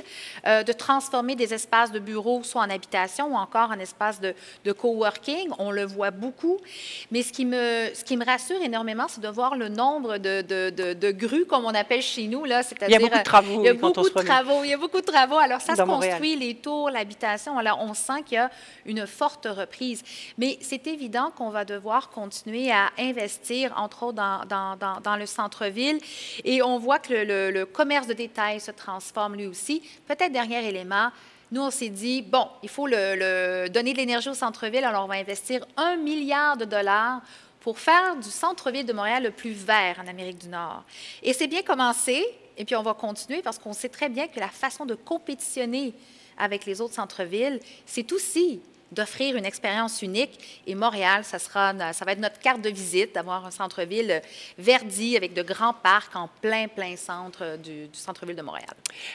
euh, 0.47 0.63
de 0.63 0.71
transformer 0.71 1.35
des 1.35 1.53
espaces 1.53 1.91
de 1.91 1.99
bureaux 1.99 2.41
soit 2.43 2.61
en 2.61 2.69
habitation 2.69 3.33
ou 3.33 3.35
encore 3.35 3.71
en 3.71 3.79
espace 3.79 4.21
de, 4.21 4.33
de 4.63 4.71
coworking. 4.71 5.49
On 5.59 5.71
le 5.71 5.85
voit 5.85 6.11
beaucoup. 6.11 6.57
Mais 7.11 7.21
ce 7.21 7.33
qui 7.33 7.45
me, 7.45 7.89
ce 7.93 8.03
qui 8.05 8.15
me 8.15 8.25
rassure 8.25 8.61
énormément, 8.61 9.07
c'est 9.09 9.21
de 9.21 9.27
voir 9.27 9.55
le 9.55 9.67
nombre 9.67 9.98
de, 10.01 10.41
de, 10.41 10.93
de, 10.93 11.11
grues, 11.11 11.45
comme 11.45 11.65
on 11.65 11.73
appelle 11.73 12.01
chez 12.01 12.27
nous. 12.27 12.45
Là, 12.45 12.61
il 12.87 12.91
y 12.91 12.95
a 12.95 12.99
beaucoup 12.99 13.17
de 13.17 13.23
travaux. 13.23 13.61
Il 13.61 13.65
y 13.65 13.69
a 13.69 13.73
beaucoup 13.73 14.01
de 14.03 14.23
travaux. 14.23 14.63
Il 14.63 14.69
y 14.69 14.73
a 14.73 14.77
beaucoup 14.77 15.01
de 15.01 15.05
travaux 15.05 15.37
alors, 15.37 15.61
ça 15.61 15.75
se 15.75 15.81
construit, 15.81 16.35
les 16.35 16.55
tours, 16.55 16.89
l'habitation. 16.89 17.57
Alors, 17.57 17.79
on 17.81 17.93
sent 17.93 18.23
qu'il 18.25 18.35
y 18.35 18.37
a 18.37 18.49
une 18.85 19.05
forte 19.07 19.47
reprise. 19.49 20.03
Mais 20.37 20.57
c'est 20.61 20.87
évident 20.87 21.31
qu'on 21.35 21.49
va 21.49 21.65
devoir 21.65 22.09
continuer 22.09 22.71
à 22.71 22.89
investir, 22.97 23.73
entre 23.77 24.03
autres, 24.03 24.13
dans, 24.15 24.45
dans, 24.45 24.99
dans, 25.01 25.15
le 25.15 25.25
centre-ville. 25.25 25.99
Et 26.43 26.61
on 26.61 26.77
voit 26.79 26.99
que 26.99 27.13
le, 27.13 27.51
le, 27.51 27.65
commerce 27.65 28.07
de 28.07 28.13
détail 28.13 28.59
se 28.59 28.71
transforme 28.71 29.35
lui 29.35 29.47
aussi. 29.47 29.81
Peut-être 30.07 30.31
dernier 30.31 30.67
élément, 30.67 31.09
nous, 31.51 31.61
on 31.61 31.71
s'est 31.71 31.89
dit, 31.89 32.21
bon, 32.21 32.47
il 32.61 32.69
faut 32.69 32.85
le, 32.85 33.67
donner 33.69 33.93
de 33.93 33.97
l'énergie 33.97 34.29
au 34.29 34.35
centre-ville, 34.35 34.83
alors 34.83 35.05
on 35.05 35.07
va 35.07 35.15
investir 35.15 35.65
un 35.77 35.95
milliard 35.95 36.57
de 36.57 36.65
dollars 36.65 37.21
pour 37.69 37.77
faire 37.77 38.15
du 38.15 38.31
centre-ville 38.31 38.83
de 38.83 38.93
Montréal 38.93 39.21
le 39.21 39.29
plus 39.29 39.51
vert 39.51 40.01
en 40.03 40.07
Amérique 40.07 40.39
du 40.39 40.47
Nord. 40.47 40.83
Et 41.21 41.33
c'est 41.33 41.45
bien 41.45 41.61
commencé, 41.61 42.25
et 42.57 42.65
puis 42.65 42.75
on 42.75 42.81
va 42.81 42.95
continuer 42.95 43.43
parce 43.43 43.59
qu'on 43.59 43.73
sait 43.73 43.89
très 43.89 44.09
bien 44.09 44.27
que 44.27 44.39
la 44.39 44.47
façon 44.47 44.87
de 44.87 44.95
compétitionner 44.95 45.93
avec 46.35 46.65
les 46.65 46.81
autres 46.81 46.95
centres-villes, 46.95 47.59
c'est 47.85 48.11
aussi 48.11 48.59
d'offrir 48.91 49.35
une 49.35 49.45
expérience 49.45 50.01
unique. 50.01 50.61
Et 50.67 50.75
Montréal, 50.75 51.23
ça, 51.23 51.39
sera, 51.39 51.73
ça 51.93 52.05
va 52.05 52.11
être 52.13 52.19
notre 52.19 52.39
carte 52.39 52.61
de 52.61 52.69
visite, 52.69 53.13
d'avoir 53.15 53.45
un 53.45 53.51
centre-ville 53.51 54.21
verdi 54.57 55.15
avec 55.15 55.33
de 55.33 55.41
grands 55.41 55.73
parcs 55.73 56.15
en 56.15 56.29
plein, 56.41 56.67
plein 56.67 56.95
centre 56.95 57.57
du, 57.57 57.87
centre-ville 57.93 58.35
de 58.35 58.41
Montréal. 58.41 58.69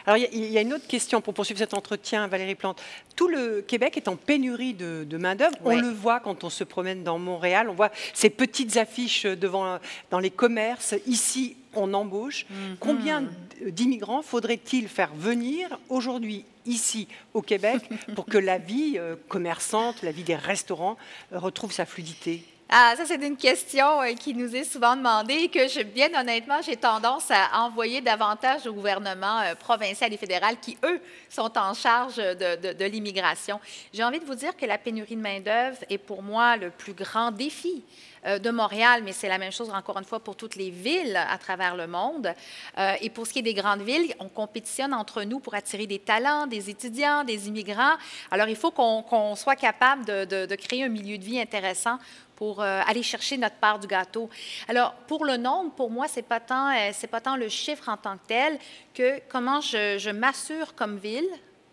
Alors, 0.07 0.17
il 0.17 0.53
y, 0.53 0.59
a 0.59 0.61
une 0.61 0.73
autre 0.73 0.87
question 0.87 1.21
pour 1.21 1.35
poursuivre 1.35 1.59
cet 1.59 1.75
entretien, 1.75 2.27
Valérie 2.27 2.55
Plante. 2.55 2.83
Tout 3.17 3.29
le 3.29 3.63
Québec 3.63 3.97
est 3.97 4.09
en 4.09 4.17
pénurie 4.17 4.75
de, 4.75 5.17
main-d'œuvre. 5.17 5.57
On 5.65 5.77
le 5.77 5.91
voit 5.91 6.21
quand 6.21 6.45
on 6.45 6.51
se 6.51 6.65
promène 6.65 7.03
dans 7.03 7.19
Montréal. 7.19 7.69
On 7.69 7.75
voit 7.75 7.91
ces 8.13 8.31
petites 8.31 8.77
affiches 8.77 9.25
devant, 9.25 9.79
dans 10.11 10.19
les 10.19 10.31
commerces. 10.31 10.95
Ici, 11.07 11.57
on 11.77 11.95
embauche. 11.95 12.47
Mhm. 12.51 12.77
Combien 12.81 13.25
d'immigrants 13.67 14.23
faudrait-il 14.23 14.89
faire 14.89 15.15
venir 15.15 15.79
aujourd'hui 15.89 16.45
ici 16.67 17.09
au 17.35 17.43
Québec 17.43 17.83
pour 18.15 18.27
que 18.27 18.39
la 18.39 18.59
vie 18.59 18.95
euh, 18.97 19.17
commerçante, 19.29 20.03
la 20.03 20.13
vie 20.13 20.23
des 20.23 20.37
restaurants 20.37 20.97
euh, 21.33 21.39
retrouve 21.39 21.73
sa 21.73 21.87
fluidité? 21.87 22.43
Ah, 22.71 22.95
ça, 22.97 23.05
c'est 23.05 23.25
une 23.25 23.37
question 23.37 24.01
euh, 24.01 24.15
qui 24.15 24.35
nous 24.35 24.57
est 24.57 24.65
souvent 24.65 24.97
demandée 24.97 25.35
et 25.35 25.49
que, 25.49 25.69
je, 25.69 25.83
bien 25.83 26.09
honnêtement, 26.19 26.63
j'ai 26.63 26.77
tendance 26.77 27.31
à 27.31 27.61
envoyer 27.61 28.01
davantage 28.01 28.67
au 28.67 28.73
gouvernement 28.73 29.43
provincial 29.61 30.13
et 30.13 30.17
fédéral 30.17 30.57
qui, 30.61 30.77
eux, 30.83 31.01
sont 31.29 31.57
en 31.59 31.75
charge 31.75 32.17
de, 32.17 32.85
l'immigration. 32.85 33.61
J'ai 33.93 34.03
envie 34.03 34.19
de 34.19 34.25
vous 34.25 34.35
dire 34.35 34.57
que 34.57 34.67
la 34.67 34.79
pénurie 34.79 35.17
de 35.17 35.21
main-d'œuvre 35.21 35.79
est 35.91 35.99
pour 35.99 36.23
moi 36.23 36.57
le 36.57 36.71
plus 36.71 36.95
grand 36.95 37.31
défi 37.31 37.85
euh, 38.27 38.39
de 38.39 38.51
Montréal, 38.51 39.03
mais 39.05 39.13
c'est 39.13 39.29
la 39.29 39.39
même 39.39 39.53
chose 39.53 39.71
encore 39.71 39.99
une 39.99 40.05
fois 40.05 40.21
pour 40.21 40.35
toutes 40.35 40.57
les 40.57 40.71
villes 40.71 41.17
à 41.17 41.37
travers 41.37 41.77
le 41.77 41.87
monde. 41.87 42.33
Euh, 42.79 42.95
et 43.03 43.11
pour 43.11 43.27
ce 43.27 43.33
qui 43.33 43.41
est 43.41 43.43
des 43.43 43.55
grandes 43.55 43.83
villes, 43.83 44.15
on 44.19 44.29
compétitionne 44.29 44.95
entre 44.95 45.25
nous 45.25 45.41
pour 45.41 45.55
attirer 45.55 45.87
des 45.87 45.99
talents, 45.99 46.47
des 46.47 46.71
étudiants, 46.71 47.25
des 47.25 47.49
immigrants. 47.49 47.97
Alors, 48.31 48.49
il 48.49 48.57
faut 48.57 48.71
qu'on 48.71 49.35
soit 49.37 49.57
capable 49.57 50.05
de, 50.05 50.55
créer 50.55 50.85
un 50.85 50.89
milieu 50.89 51.19
de 51.19 51.25
vie 51.25 51.41
intéressant 51.41 51.99
pour 52.37 52.61
euh, 52.61 52.81
aller 52.87 53.03
chercher 53.03 53.37
notre 53.37 53.57
part 53.57 53.79
du 53.79 53.87
gâteau. 53.87 54.29
Alors, 54.69 54.95
pour 55.07 55.25
le 55.25 55.37
nombre, 55.37 55.73
pour 55.73 55.91
moi, 55.91 56.09
ce 56.09 56.17
n'est 56.17 56.23
pas, 56.23 56.41
tant, 56.41 56.73
pas 57.11 57.21
tant 57.21 57.37
le 57.37 57.49
chiffre 57.49 57.89
en 57.89 57.97
tant 57.97 58.17
que 58.17 58.27
tel 58.27 58.59
que 58.93 59.21
comment 59.29 59.61
je, 59.61 59.99
je 59.99 60.11
m'assure 60.11 60.75
comme 60.75 60.99
ville, 60.99 61.29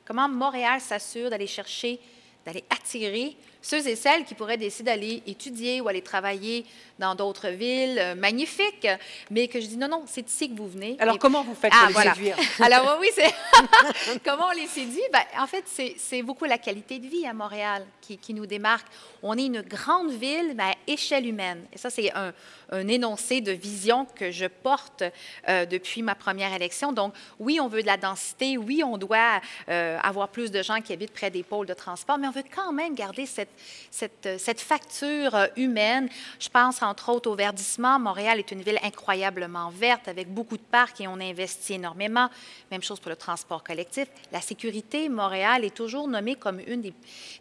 comment 0.06 0.30
Montréal 0.30 0.80
s'assure 0.82 1.30
d'aller 1.30 1.48
chercher, 1.48 2.00
d'aller 2.46 2.64
attirer 2.70 3.38
ceux 3.62 3.88
et 3.88 3.96
celles 3.96 4.26
qui 4.26 4.36
pourraient 4.36 4.58
décider 4.58 4.92
d'aller 4.92 5.24
étudier 5.28 5.82
ou 5.82 5.88
aller 5.88 6.02
travailler 6.02 6.66
dans 7.00 7.16
d'autres 7.16 7.50
villes 7.50 7.98
euh, 8.00 8.16
magnifiques, 8.16 8.88
mais 9.30 9.48
que 9.48 9.60
je 9.60 9.66
dis 9.66 9.78
non, 9.78 9.88
non, 9.88 10.04
c'est 10.06 10.28
ici 10.30 10.50
que 10.50 10.56
vous 10.56 10.70
venez. 10.70 10.96
Alors, 11.00 11.18
comment 11.18 11.44
vous 11.44 11.56
faites 11.56 11.72
pour 11.72 11.98
ah, 11.98 12.04
les 12.04 12.10
séduire? 12.10 12.38
Alors, 12.60 12.98
oui, 13.00 13.08
c'est 13.14 13.34
comment 14.26 14.48
on 14.48 14.52
les 14.52 14.68
séduit? 14.68 15.02
Ben, 15.12 15.24
en 15.40 15.48
fait, 15.48 15.66
c'est 15.98 16.22
beaucoup 16.22 16.46
la 16.46 16.58
qualité 16.58 17.00
de 17.00 17.08
vie 17.08 17.26
à 17.26 17.34
Montréal 17.34 17.86
qui, 18.02 18.18
qui, 18.18 18.34
nous 18.34 18.46
démarque. 18.46 18.88
On 19.24 19.38
est 19.38 19.46
une 19.46 19.62
grande 19.62 20.12
ville, 20.12 20.54
mais 20.56 20.64
à 20.64 20.76
échelle 20.88 21.28
humaine. 21.28 21.66
Et 21.74 21.78
ça, 21.78 21.90
c'est 21.90 22.12
un, 22.14 22.34
un, 22.72 22.88
énoncé 22.88 23.42
de 23.42 23.52
vision 23.52 24.06
que 24.16 24.32
je 24.32 24.46
porte 24.46 25.04
euh, 25.50 25.66
depuis 25.66 26.02
ma 26.02 26.16
première 26.16 26.54
élection. 26.54 26.94
Donc, 26.94 27.14
oui, 27.40 27.60
on 27.60 27.68
veut 27.68 27.82
de 27.82 27.88
la 27.88 27.98
densité, 27.98 28.58
oui, 28.58 28.84
on 28.84 28.98
doit 28.98 29.42
euh, 29.70 29.98
avoir 30.02 30.30
plus 30.30 30.52
de 30.52 30.62
gens 30.62 30.82
qui 30.82 30.94
habitent 30.94 31.14
près 31.14 31.32
des 31.32 31.44
pôles 31.44 31.68
de 31.68 31.74
transport, 31.74 32.18
mais 32.18 32.28
on 32.28 32.32
veut 32.32 32.44
quand 32.54 32.72
même 32.72 32.96
garder 32.96 33.26
cette 33.26 33.51
cette, 33.90 34.30
cette, 34.38 34.62
facture 34.62 35.36
euh, 35.36 35.48
humaine. 35.58 36.10
Je 36.40 36.50
pense 36.50 36.82
entre 36.82 37.10
autres 37.10 37.30
au 37.30 37.36
verdissement. 37.36 38.00
Montréal 38.00 38.40
est 38.40 38.52
une 38.52 38.62
ville 38.62 38.80
incroyablement 38.84 39.70
verte 39.70 40.08
avec 40.08 40.34
beaucoup 40.34 40.58
de 40.58 40.64
parcs 40.64 41.02
et 41.02 41.08
on 41.08 41.20
investit 41.20 41.74
énormément. 41.74 42.30
Même 42.72 42.82
chose 42.82 43.00
pour 43.00 43.10
le 43.10 43.16
transport 43.16 43.64
collectif. 43.64 44.08
La 44.32 44.42
sécurité, 44.42 45.10
Montréal 45.10 45.66
est 45.66 45.76
toujours 45.76 46.08
nommée 46.08 46.36
comme 46.36 46.60
une 46.66 46.82
des, 46.82 46.94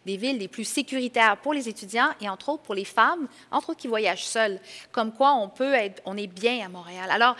des 0.05 0.17
villes 0.17 0.37
les 0.37 0.47
plus 0.47 0.65
sécuritaires 0.65 1.37
pour 1.37 1.53
les 1.53 1.69
étudiants 1.69 2.09
et 2.19 2.29
entre 2.29 2.49
autres 2.49 2.63
pour 2.63 2.75
les 2.75 2.85
femmes, 2.85 3.27
entre 3.51 3.69
autres 3.69 3.79
qui 3.79 3.87
voyagent 3.87 4.25
seules. 4.25 4.59
Comme 4.91 5.11
quoi 5.13 5.33
on 5.33 5.47
peut 5.47 5.73
être, 5.73 6.01
on 6.05 6.17
est 6.17 6.27
bien 6.27 6.65
à 6.65 6.69
Montréal. 6.69 7.09
Alors, 7.11 7.35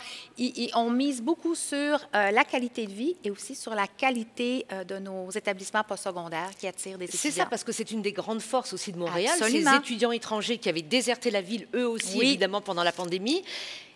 on 0.74 0.90
mise 0.90 1.22
beaucoup 1.22 1.54
sur 1.54 2.00
euh, 2.14 2.30
la 2.30 2.44
qualité 2.44 2.86
de 2.86 2.92
vie 2.92 3.16
et 3.24 3.30
aussi 3.30 3.54
sur 3.54 3.74
la 3.74 3.86
qualité 3.86 4.66
euh, 4.72 4.84
de 4.84 4.98
nos 4.98 5.30
établissements 5.30 5.84
postsecondaires 5.84 6.50
qui 6.58 6.66
attirent 6.66 6.98
des 6.98 7.04
étudiants. 7.04 7.20
C'est 7.22 7.30
ça, 7.30 7.46
parce 7.46 7.64
que 7.64 7.72
c'est 7.72 7.90
une 7.90 8.02
des 8.02 8.12
grandes 8.12 8.42
forces 8.42 8.61
aussi 8.72 8.92
de 8.92 8.98
Montréal, 8.98 9.36
ces 9.38 9.66
étudiants 9.76 10.12
étrangers 10.12 10.58
qui 10.58 10.68
avaient 10.68 10.82
déserté 10.82 11.30
la 11.30 11.40
ville, 11.40 11.66
eux 11.74 11.88
aussi, 11.88 12.20
évidemment, 12.20 12.60
pendant 12.60 12.84
la 12.84 12.92
pandémie. 12.92 13.42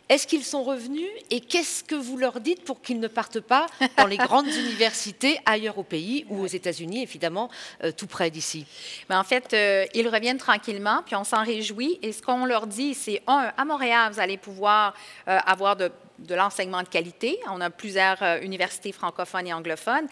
Est-ce 0.08 0.28
qu'ils 0.28 0.44
sont 0.44 0.62
revenus 0.62 1.08
et 1.30 1.40
qu'est-ce 1.40 1.82
que 1.82 1.96
vous 1.96 2.16
leur 2.16 2.38
dites 2.38 2.62
pour 2.62 2.80
qu'ils 2.80 3.00
ne 3.00 3.08
partent 3.08 3.40
pas 3.40 3.66
dans 3.96 4.06
les 4.06 4.16
grandes 4.16 4.46
universités 4.46 5.40
ailleurs 5.44 5.78
au 5.78 5.82
pays 5.82 6.24
ou 6.28 6.42
aux 6.42 6.46
États-Unis, 6.46 7.02
évidemment, 7.02 7.50
euh, 7.82 7.90
tout 7.90 8.06
près 8.06 8.30
d'ici? 8.30 8.66
Mais 9.10 9.16
en 9.16 9.24
fait, 9.24 9.52
euh, 9.52 9.84
ils 9.94 10.08
reviennent 10.08 10.38
tranquillement, 10.38 11.02
puis 11.04 11.16
on 11.16 11.24
s'en 11.24 11.42
réjouit. 11.42 11.98
Et 12.02 12.12
ce 12.12 12.22
qu'on 12.22 12.44
leur 12.44 12.68
dit, 12.68 12.94
c'est 12.94 13.20
un, 13.26 13.52
à 13.56 13.64
Montréal, 13.64 14.12
vous 14.12 14.20
allez 14.20 14.36
pouvoir 14.36 14.94
euh, 15.26 15.38
avoir 15.44 15.74
de 15.74 15.90
de 16.18 16.34
l'enseignement 16.34 16.82
de 16.82 16.88
qualité. 16.88 17.38
On 17.50 17.60
a 17.60 17.70
plusieurs 17.70 18.22
euh, 18.22 18.40
universités 18.40 18.92
francophones 18.92 19.46
et 19.46 19.52
anglophones. 19.52 20.06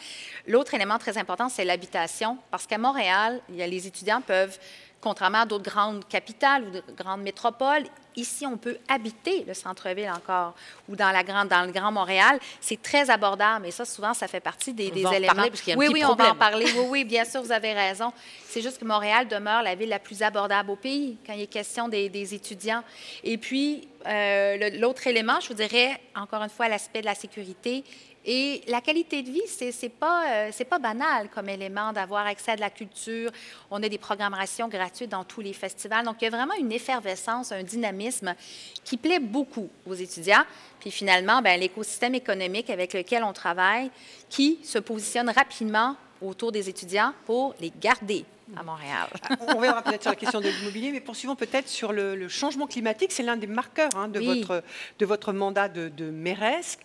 L'autre 0.46 0.74
élément 0.74 0.98
très 0.98 1.18
important, 1.18 1.48
c'est 1.48 1.64
l'habitation, 1.64 2.38
parce 2.50 2.66
qu'à 2.66 2.78
Montréal, 2.78 3.40
les 3.48 3.86
étudiants 3.86 4.20
peuvent, 4.20 4.58
contrairement 5.00 5.42
à 5.42 5.46
d'autres 5.46 5.70
grandes 5.70 6.06
capitales 6.08 6.64
ou 6.64 6.70
de 6.70 6.82
grandes 6.96 7.22
métropoles, 7.22 7.84
Ici, 8.16 8.46
on 8.46 8.56
peut 8.56 8.78
habiter 8.88 9.44
le 9.46 9.54
centre-ville 9.54 10.10
encore 10.10 10.54
ou 10.88 10.96
dans, 10.96 11.10
la 11.10 11.22
grande, 11.22 11.48
dans 11.48 11.64
le 11.66 11.72
Grand 11.72 11.90
Montréal. 11.90 12.38
C'est 12.60 12.80
très 12.80 13.10
abordable 13.10 13.66
et 13.66 13.70
ça, 13.70 13.84
souvent, 13.84 14.14
ça 14.14 14.28
fait 14.28 14.40
partie 14.40 14.72
des, 14.72 14.90
des 14.90 15.00
éléments. 15.00 15.34
Parler, 15.34 15.50
parce 15.50 15.66
y 15.66 15.72
a 15.72 15.74
un 15.74 15.78
oui, 15.78 15.88
oui, 15.92 16.04
on 16.04 16.14
va 16.14 16.30
en 16.30 16.34
parler. 16.34 16.66
Oui, 16.76 16.86
oui, 16.88 17.04
bien 17.04 17.24
sûr, 17.24 17.42
vous 17.42 17.52
avez 17.52 17.72
raison. 17.72 18.12
C'est 18.46 18.62
juste 18.62 18.78
que 18.78 18.84
Montréal 18.84 19.26
demeure 19.26 19.62
la 19.62 19.74
ville 19.74 19.88
la 19.88 19.98
plus 19.98 20.22
abordable 20.22 20.70
au 20.70 20.76
pays 20.76 21.18
quand 21.26 21.32
il 21.32 21.42
est 21.42 21.46
question 21.46 21.88
des, 21.88 22.08
des 22.08 22.34
étudiants. 22.34 22.84
Et 23.24 23.36
puis, 23.36 23.88
euh, 24.06 24.70
l'autre 24.78 25.06
élément, 25.06 25.40
je 25.40 25.48
vous 25.48 25.54
dirais, 25.54 26.00
encore 26.14 26.42
une 26.42 26.50
fois, 26.50 26.68
l'aspect 26.68 27.00
de 27.00 27.06
la 27.06 27.14
sécurité 27.14 27.84
Et 28.26 28.62
la 28.68 28.80
qualité 28.80 29.22
de 29.22 29.30
vie, 29.30 29.42
c'est 29.46 29.70
n'est 29.82 29.88
pas, 29.90 30.48
euh, 30.48 30.64
pas 30.68 30.78
banal 30.78 31.28
comme 31.28 31.48
élément 31.48 31.92
d'avoir 31.92 32.26
accès 32.26 32.52
à 32.52 32.56
de 32.56 32.60
la 32.60 32.70
culture. 32.70 33.30
On 33.70 33.82
a 33.82 33.88
des 33.88 33.98
programmations 33.98 34.68
gratuites 34.68 35.10
dans 35.10 35.24
tous 35.24 35.42
les 35.42 35.52
festivals. 35.52 36.06
Donc, 36.06 36.16
il 36.20 36.24
y 36.24 36.28
a 36.28 36.30
vraiment 36.30 36.54
une 36.54 36.72
effervescence, 36.72 37.52
un 37.52 37.62
dynamisme 37.62 38.34
qui 38.82 38.96
plaît 38.96 39.20
beaucoup 39.20 39.68
aux 39.86 39.94
étudiants. 39.94 40.44
Puis 40.80 40.90
finalement, 40.90 41.42
ben, 41.42 41.60
l'écosystème 41.60 42.14
économique 42.14 42.70
avec 42.70 42.94
lequel 42.94 43.24
on 43.24 43.32
travaille, 43.32 43.90
qui 44.30 44.58
se 44.62 44.78
positionne 44.78 45.28
rapidement 45.28 45.96
autour 46.22 46.50
des 46.50 46.68
étudiants 46.68 47.12
pour 47.26 47.54
les 47.60 47.72
garder 47.78 48.24
à 48.56 48.62
Montréal. 48.62 49.08
On 49.56 49.60
verra 49.60 49.82
peut-être 49.82 50.02
sur 50.02 50.10
la 50.10 50.16
question 50.16 50.40
de 50.40 50.48
l'immobilier, 50.48 50.92
mais 50.92 51.00
poursuivons 51.00 51.36
peut-être 51.36 51.68
sur 51.68 51.92
le, 51.92 52.28
changement 52.28 52.66
climatique. 52.66 53.12
C'est 53.12 53.22
l'un 53.22 53.36
des 53.36 53.46
marqueurs 53.46 53.90
hein, 53.96 54.08
de, 54.08 54.20
votre, 54.20 54.62
de 54.98 55.06
votre 55.06 55.32
mandat 55.32 55.68
de, 55.68 55.88
de 55.88 56.10
mairesque. 56.10 56.80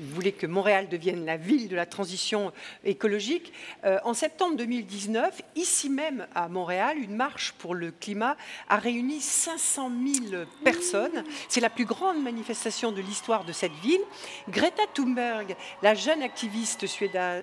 Vous 0.00 0.14
voulez 0.14 0.30
que 0.30 0.46
Montréal 0.46 0.88
devienne 0.88 1.24
la 1.24 1.36
ville 1.36 1.68
de 1.68 1.74
la 1.74 1.84
transition 1.84 2.52
écologique. 2.84 3.52
Euh, 3.84 3.98
en 4.04 4.14
septembre 4.14 4.56
2019, 4.56 5.42
ici 5.56 5.90
même 5.90 6.28
à 6.36 6.48
Montréal, 6.48 6.98
une 6.98 7.16
marche 7.16 7.52
pour 7.58 7.74
le 7.74 7.90
climat 7.90 8.36
a 8.68 8.76
réuni 8.76 9.20
500 9.20 9.90
000 10.30 10.44
personnes. 10.62 11.24
C'est 11.48 11.60
la 11.60 11.68
plus 11.68 11.84
grande 11.84 12.22
manifestation 12.22 12.92
de 12.92 13.00
l'histoire 13.00 13.44
de 13.44 13.52
cette 13.52 13.72
ville. 13.82 14.00
Greta 14.48 14.84
Thunberg, 14.94 15.56
la 15.82 15.94
jeune 15.96 16.22
activiste 16.22 16.86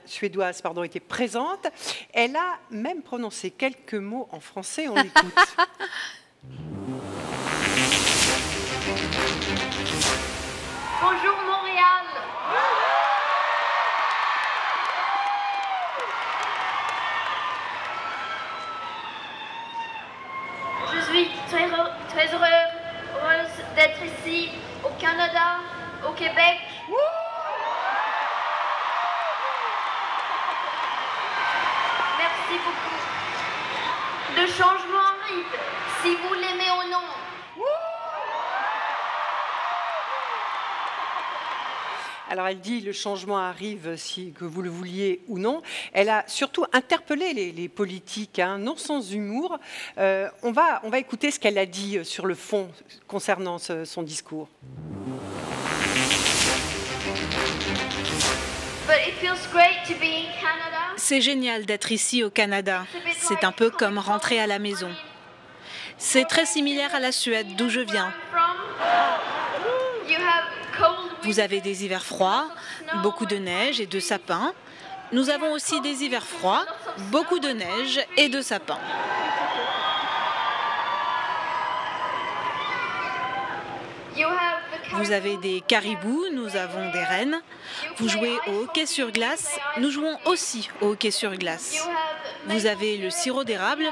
suédoise, 0.05 0.61
pardon, 0.61 0.83
était 0.83 1.01
présente. 1.01 1.67
Elle 2.13 2.37
a 2.37 2.57
même 2.71 3.01
prononcé 3.01 3.44
quelques 3.51 3.95
mots 3.95 4.27
en 4.31 4.39
français. 4.39 4.87
On 4.87 4.95
l'écoute. 4.95 5.33
Bonjour 11.01 11.35
Montréal. 11.45 12.05
Je 20.93 20.99
suis 21.11 21.27
très, 21.49 21.67
très 22.09 22.33
heureuse 22.33 23.55
d'être 23.75 24.03
ici 24.03 24.49
au 24.83 24.89
Canada, 24.99 25.59
au 26.07 26.11
Québec. 26.13 26.59
Merci 32.17 32.55
beaucoup. 32.63 32.95
Le 34.45 34.51
changement 34.51 34.99
arrive, 34.99 35.59
si 36.03 36.09
vous 36.09 36.33
l'aimez 36.35 36.69
ou 36.69 36.91
non. 36.91 37.63
Alors 42.29 42.47
elle 42.47 42.59
dit 42.59 42.81
le 42.81 42.91
changement 42.91 43.39
arrive 43.39 43.95
si 43.95 44.33
que 44.33 44.45
vous 44.45 44.61
le 44.61 44.69
vouliez 44.69 45.21
ou 45.29 45.39
non. 45.39 45.63
Elle 45.93 46.09
a 46.09 46.25
surtout 46.27 46.63
interpellé 46.73 47.33
les, 47.53 47.69
politiques, 47.69 48.37
hein, 48.37 48.59
non 48.59 48.77
sans 48.77 49.11
humour. 49.11 49.57
Euh, 49.97 50.29
on, 50.43 50.51
va, 50.51 50.79
on 50.83 50.89
va 50.89 50.99
écouter 50.99 51.31
ce 51.31 51.39
qu'elle 51.39 51.57
a 51.57 51.65
dit 51.65 52.05
sur 52.05 52.27
le 52.27 52.35
fond 52.35 52.69
concernant 53.07 53.57
son 53.57 54.03
discours. 54.03 54.47
C'est 60.97 61.21
génial 61.21 61.65
d'être 61.65 61.91
ici 61.91 62.23
au 62.23 62.29
Canada. 62.29 62.85
C'est 63.17 63.43
un 63.43 63.51
peu 63.51 63.69
comme 63.69 63.97
rentrer 63.97 64.39
à 64.39 64.47
la 64.47 64.59
maison. 64.59 64.89
C'est 65.97 66.25
très 66.25 66.45
similaire 66.45 66.93
à 66.93 66.99
la 66.99 67.11
Suède, 67.11 67.55
d'où 67.55 67.69
je 67.69 67.81
viens. 67.81 68.13
Vous 71.23 71.39
avez 71.39 71.61
des 71.61 71.83
hivers 71.83 72.05
froids, 72.05 72.47
beaucoup 73.01 73.25
de 73.25 73.37
neige 73.37 73.79
et 73.79 73.87
de 73.87 73.99
sapins. 73.99 74.53
Nous 75.11 75.29
avons 75.29 75.51
aussi 75.53 75.79
des 75.81 76.03
hivers 76.03 76.25
froids, 76.25 76.65
beaucoup 77.11 77.39
de 77.39 77.49
neige 77.49 77.99
et 78.17 78.29
de 78.29 78.41
sapins. 78.41 78.79
Vous 84.97 85.11
avez 85.11 85.37
des 85.37 85.61
caribous, 85.61 86.25
nous 86.33 86.55
avons 86.55 86.91
des 86.91 87.03
rennes. 87.03 87.41
Vous 87.97 88.07
jouez 88.07 88.37
au 88.47 88.63
hockey 88.63 88.85
sur 88.85 89.11
glace, 89.11 89.59
nous 89.77 89.91
jouons 89.91 90.17
aussi 90.25 90.69
au 90.81 90.91
hockey 90.91 91.11
sur 91.11 91.35
glace. 91.35 91.87
Vous 92.47 92.65
avez 92.65 92.97
le 92.97 93.09
sirop 93.09 93.43
d'érable 93.43 93.85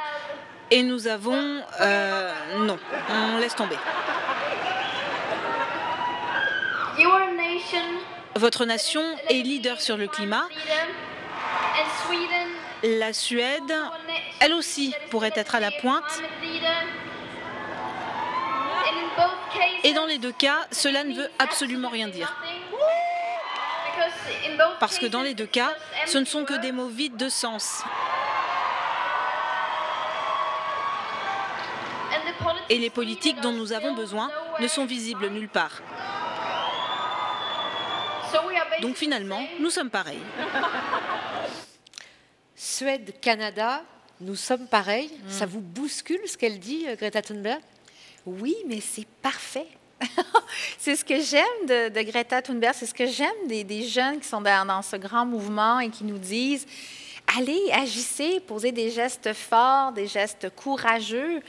et 0.71 0.83
nous 0.83 1.07
avons... 1.07 1.61
Euh, 1.81 2.31
non, 2.59 2.77
on 3.09 3.37
laisse 3.37 3.55
tomber. 3.55 3.77
Votre 8.35 8.65
nation 8.65 9.03
est 9.29 9.43
leader 9.43 9.81
sur 9.81 9.97
le 9.97 10.07
climat. 10.07 10.47
La 12.83 13.13
Suède, 13.13 13.73
elle 14.39 14.53
aussi, 14.53 14.93
pourrait 15.09 15.31
être 15.35 15.55
à 15.55 15.59
la 15.59 15.71
pointe. 15.71 16.21
Et 19.83 19.93
dans 19.93 20.05
les 20.05 20.17
deux 20.17 20.31
cas, 20.31 20.65
cela 20.71 21.03
ne 21.03 21.13
veut 21.13 21.29
absolument 21.39 21.89
rien 21.89 22.07
dire. 22.07 22.33
Parce 24.79 24.97
que 24.97 25.05
dans 25.05 25.21
les 25.21 25.33
deux 25.33 25.45
cas, 25.45 25.73
ce 26.05 26.17
ne 26.17 26.25
sont 26.25 26.45
que 26.45 26.59
des 26.59 26.71
mots 26.71 26.87
vides 26.87 27.17
de 27.17 27.29
sens. 27.29 27.83
Et 32.69 32.77
les 32.77 32.89
politiques 32.89 33.39
dont 33.41 33.51
nous 33.51 33.73
avons 33.73 33.93
besoin 33.93 34.31
ne 34.59 34.67
sont 34.67 34.85
visibles 34.85 35.27
nulle 35.29 35.49
part. 35.49 35.81
Donc 38.81 38.95
finalement, 38.95 39.45
nous 39.59 39.69
sommes 39.69 39.89
pareils. 39.89 40.21
Suède, 42.55 43.13
Canada, 43.21 43.83
nous 44.19 44.35
sommes 44.35 44.67
pareils. 44.67 45.11
Hmm. 45.25 45.29
Ça 45.29 45.45
vous 45.45 45.61
bouscule 45.61 46.21
ce 46.25 46.37
qu'elle 46.37 46.59
dit, 46.59 46.85
euh, 46.87 46.95
Greta 46.95 47.21
Thunberg? 47.21 47.61
Oui, 48.25 48.55
mais 48.67 48.79
c'est 48.79 49.07
parfait. 49.21 49.67
c'est 50.77 50.95
ce 50.95 51.05
que 51.05 51.19
j'aime 51.21 51.65
de, 51.67 52.01
Greta 52.03 52.41
Thunberg, 52.41 52.73
c'est 52.75 52.85
ce 52.85 52.93
que 52.93 53.07
j'aime 53.07 53.47
des, 53.47 53.83
jeunes 53.83 54.19
qui 54.19 54.27
sont 54.27 54.41
dans, 54.41 54.81
ce 54.81 54.95
grand 54.95 55.25
mouvement 55.25 55.79
et 55.79 55.89
qui 55.89 56.03
nous 56.03 56.17
disent 56.17 56.65
allez, 57.37 57.61
agissez, 57.71 58.39
posez 58.39 58.71
des 58.71 58.89
gestes 58.89 59.33
forts, 59.33 59.91
des 59.91 60.07
gestes 60.07 60.49
courageux. 60.55 61.41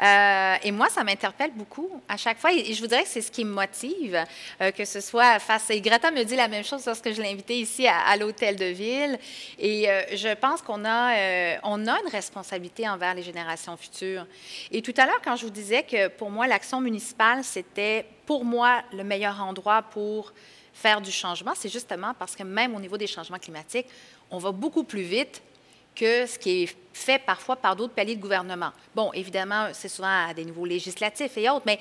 Euh, 0.00 0.56
et 0.62 0.72
moi, 0.72 0.88
ça 0.88 1.04
m'interpelle 1.04 1.52
beaucoup 1.54 2.00
à 2.08 2.16
chaque 2.16 2.38
fois. 2.38 2.52
Et, 2.52 2.72
je 2.72 2.80
vous 2.80 2.86
dirais 2.86 3.02
que 3.02 3.08
c'est 3.08 3.20
ce 3.20 3.30
qui 3.30 3.44
me 3.44 3.52
motive, 3.52 4.24
euh, 4.60 4.70
que 4.70 4.84
ce 4.84 5.00
soit 5.00 5.38
face. 5.38 5.70
Et 5.70 5.80
Greta 5.80 6.10
me 6.10 6.22
dit 6.24 6.36
la 6.36 6.48
même 6.48 6.64
chose 6.64 6.84
lorsque 6.86 7.12
je 7.12 7.20
l'ai 7.22 7.30
invitée 7.30 7.58
ici 7.58 7.86
à, 7.86 8.16
l'hôtel 8.16 8.56
de 8.56 8.66
ville. 8.66 9.18
Et 9.58 9.88
euh, 9.88 10.02
je 10.14 10.34
pense 10.34 10.62
qu'on 10.62 10.84
a, 10.84 11.60
on 11.64 11.86
a 11.86 12.00
une 12.00 12.10
responsabilité 12.10 12.88
envers 12.88 13.14
les 13.14 13.22
générations 13.22 13.76
futures. 13.76 14.26
Et 14.70 14.82
tout 14.82 14.94
à 14.96 15.06
l'heure, 15.06 15.20
quand 15.24 15.36
je 15.36 15.44
vous 15.44 15.50
disais 15.50 15.82
que 15.82 16.08
pour 16.08 16.30
moi, 16.30 16.46
l'action 16.46 16.80
municipale, 16.80 17.44
c'était 17.44 18.06
pour 18.26 18.44
moi 18.44 18.82
le 18.92 19.04
meilleur 19.04 19.40
endroit 19.40 19.82
pour 19.82 20.32
faire 20.72 21.00
du 21.00 21.10
changement, 21.10 21.52
c'est 21.54 21.68
justement 21.68 22.14
parce 22.18 22.34
que 22.34 22.42
même 22.42 22.74
au 22.74 22.80
niveau 22.80 22.96
des 22.96 23.06
changements 23.06 23.38
climatiques, 23.38 23.86
on 24.30 24.38
va 24.38 24.52
beaucoup 24.52 24.84
plus 24.84 25.02
vite 25.02 25.42
que 25.94 26.26
ce 26.26 26.38
qui 26.38 26.62
est 26.62 26.76
fait 26.92 27.18
parfois 27.18 27.56
par 27.56 27.76
d'autres 27.76 27.94
paliers 27.94 28.16
de 28.16 28.20
gouvernement. 28.20 28.70
Bon, 28.94 29.12
évidemment, 29.12 29.68
c'est 29.72 29.88
souvent 29.88 30.28
à 30.28 30.34
des 30.34 30.44
niveaux 30.44 30.64
législatifs 30.64 31.36
et 31.36 31.48
autres, 31.48 31.64
mais 31.66 31.78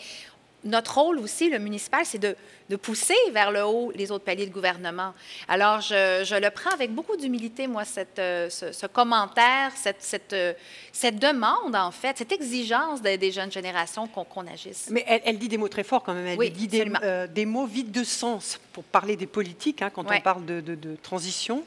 notre 0.63 0.97
rôle 0.97 1.19
aussi, 1.19 1.49
le 1.49 1.59
municipal, 1.59 2.05
c'est 2.05 2.19
de, 2.19 2.35
pousser 2.77 3.15
vers 3.31 3.51
le 3.51 3.63
haut 3.65 3.91
les 3.95 4.11
autres 4.11 4.23
paliers 4.23 4.45
de 4.45 4.53
gouvernement. 4.53 5.13
Alors, 5.47 5.81
je, 5.81 6.39
le 6.39 6.49
prends 6.49 6.71
avec 6.71 6.93
beaucoup 6.93 7.17
d'humilité, 7.17 7.67
moi, 7.67 7.85
cette, 7.85 8.19
euh, 8.19 8.49
ce, 8.49 8.85
commentaire, 8.85 9.71
cette, 9.75 10.01
cette, 10.01 10.33
euh, 10.33 10.53
cette, 10.91 11.17
demande, 11.17 11.75
en 11.75 11.91
fait, 11.91 12.17
cette 12.17 12.31
exigence 12.31 13.01
des, 13.01 13.31
jeunes 13.31 13.51
générations 13.51 14.07
qu'on 14.07 14.47
agisse. 14.47 14.89
Mais 14.91 15.03
elle, 15.07 15.37
dit 15.37 15.47
des 15.47 15.57
mots 15.57 15.67
très 15.67 15.83
forts 15.83 16.03
quand 16.03 16.13
même. 16.13 16.27
Elle 16.27 16.53
dit 16.53 16.67
des, 16.67 16.91
euh, 17.03 17.27
des, 17.27 17.45
mots 17.45 17.65
vides 17.65 17.91
de 17.91 18.03
sens 18.03 18.59
pour 18.73 18.83
parler 18.83 19.15
des 19.15 19.27
politiques, 19.27 19.81
hein, 19.81 19.89
quand 19.89 20.05
on 20.09 20.21
parle 20.21 20.45
de, 20.45 20.61
de, 20.61 20.95
transition 21.01 21.63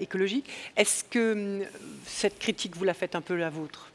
écologique. 0.00 0.46
Est-ce 0.76 1.04
que 1.04 1.60
hum, 1.60 1.66
cette 2.06 2.38
critique, 2.38 2.76
vous 2.76 2.84
la 2.84 2.94
faites 2.94 3.14
un 3.14 3.20
peu 3.20 3.36
la 3.36 3.50
vôtre? 3.50 3.89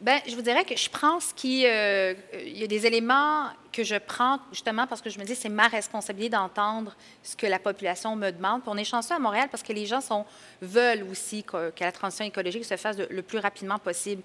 Bien, 0.00 0.18
je 0.26 0.34
vous 0.34 0.40
dirais 0.40 0.64
que 0.64 0.76
je 0.76 0.88
pense 0.88 1.34
qu'il 1.34 1.66
euh, 1.66 2.14
y 2.46 2.64
a 2.64 2.66
des 2.66 2.86
éléments 2.86 3.48
que 3.72 3.84
je 3.84 3.96
prends 3.96 4.38
justement 4.52 4.86
parce 4.86 5.00
que 5.00 5.10
je 5.10 5.18
me 5.18 5.24
dis 5.24 5.34
c'est 5.34 5.48
ma 5.48 5.68
responsabilité 5.68 6.36
d'entendre 6.36 6.94
ce 7.22 7.36
que 7.36 7.46
la 7.46 7.58
population 7.58 8.16
me 8.16 8.30
demande. 8.30 8.62
Puis 8.62 8.70
on 8.72 8.76
est 8.76 8.84
chanceux 8.84 9.14
à 9.14 9.18
Montréal 9.18 9.48
parce 9.50 9.62
que 9.62 9.72
les 9.72 9.86
gens 9.86 10.00
sont, 10.00 10.24
veulent 10.60 11.06
aussi 11.10 11.44
que, 11.44 11.72
la 11.80 11.92
transition 11.92 12.24
écologique 12.24 12.64
se 12.64 12.76
fasse 12.76 12.96
le 12.98 13.22
plus 13.22 13.38
rapidement 13.38 13.78
possible. 13.78 14.22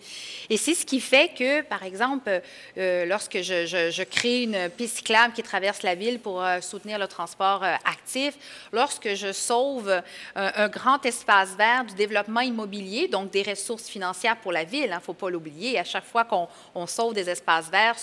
Et 0.50 0.58
c'est 0.58 0.74
ce 0.74 0.86
qui 0.86 1.00
fait 1.00 1.32
que, 1.38 1.62
par 1.62 1.84
exemple, 1.84 2.42
euh, 2.78 3.06
lorsque 3.06 3.42
je, 3.42 4.04
crée 4.04 4.44
une 4.44 4.70
piste 4.70 4.98
cyclable 4.98 5.34
qui 5.34 5.44
traverse 5.44 5.84
la 5.84 5.96
ville 5.96 6.20
pour 6.20 6.44
euh, 6.44 6.62
soutenir 6.62 7.00
le 7.00 7.08
transport 7.08 7.64
euh, 7.64 7.76
actif, 7.86 8.36
lorsque 8.72 9.14
je 9.16 9.32
sauve 9.32 10.02
un 10.36 10.68
grand 10.68 11.04
espace 11.06 11.56
vert 11.56 11.86
du 11.86 11.94
développement 11.96 12.42
immobilier, 12.42 13.08
donc 13.08 13.32
des 13.32 13.44
ressources 13.44 13.88
financières 13.88 14.38
pour 14.38 14.52
la 14.52 14.64
ville, 14.64 14.86
il 14.86 14.92
hein, 14.92 14.98
ne 14.98 15.02
faut 15.02 15.14
pas 15.14 15.30
l'oublier, 15.30 15.80
à 15.80 15.84
chaque 15.84 16.06
fois 16.06 16.26
qu'on 16.26 16.88
sauve 16.88 17.14
des 17.14 17.30
espaces 17.30 17.70
verts 17.70 17.96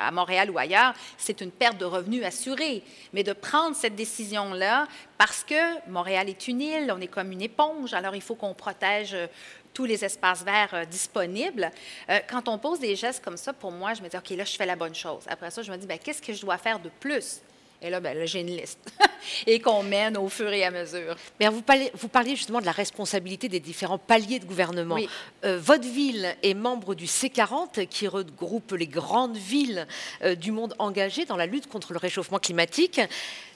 à 0.00 0.10
Montréal 0.10 0.50
ou 0.50 0.58
ailleurs, 0.58 0.83
c'est 1.16 1.40
une 1.40 1.50
perte 1.50 1.78
de 1.78 1.84
revenus 1.84 2.24
assurée. 2.24 2.82
Mais 3.12 3.22
de 3.22 3.32
prendre 3.32 3.76
cette 3.76 3.94
décision-là, 3.94 4.86
parce 5.18 5.44
que 5.44 5.88
Montréal 5.88 6.28
est 6.28 6.48
une 6.48 6.60
île, 6.60 6.92
on 6.94 7.00
est 7.00 7.06
comme 7.06 7.32
une 7.32 7.42
éponge, 7.42 7.94
alors 7.94 8.14
il 8.14 8.22
faut 8.22 8.34
qu'on 8.34 8.54
protège 8.54 9.14
euh, 9.14 9.26
tous 9.72 9.84
les 9.84 10.04
espaces 10.04 10.42
verts 10.42 10.74
euh, 10.74 10.84
disponibles. 10.84 11.70
Euh, 12.08 12.20
quand 12.28 12.48
on 12.48 12.58
pose 12.58 12.80
des 12.80 12.96
gestes 12.96 13.22
comme 13.22 13.36
ça, 13.36 13.52
pour 13.52 13.72
moi, 13.72 13.94
je 13.94 14.02
me 14.02 14.08
dis, 14.08 14.16
OK, 14.16 14.30
là, 14.30 14.44
je 14.44 14.56
fais 14.56 14.66
la 14.66 14.76
bonne 14.76 14.94
chose. 14.94 15.24
Après 15.26 15.50
ça, 15.50 15.62
je 15.62 15.70
me 15.70 15.76
dis, 15.76 15.86
ben, 15.86 15.98
qu'est-ce 15.98 16.22
que 16.22 16.32
je 16.32 16.40
dois 16.40 16.58
faire 16.58 16.78
de 16.78 16.88
plus? 17.00 17.40
Et 17.84 17.90
là, 17.90 18.00
ben, 18.00 18.16
là 18.16 18.24
j'ai 18.24 18.40
une 18.40 18.56
liste 18.56 18.78
et 19.46 19.60
qu'on 19.60 19.82
mène 19.82 20.16
au 20.16 20.30
fur 20.30 20.50
et 20.50 20.64
à 20.64 20.70
mesure. 20.70 21.16
Mais 21.38 21.48
vous 21.48 21.60
parliez 22.08 22.36
justement 22.36 22.60
de 22.60 22.66
la 22.66 22.72
responsabilité 22.72 23.50
des 23.50 23.60
différents 23.60 23.98
paliers 23.98 24.38
de 24.38 24.46
gouvernement. 24.46 24.94
Oui. 24.94 25.08
Euh, 25.44 25.58
votre 25.60 25.86
ville 25.86 26.34
est 26.42 26.54
membre 26.54 26.94
du 26.94 27.04
C40 27.04 27.86
qui 27.86 28.08
regroupe 28.08 28.72
les 28.72 28.86
grandes 28.86 29.36
villes 29.36 29.86
euh, 30.22 30.34
du 30.34 30.50
monde 30.50 30.74
engagées 30.78 31.26
dans 31.26 31.36
la 31.36 31.44
lutte 31.44 31.68
contre 31.68 31.92
le 31.92 31.98
réchauffement 31.98 32.38
climatique. 32.38 33.02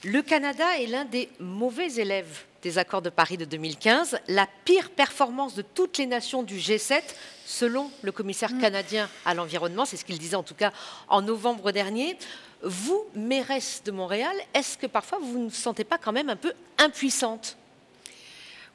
Le 0.05 0.21
Canada 0.21 0.79
est 0.79 0.87
l'un 0.87 1.07
des 1.07 1.31
mauvais 1.41 1.95
élèves 1.95 2.45
des 2.63 2.77
accords 2.77 3.03
de 3.03 3.11
Paris 3.11 3.37
de 3.37 3.45
2015, 3.45 4.19
la 4.27 4.49
pire 4.65 4.91
performance 4.91 5.55
de 5.55 5.63
toutes 5.63 5.97
les 5.97 6.07
nations 6.07 6.43
du 6.43 6.57
G7 6.57 7.03
selon 7.47 7.91
le 8.03 8.13
commissaire 8.13 8.51
canadien 8.61 9.09
à 9.25 9.33
l'environnement, 9.33 9.85
c'est 9.85 9.97
ce 9.97 10.05
qu'il 10.05 10.19
disait 10.19 10.37
en 10.37 10.43
tout 10.43 10.55
cas 10.55 10.73
en 11.09 11.23
novembre 11.23 11.73
dernier. 11.73 12.19
Vous, 12.63 13.05
mairesse 13.15 13.83
de 13.85 13.91
Montréal, 13.91 14.35
est-ce 14.55 14.77
que 14.77 14.87
parfois 14.87 15.19
vous 15.21 15.39
ne 15.39 15.49
vous 15.49 15.55
sentez 15.55 15.85
pas 15.85 15.99
quand 15.99 16.13
même 16.13 16.29
un 16.29 16.37
peu 16.37 16.53
impuissante? 16.79 17.57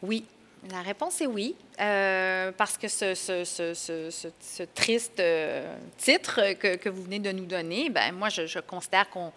Oui. 0.02 0.26
La 0.72 0.82
réponse 0.82 1.20
est 1.20 1.28
oui, 1.28 1.58
euh, 1.82 2.54
parce 2.54 2.78
que 2.78 2.88
ce, 2.88 4.64
triste 4.74 5.20
euh, 5.20 5.76
titre 5.98 6.54
que, 6.54 6.88
vous 6.88 7.04
venez 7.04 7.20
de 7.20 7.34
nous 7.34 7.46
donner, 7.46 7.90
ben 7.90 8.14
moi, 8.14 8.30
je, 8.30 8.46
je 8.46 8.60
considère 8.60 9.10
qu'on 9.10 9.34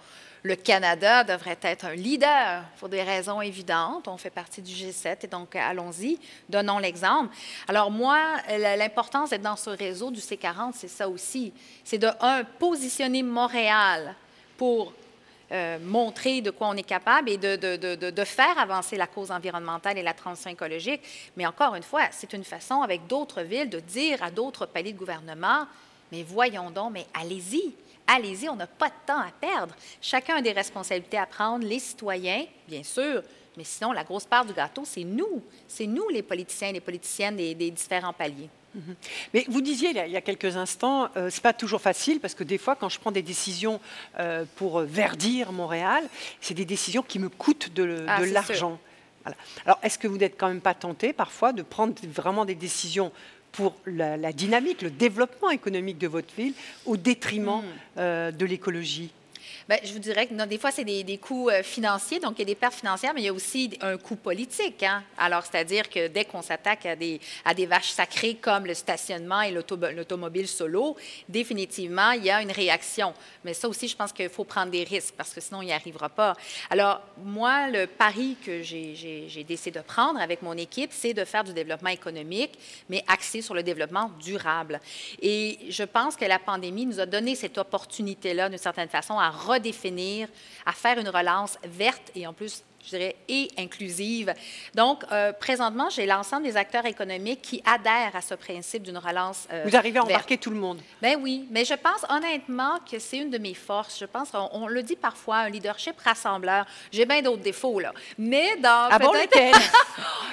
le 0.46 0.54
Canada 0.54 1.24
devrait 1.24 1.59
être 1.62 1.87
un 1.87 1.94
leader 1.94 2.62
pour 2.78 2.88
des 2.88 3.02
raisons 3.02 3.42
évidentes. 3.42 4.06
On 4.09 4.16
fait 4.16 4.30
partie 4.30 4.62
du 4.62 4.72
G7 4.72 5.16
et 5.24 5.26
donc 5.26 5.56
allons-y, 5.56 6.18
donnons 6.48 6.78
l'exemple. 6.78 7.35
Alors 7.66 7.90
moi, 7.90 8.37
l'importance 8.78 9.30
d'être 9.30 9.42
dans 9.42 9.56
ce 9.56 9.70
réseau 9.70 10.11
du 10.11 10.20
C40, 10.20 10.72
c'est 10.74 10.88
ça 10.88 11.09
aussi. 11.09 11.52
C'est 11.85 11.98
de, 11.98 12.09
un, 12.20 12.44
positionner 12.44 13.22
Montréal 13.22 14.14
pour 14.56 14.92
euh, 15.52 15.78
montrer 15.78 16.40
de 16.40 16.50
quoi 16.50 16.68
on 16.68 16.74
est 16.74 16.82
capable 16.82 17.30
et 17.30 17.36
de, 17.36 17.54
de- 17.56 17.94
de- 17.94 18.10
de- 18.10 18.24
faire 18.24 18.58
avancer 18.58 18.96
la 18.96 19.06
cause 19.06 19.30
environnementale 19.30 19.96
et 19.96 20.02
la 20.02 20.12
transition 20.12 20.50
écologique. 20.50 21.00
Mais 21.36 21.46
encore 21.46 21.74
une 21.76 21.84
fois, 21.84 22.02
c'est 22.10 22.32
une 22.32 22.42
façon 22.42 22.82
avec 22.82 23.06
d'autres 23.06 23.42
villes 23.42 23.70
de 23.70 23.78
dire 23.78 24.22
à 24.22 24.30
d'autres 24.30 24.66
paliers 24.66 24.92
de 24.92 24.98
gouvernement, 24.98 25.66
mais 26.10 26.24
voyons 26.24 26.70
donc, 26.70 26.92
mais 26.94 27.06
allez-y, 27.14 27.72
allez-y, 28.08 28.48
on 28.48 28.56
n'a 28.56 28.66
pas 28.66 28.88
de 28.88 28.94
temps 29.06 29.20
à 29.20 29.30
perdre. 29.40 29.74
Chacun 30.00 30.36
a 30.36 30.42
des 30.42 30.52
responsabilités 30.52 31.18
à 31.18 31.26
prendre, 31.26 31.64
les 31.64 31.78
citoyens, 31.78 32.44
bien 32.66 32.82
sûr, 32.82 33.22
mais 33.56 33.64
sinon, 33.64 33.92
la 33.92 34.04
grosse 34.04 34.24
part 34.26 34.44
du 34.44 34.52
gâteau, 34.52 34.82
c'est 34.84 35.04
nous. 35.04 35.42
C'est 35.68 35.86
nous, 35.86 36.08
les 36.08 36.22
politiciens 36.22 36.68
et 36.68 36.72
les 36.74 36.80
politiciennes 36.80 37.36
des, 37.36 37.54
des 37.54 37.70
différents 37.70 38.12
paliers. 38.12 38.50
Mais 39.34 39.44
vous 39.48 39.60
disiez 39.60 39.90
il 39.90 40.12
y 40.12 40.16
a- 40.16 40.20
quelques 40.20 40.56
instants, 40.56 41.08
euh, 41.16 41.28
c'est 41.30 41.42
pas 41.42 41.52
toujours 41.52 41.80
facile 41.80 42.20
parce 42.20 42.34
que 42.34 42.44
des 42.44 42.58
fois, 42.58 42.76
quand 42.76 42.88
je 42.88 42.98
prends 43.00 43.12
des 43.12 43.22
décisions 43.22 43.80
euh, 44.18 44.44
pour 44.56 44.80
verdir 44.80 45.52
Montréal, 45.52 46.04
c'est 46.40 46.54
des 46.54 46.64
décisions 46.64 47.02
qui 47.02 47.18
me 47.18 47.28
coûtent 47.28 47.72
de, 47.74 48.04
Ah, 48.08 48.20
de 48.20 48.26
l'argent. 48.26 48.78
Voilà. 49.24 49.36
Alors, 49.64 49.78
est-ce 49.82 49.98
que 49.98 50.06
vous 50.08 50.18
n'êtes 50.18 50.36
quand 50.38 50.48
même 50.48 50.60
pas 50.60 50.74
tenté 50.74 51.12
parfois 51.12 51.52
de 51.52 51.62
prendre 51.62 51.94
vraiment 52.04 52.44
des 52.44 52.54
décisions 52.54 53.10
pour 53.52 53.74
la, 53.86 54.16
la 54.16 54.32
dynamique, 54.32 54.82
le 54.82 54.90
développement 54.90 55.50
économique 55.50 55.98
de 55.98 56.06
votre 56.08 56.32
ville 56.36 56.52
au 56.84 56.96
détriment 56.96 57.62
Hmm. 57.62 57.98
euh, 57.98 58.30
de 58.30 58.44
l'écologie? 58.46 59.10
Bien, 59.68 59.79
je 59.83 59.92
vous 59.92 59.98
dirais 59.98 60.29
que 60.29 60.44
des 60.44 60.59
fois, 60.59 60.70
c'est 60.70 60.85
des, 60.85 61.02
des 61.02 61.18
coûts 61.18 61.50
euh, 61.50 61.61
financiers, 61.64 62.20
donc 62.20 62.35
il 62.37 62.38
y 62.38 62.42
a 62.42 62.44
des 62.44 62.55
pertes 62.55 62.74
financières, 62.74 63.12
mais 63.12 63.22
il 63.22 63.24
y 63.24 63.29
a 63.29 63.33
aussi 63.33 63.76
un 63.81 63.96
coût 63.96 64.14
politique. 64.14 64.85
hein. 64.85 65.02
Alors, 65.18 65.44
c'est-à-dire 65.44 65.90
que 65.90 66.07
dès 66.07 66.24
qu'on 66.24 66.40
s'attaque 66.40 66.87
à 66.87 66.94
des, 66.94 67.20
à 67.44 67.52
des 67.52 67.66
vaches 67.66 67.90
sacrées 67.90 68.37
comme 68.37 68.64
le 68.64 68.74
stationnement 68.74 69.40
et 69.40 69.50
l'auto- 69.50 69.76
l'automobile 69.76 70.46
solo, 70.46 70.96
définitivement, 71.29 72.12
il 72.12 72.22
y 72.26 72.31
a 72.31 72.42
une 72.42 72.52
réaction. 72.52 73.12
Mais 73.44 73.55
ça 73.55 73.68
aussi, 73.68 73.88
je 73.88 73.96
pense 73.96 74.12
qu'il 74.12 74.29
faut 74.29 74.44
prendre 74.44 74.70
des 74.70 74.85
risques 74.85 75.14
parce 75.16 75.35
que 75.35 75.40
sinon, 75.40 75.62
il 75.62 75.66
n'y 75.66 75.72
arrivera 75.72 76.11
pas. 76.11 76.37
Alors, 76.70 77.00
moi, 77.24 77.68
le 77.68 77.88
pari 77.88 78.37
que 78.46 78.62
j'ai 78.62 79.44
décidé 79.48 79.81
de 79.81 79.85
prendre 79.85 80.20
avec 80.20 80.42
mon 80.42 80.57
équipe, 80.57 80.92
c'est 80.92 81.12
de 81.12 81.24
faire 81.24 81.42
du 81.42 81.52
développement 81.52 81.90
économique, 81.90 82.57
mais 82.88 83.02
axé 83.09 83.42
sur 83.42 83.55
le 83.55 83.64
développement 83.64 84.12
durable. 84.22 84.81
Et 85.20 85.59
je 85.70 85.83
pense 85.83 86.14
que 86.14 86.24
la 86.24 86.38
pandémie 86.38 86.87
nous 86.87 87.00
a 87.00 87.07
donné 87.07 87.35
cette 87.35 87.59
opportunité-là, 87.59 88.48
d'une 88.48 88.59
certaine 88.59 88.88
façon, 88.88 89.18
à 89.18 89.31
redéfinir, 89.56 90.28
à 90.64 90.72
faire 90.72 90.98
une 90.98 91.08
relance 91.08 91.58
verte 91.64 92.10
et 92.14 92.26
en 92.26 92.32
plus, 92.32 92.62
je 92.87 92.90
dirais, 92.90 93.16
et 93.29 93.51
inclusive. 93.59 94.33
Donc, 94.75 95.03
euh, 95.11 95.33
présentement, 95.33 95.90
j'ai 95.90 96.07
l'ensemble 96.07 96.44
des 96.44 96.57
acteurs 96.57 96.87
économiques 96.87 97.42
qui 97.42 97.62
adhèrent 97.66 98.14
à 98.14 98.20
ce 98.22 98.35
principe 98.35 98.85
d'une 98.85 98.99
relance 98.99 99.49
euh, 99.53 99.64
Vous 99.66 99.77
arrivez 99.77 99.99
à 99.99 100.03
verte. 100.03 100.12
embarquer 100.12 100.38
tout 100.38 100.51
le 100.51 100.57
monde 100.57 100.81
Ben 101.03 101.18
oui, 101.20 101.46
mais 101.51 101.64
je 101.64 101.75
pense 101.75 102.07
honnêtement 102.09 102.79
que 102.90 102.99
c'est 102.99 103.18
une 103.18 103.31
de 103.31 103.38
mes 103.38 103.55
forces. 103.55 103.99
Je 103.99 104.05
pense, 104.05 104.29
on, 104.35 104.49
on 104.53 104.66
le 104.68 104.83
dit 104.83 104.96
parfois, 104.96 105.38
un 105.38 105.49
leadership 105.51 105.99
rassembleur. 106.01 106.64
J'ai 106.92 107.05
bien 107.05 107.20
d'autres 107.22 107.42
défauts, 107.42 107.81
là. 107.81 107.92
Mais 108.18 108.57
dans. 108.57 108.88
Ah 108.90 108.99
bon, 108.99 109.12
lesquels? 109.12 109.55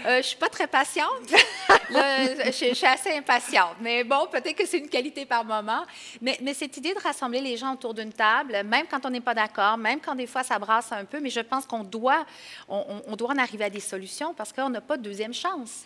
Euh, 0.06 0.18
je 0.18 0.24
suis 0.28 0.36
pas 0.38 0.50
très 0.50 0.68
patiente. 0.68 1.08
Je, 1.90 2.52
je 2.52 2.74
suis 2.74 2.86
assez 2.86 3.16
impatiente. 3.16 3.76
Mais 3.82 4.04
bon, 4.04 4.28
peut-être 4.32 4.56
que 4.56 4.66
c'est 4.66 4.80
une 4.80 4.90
qualité 4.90 5.26
par 5.26 5.46
moment. 5.46 5.84
Mais, 6.22 6.38
mais 6.42 6.54
cette 6.54 6.76
idée 6.78 6.94
de 6.94 7.00
rassembler 7.00 7.40
les 7.40 7.56
gens 7.56 7.74
autour 7.74 7.94
d'une 7.94 8.12
table, 8.12 8.64
même 8.66 8.86
quand 8.90 9.06
on 9.06 9.10
n'est 9.10 9.22
pas 9.22 9.34
d'accord, 9.34 9.78
même 9.78 10.00
quand 10.00 10.16
des 10.16 10.28
fois 10.28 10.44
ça 10.44 10.58
brasse 10.60 10.92
un 10.92 11.06
peu, 11.06 11.20
mais 11.20 11.30
je 11.30 11.40
pense 11.40 11.66
qu'on 11.66 11.84
doit, 11.84 12.26
on, 12.70 12.78
on- 12.90 13.02
on 13.08 13.16
doit 13.16 13.30
en 13.32 13.38
arriver 13.38 13.66
à 13.66 13.70
des 13.70 13.80
solutions 13.80 14.34
parce 14.34 14.52
qu'on 14.54 14.70
n'a 14.70 14.82
pas 14.82 14.98
de 14.98 15.04
deuxième 15.04 15.34
chance 15.34 15.84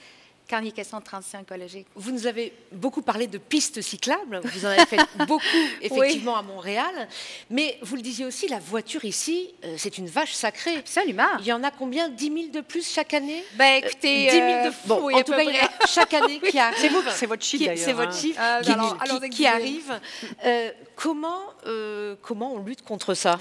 quand 0.50 0.60
il 0.60 0.70
est 0.70 0.72
question 0.72 1.00
de 1.00 1.04
transition 1.04 1.42
écologique. 1.42 1.88
Vous 1.94 2.10
nous 2.10 2.26
avez 2.26 2.54
beaucoup 2.72 3.02
parlé 3.02 3.28
de 3.28 3.38
pistes 3.38 3.82
cyclables, 3.82 4.40
vous 4.46 4.66
en 4.66 4.70
avez 4.70 4.86
fait 4.86 4.96
beaucoup 5.28 5.44
effectivement 5.82 6.38
à 6.38 6.42
Montréal, 6.42 7.10
mais 7.50 7.78
vous 7.82 7.98
le 7.98 8.02
disiez 8.02 8.24
aussi, 8.26 8.48
la 8.48 8.58
voiture 8.60 9.04
ici, 9.04 9.50
euh, 9.66 9.76
c'est 9.78 9.98
une 9.98 10.08
vache 10.08 10.32
sacrée. 10.32 10.78
Absolument. 10.78 11.28
Il 11.42 11.46
y 11.48 11.52
en 11.52 11.66
a 11.66 11.72
combien? 11.72 12.08
10 12.08 12.26
000 12.34 12.48
de 12.54 12.62
plus 12.62 12.90
chaque 12.90 13.14
année? 13.14 13.44
Ben 13.56 13.84
écoutez, 13.84 14.28
10 14.28 14.32
000 14.32 14.42
euh, 14.46 14.70
de 14.70 14.74
Bon, 14.86 15.02
oui, 15.04 15.16
en 15.16 15.22
tout 15.24 15.34
cas, 15.34 15.42
il 15.44 15.54
y 15.54 15.60
en 15.60 15.66
a 15.66 15.86
chaque 15.86 16.14
année 16.14 16.40
qui 16.40 16.58
arrive. 16.58 16.78
C'est 16.80 16.88
vous- 16.90 17.02
c'est 17.14 17.26
votre 17.26 17.44
chiffre, 17.44 17.64
Qui- 17.64 17.68
d'ailleurs, 17.68 17.86
C'est 17.86 17.92
votre 17.92 18.16
hein. 18.16 18.22
chiffre 18.22 18.42
Euh, 18.42 18.62
qui, 18.62 18.72
alors- 18.72 18.98
qui- 18.98 19.04
alors, 19.10 19.20
qui 19.20 19.26
exhibez. 19.26 19.48
arrive. 19.50 20.00
Euh, 20.46 20.72
comment, 20.96 21.42
euh, 21.66 22.16
comment 22.22 22.54
on 22.54 22.60
lutte 22.64 22.84
contre 22.84 23.16
ça? 23.16 23.38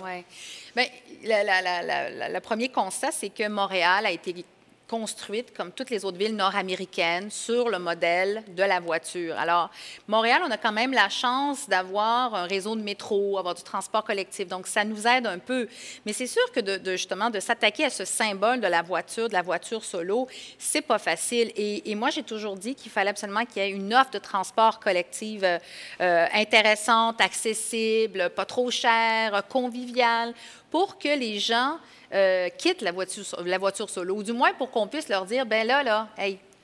Bien, 0.76 0.84
le 1.24 2.38
premier 2.40 2.68
constat, 2.68 3.10
c'est 3.10 3.30
que 3.30 3.48
Montréal 3.48 4.04
a 4.04 4.10
été 4.10 4.44
construite, 4.88 5.56
comme 5.56 5.72
toutes 5.72 5.90
les 5.90 6.04
autres 6.04 6.18
villes 6.18 6.36
nord-américaines, 6.36 7.30
sur 7.30 7.68
le 7.68 7.78
modèle 7.78 8.42
de 8.48 8.62
la 8.62 8.80
voiture. 8.80 9.36
Alors, 9.38 9.70
Montréal, 10.06 10.42
on 10.46 10.50
a 10.50 10.56
quand 10.56 10.72
même 10.72 10.92
la 10.92 11.08
chance 11.08 11.68
d'avoir 11.68 12.34
un 12.34 12.46
réseau 12.46 12.76
de 12.76 12.82
métro, 12.82 13.38
avoir 13.38 13.54
du 13.54 13.62
transport 13.62 14.04
collectif, 14.04 14.48
donc 14.48 14.66
ça 14.66 14.84
nous 14.84 15.06
aide 15.06 15.26
un 15.26 15.38
peu. 15.38 15.68
Mais 16.04 16.12
c'est 16.12 16.26
sûr 16.26 16.52
que 16.52 16.60
de, 16.60 16.92
justement 16.92 17.30
de 17.30 17.40
s'attaquer 17.40 17.86
à 17.86 17.90
ce 17.90 18.04
symbole 18.04 18.60
de 18.60 18.66
la 18.66 18.82
voiture, 18.82 19.28
de 19.28 19.34
la 19.34 19.42
voiture 19.42 19.84
solo, 19.84 20.28
c'est 20.58 20.82
pas 20.82 20.98
facile. 20.98 21.52
Et, 21.56 21.90
et 21.90 21.94
moi, 21.94 22.10
j'ai 22.10 22.22
toujours 22.22 22.56
dit 22.56 22.74
qu'il 22.74 22.92
fallait 22.92 23.10
absolument 23.10 23.44
qu'il 23.44 23.62
y 23.62 23.66
ait 23.66 23.70
une 23.70 23.92
offre 23.94 24.10
de 24.10 24.18
transport 24.18 24.78
collectif 24.78 25.40
euh, 25.42 25.58
euh, 26.00 26.26
intéressante, 26.32 27.20
accessible, 27.20 28.30
pas 28.30 28.44
trop 28.44 28.70
chère, 28.70 29.42
conviviale, 29.48 30.34
pour 30.70 30.98
que 30.98 31.08
les 31.08 31.38
gens 31.38 31.78
euh, 32.12 32.48
quittent 32.56 32.82
la 32.82 32.92
voiture, 32.92 33.24
la 33.44 33.58
solo, 33.88 34.16
ou 34.16 34.22
du 34.22 34.32
moins 34.32 34.52
pour 34.54 34.70
qu'on 34.70 34.86
puisse 34.86 35.08
leur 35.08 35.24
dire, 35.24 35.46
ben 35.46 35.66
là, 35.66 35.82
là, 35.82 36.08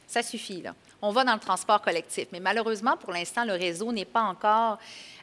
ça 0.07 0.23
suffit, 0.23 0.63
là. 0.63 0.75
On 1.05 1.11
va 1.11 1.25
dans 1.25 1.35
le 1.35 1.41
transport 1.41 1.83
collectif. 1.83 2.29
Mais 2.31 2.39
malheureusement, 2.39 2.97
pour 2.97 3.13
l'instant, 3.13 3.45
le 3.45 3.55
réseau 3.55 3.91
n'est 3.91 4.05
pas 4.05 4.23
encore 4.23 4.79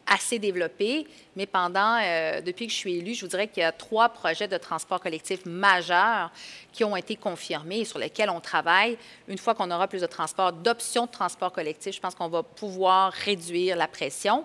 assez 0.10 0.40
développé. 0.40 1.08
Mais 1.36 1.46
pendant, 1.46 1.98
euh, 2.02 2.42
depuis 2.42 2.68
que 2.68 2.74
je 2.74 2.78
suis 2.78 2.98
élue, 2.98 3.14
je 3.14 3.22
vous 3.22 3.28
dirais 3.28 3.48
qu'il 3.48 3.62
y 3.62 3.66
a 3.66 3.72
trois 3.72 4.10
projets 4.10 4.48
de 4.48 4.58
transport 4.58 5.00
collectif 5.00 5.46
majeurs 5.46 6.32
qui 6.74 6.84
ont 6.84 6.96
été 6.96 7.16
confirmés 7.16 7.80
et 7.80 7.86
sur 7.86 8.00
lesquels 8.00 8.30
on 8.30 8.42
travaille. 8.42 8.98
Une 9.28 9.38
fois 9.38 9.54
qu'on 9.54 9.72
aura 9.72 9.88
plus 9.88 10.02
de 10.02 10.08
transport, 10.08 10.52
d'options 10.52 11.06
de 11.06 11.12
transport 11.12 11.52
collectif, 11.54 11.96
je 11.96 12.00
pense 12.00 12.16
qu'on 12.16 12.28
va 12.28 12.44
pouvoir 12.44 13.14
réduire 13.14 13.78
la 13.78 13.88
pression. 13.88 14.44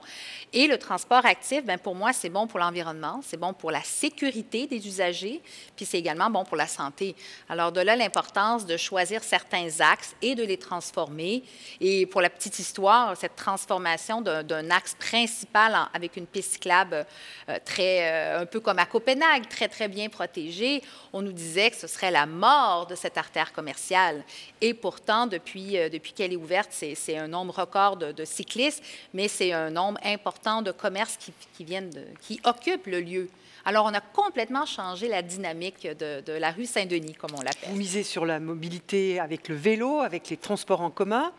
Et 0.52 0.66
le 0.66 0.78
transport 0.78 1.26
actif, 1.26 1.64
bien, 1.64 1.78
pour 1.78 1.94
moi, 1.94 2.12
c'est 2.12 2.28
bon 2.28 2.46
pour 2.46 2.60
l'environnement, 2.60 3.20
c'est 3.24 3.38
bon 3.38 3.52
pour 3.52 3.70
la 3.70 3.82
sécurité 3.82 4.66
des 4.66 4.86
usagers, 4.86 5.42
puis 5.74 5.84
c'est 5.84 5.98
également 5.98 6.30
bon 6.30 6.44
pour 6.44 6.56
la 6.56 6.68
santé. 6.68 7.16
Alors, 7.48 7.72
de 7.72 7.80
là, 7.80 7.96
l'importance 7.96 8.66
de 8.66 8.76
choisir 8.76 9.24
certains 9.24 9.68
axes 9.80 10.14
et 10.22 10.34
de 10.34 10.44
les 10.44 10.58
transformer. 10.58 11.42
Et 11.80 12.06
pour 12.06 12.20
la 12.20 12.30
petite 12.30 12.58
histoire, 12.58 13.16
cette 13.16 13.36
transformation 13.36 14.20
d'un 14.20 14.42
d'un 14.42 14.70
axe 14.70 14.94
principal 14.94 15.53
avec 15.54 16.16
une 16.16 16.26
piste 16.26 16.52
cyclable 16.54 17.06
euh, 17.48 17.58
très, 17.64 18.10
euh, 18.10 18.40
un 18.40 18.46
peu 18.46 18.60
comme 18.60 18.78
à 18.78 18.86
Copenhague, 18.86 19.48
très, 19.48 19.68
très 19.68 19.88
bien 19.88 20.08
protégée. 20.08 20.82
On 21.12 21.22
nous 21.22 21.32
disait 21.32 21.70
que 21.70 21.76
ce 21.76 21.86
serait 21.86 22.10
la 22.10 22.26
mort 22.26 22.86
de 22.86 22.94
cette 22.94 23.16
artère 23.18 23.52
commerciale. 23.52 24.24
Et 24.60 24.74
pourtant, 24.74 25.26
depuis, 25.26 25.78
euh, 25.78 25.88
depuis 25.88 26.12
qu'elle 26.12 26.32
est 26.32 26.36
ouverte, 26.36 26.70
c'est 26.72 27.16
un 27.16 27.28
nombre 27.28 27.54
record 27.54 27.96
de, 27.96 28.24
cyclistes, 28.24 28.82
mais 29.12 29.28
c'est 29.28 29.52
un 29.52 29.70
nombre 29.70 30.00
important 30.04 30.62
de 30.62 30.72
commerces 30.72 31.18
qui, 31.18 31.64
viennent 31.64 31.90
qui 32.20 32.40
occupent 32.44 32.86
le 32.86 33.00
lieu. 33.00 33.28
Alors, 33.66 33.86
on 33.86 33.94
a 33.94 34.00
complètement 34.00 34.66
changé 34.66 35.08
la 35.08 35.22
dynamique 35.22 35.86
de, 35.86 36.20
de 36.20 36.32
la 36.32 36.50
rue 36.50 36.66
Saint-Denis, 36.66 37.14
comme 37.14 37.30
on 37.34 37.40
l'appelle. 37.40 37.70
Vous 37.70 37.76
misez 37.76 38.02
sur 38.02 38.26
la 38.26 38.40
mobilité 38.40 39.20
avec 39.20 39.48
le 39.48 39.54
vélo, 39.54 40.00
avec 40.00 40.28
les 40.28 40.36
transports 40.36 40.80
en 40.80 40.90
commun. 40.90 41.32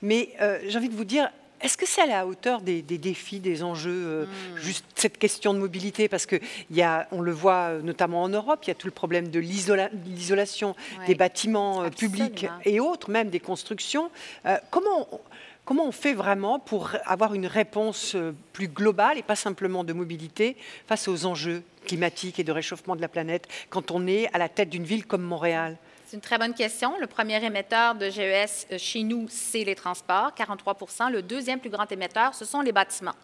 Mais 0.00 0.34
j'ai 0.66 0.76
envie 0.76 0.88
de 0.88 0.94
vous 0.94 1.04
dire, 1.04 1.28
est-ce 1.62 1.76
que 1.76 1.86
c'est 1.86 2.02
à 2.02 2.06
la 2.06 2.26
hauteur 2.26 2.60
des, 2.60 2.82
des 2.82 2.98
défis, 2.98 3.40
des 3.40 3.62
enjeux, 3.62 3.90
euh, 4.06 4.24
Hmm. 4.26 4.56
juste 4.58 4.84
cette 4.94 5.18
question 5.18 5.54
de 5.54 5.58
mobilité? 5.58 6.08
Parce 6.08 6.26
que 6.26 6.36
il 6.70 6.76
y 6.76 6.82
a, 6.82 7.06
on 7.12 7.20
le 7.20 7.32
voit 7.32 7.70
euh, 7.70 7.82
notamment 7.82 8.22
en 8.22 8.28
Europe, 8.28 8.60
il 8.64 8.68
y 8.68 8.70
a 8.70 8.74
tout 8.74 8.86
le 8.86 8.92
problème 8.92 9.28
de 9.28 9.40
l'isola- 9.40 9.90
l'isolation 10.06 10.74
Ouais. 10.98 11.06
des 11.06 11.14
bâtiments 11.14 11.82
euh, 11.84 11.90
publics 11.90 12.46
et 12.64 12.80
autres, 12.80 13.10
même 13.10 13.30
des 13.30 13.40
constructions. 13.40 14.10
Euh, 14.46 14.56
comment, 14.70 15.08
on, 15.12 15.20
comment 15.64 15.86
on 15.86 15.92
fait 15.92 16.14
vraiment 16.14 16.58
pour 16.58 16.90
avoir 17.04 17.34
une 17.34 17.46
réponse 17.46 18.16
plus 18.52 18.68
globale 18.68 19.18
et 19.18 19.22
pas 19.22 19.36
simplement 19.36 19.84
de 19.84 19.92
mobilité 19.92 20.56
face 20.86 21.08
aux 21.08 21.24
enjeux 21.26 21.62
climatiques 21.86 22.38
et 22.38 22.44
de 22.44 22.52
réchauffement 22.52 22.94
de 22.96 23.00
la 23.00 23.08
planète 23.08 23.48
quand 23.70 23.90
on 23.90 24.06
est 24.06 24.28
à 24.32 24.38
la 24.38 24.48
tête 24.48 24.70
d'une 24.70 24.84
ville 24.84 25.04
comme 25.06 25.22
Montréal? 25.22 25.76
C'est 26.12 26.16
une 26.16 26.20
très 26.20 26.36
bonne 26.36 26.52
question. 26.52 26.98
Le 27.00 27.06
premier 27.06 27.42
émetteur 27.42 27.94
de 27.94 28.10
GES 28.10 28.66
euh, 28.70 28.76
chez 28.76 29.02
nous, 29.02 29.28
c'est 29.30 29.64
les 29.64 29.74
transports, 29.74 30.30
43% 30.36 31.10
Le 31.10 31.22
deuxième 31.22 31.58
plus 31.58 31.70
grand 31.70 31.90
émetteur, 31.90 32.34
ce 32.34 32.44
sont 32.44 32.60
les 32.60 32.70
bâtiments. 32.70 33.14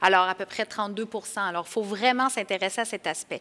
Alors, 0.00 0.28
à 0.28 0.36
peu 0.36 0.44
près 0.44 0.62
32% 0.62 1.40
Alors, 1.40 1.64
il 1.68 1.72
faut 1.72 1.82
vraiment 1.82 2.28
s'intéresser 2.28 2.82
à 2.82 2.84
cet 2.84 3.08
aspect. 3.08 3.40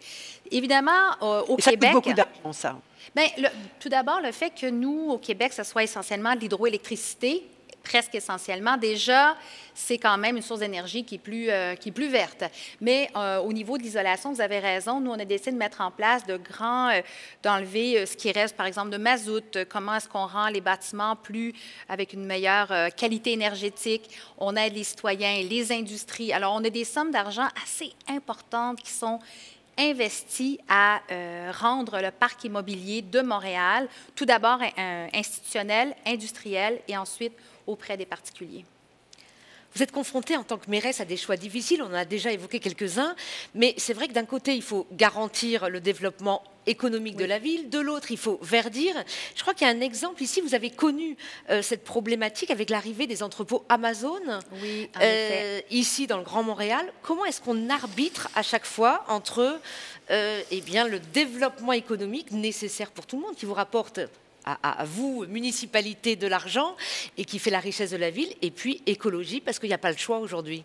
Évidemment, 0.50 1.12
euh, 1.22 1.44
au 1.48 1.60
Et 1.60 1.62
ça 1.62 1.70
Québec... 1.70 1.92
coûte 1.92 2.04
beaucoup 2.06 2.16
d'argent, 2.16 2.54
ça. 2.54 2.76
Bien, 3.16 3.28
le- 3.38 3.50
tout 3.80 3.88
d'abord, 3.90 4.20
le 4.20 4.32
fait 4.32 4.50
que 4.50 4.66
nous, 4.66 5.12
au 5.12 5.20
Québec, 5.20 5.54
ce 5.54 5.62
soit 5.62 5.84
essentiellement 5.84 6.34
de 6.34 6.40
l'hydroélectricité, 6.40 7.44
presque 7.88 8.16
essentiellement, 8.16 8.78
déjà, 8.78 9.36
c'est 9.74 9.98
quand 9.98 10.18
même 10.18 10.36
une 10.36 10.44
source 10.44 10.60
d'énergie 10.60 11.04
qui, 11.04 11.16
est 11.16 11.20
plus, 11.20 11.50
euh, 11.50 11.76
qui 11.76 11.90
est 11.90 11.92
plus 11.92 12.10
verte. 12.10 12.44
Mais 12.82 13.10
euh, 13.16 13.40
au 13.40 13.54
niveau 13.54 13.78
de 13.78 13.84
l'isolation, 13.84 14.34
vous 14.34 14.42
avez 14.42 14.60
raison, 14.60 15.00
nous, 15.00 15.12
on 15.12 15.20
a 15.20 15.26
décidé 15.26 15.52
de 15.52 15.58
mettre 15.58 15.82
en 15.82 15.92
place 15.92 16.26
de 16.26 16.38
grands, 16.38 16.90
euh, 16.90 17.02
d'enlever 17.44 18.06
ce 18.06 18.18
qui 18.18 18.32
reste, 18.32 18.56
par 18.56 18.66
exemple, 18.66 18.90
de 18.90 18.98
mazout, 18.98 19.58
comment 19.70 19.96
est-ce 19.96 20.10
qu'on 20.10 20.26
rend 20.26 20.50
les 20.50 20.62
bâtiments 20.62 21.16
plus, 21.16 21.54
avec 21.88 22.14
une 22.14 22.26
meilleure 22.26 22.72
qualité 22.96 23.32
énergétique? 23.32 24.10
On 24.38 24.56
aide 24.56 24.74
les 24.74 24.84
citoyens, 24.84 25.42
les 25.44 25.72
industries. 25.72 26.34
Alors, 26.34 26.54
on 26.54 26.64
a 26.64 26.70
des 26.70 26.84
sommes 26.84 27.12
d'argent 27.12 27.48
assez 27.64 27.94
importantes 28.10 28.82
qui 28.82 28.92
sont 28.92 29.20
investi 29.80 30.60
à 30.68 31.02
rendre 31.52 32.02
le 32.02 32.10
parc 32.10 32.44
immobilier 32.46 33.04
de 33.04 33.22
Montréal, 33.22 33.88
tout 34.16 34.26
d'abord 34.26 34.60
institutionnel, 35.14 35.96
industriel 36.06 36.80
et 36.88 36.98
ensuite 36.98 37.34
auprès 37.68 37.98
des 37.98 38.06
particuliers. 38.06 38.66
Vous 39.76 39.84
êtes 39.84 39.92
confronté 39.92 40.36
en 40.36 40.44
tant 40.44 40.58
que 40.58 40.70
mairesse 40.70 41.02
à 41.02 41.06
des 41.06 41.18
choix 41.18 41.38
difficiles, 41.38 41.84
on 41.84 41.88
en 41.88 41.94
a 41.94 42.06
déjà 42.06 42.32
évoqué 42.32 42.60
quelques-uns, 42.60 43.16
mais 43.54 43.76
c'est 43.78 43.94
vrai 43.94 44.08
que 44.08 44.14
d'un 44.14 44.26
côté, 44.26 44.56
il 44.56 44.64
faut 44.64 44.88
garantir 44.94 45.70
le 45.70 45.80
développement 45.80 46.42
économique 46.66 47.16
de 47.16 47.26
la 47.26 47.38
ville, 47.38 47.70
de 47.70 47.80
l'autre, 47.80 48.12
il 48.12 48.18
faut 48.18 48.40
verdir. 48.42 48.96
Je 49.36 49.42
crois 49.42 49.54
qu'il 49.54 49.68
y 49.68 49.70
a 49.70 49.74
un 49.74 49.82
exemple 49.82 50.24
ici, 50.24 50.42
vous 50.42 50.56
avez 50.56 50.70
connu 50.70 51.16
euh, 51.50 51.62
cette 51.62 51.84
problématique 51.84 52.50
avec 52.50 52.70
l'arrivée 52.70 53.08
des 53.08 53.22
entrepôts 53.24 53.66
Amazon. 53.70 54.20
Oui, 54.62 54.90
en 54.96 55.00
Euh, 55.02 55.62
ici 55.70 56.08
dans 56.08 56.18
le 56.18 56.24
Grand 56.24 56.44
Montréal, 56.44 56.92
comment 57.04 57.26
est-ce 57.26 57.42
qu'on 57.42 57.70
arbitre 57.70 58.30
à 58.36 58.42
chaque 58.42 58.66
fois 58.66 59.06
entre 59.08 59.60
euh, 60.10 60.42
eh 60.52 60.62
bien, 60.62 60.88
le 60.88 61.00
développement 61.00 61.74
économique 61.74 62.32
nécessaire 62.32 62.92
pour 62.92 63.06
tout 63.06 63.18
le 63.18 63.24
monde, 63.24 63.36
qui 63.36 63.46
vous 63.46 63.54
rapporte 63.54 64.00
à, 64.62 64.84
vous, 64.86 65.26
municipalité, 65.28 66.16
de 66.16 66.28
l'argent 66.28 66.76
et 67.18 67.26
qui 67.26 67.40
fait 67.40 67.50
la 67.52 67.60
richesse 67.60 67.92
de 67.92 67.98
la 67.98 68.10
ville, 68.10 68.34
et 68.42 68.52
puis 68.52 68.82
écologie, 68.86 69.42
parce 69.42 69.60
qu'il 69.60 69.70
n'y 69.70 69.76
a 69.76 69.78
pas 69.80 69.92
le 69.92 69.98
choix 69.98 70.20
aujourd'hui 70.20 70.64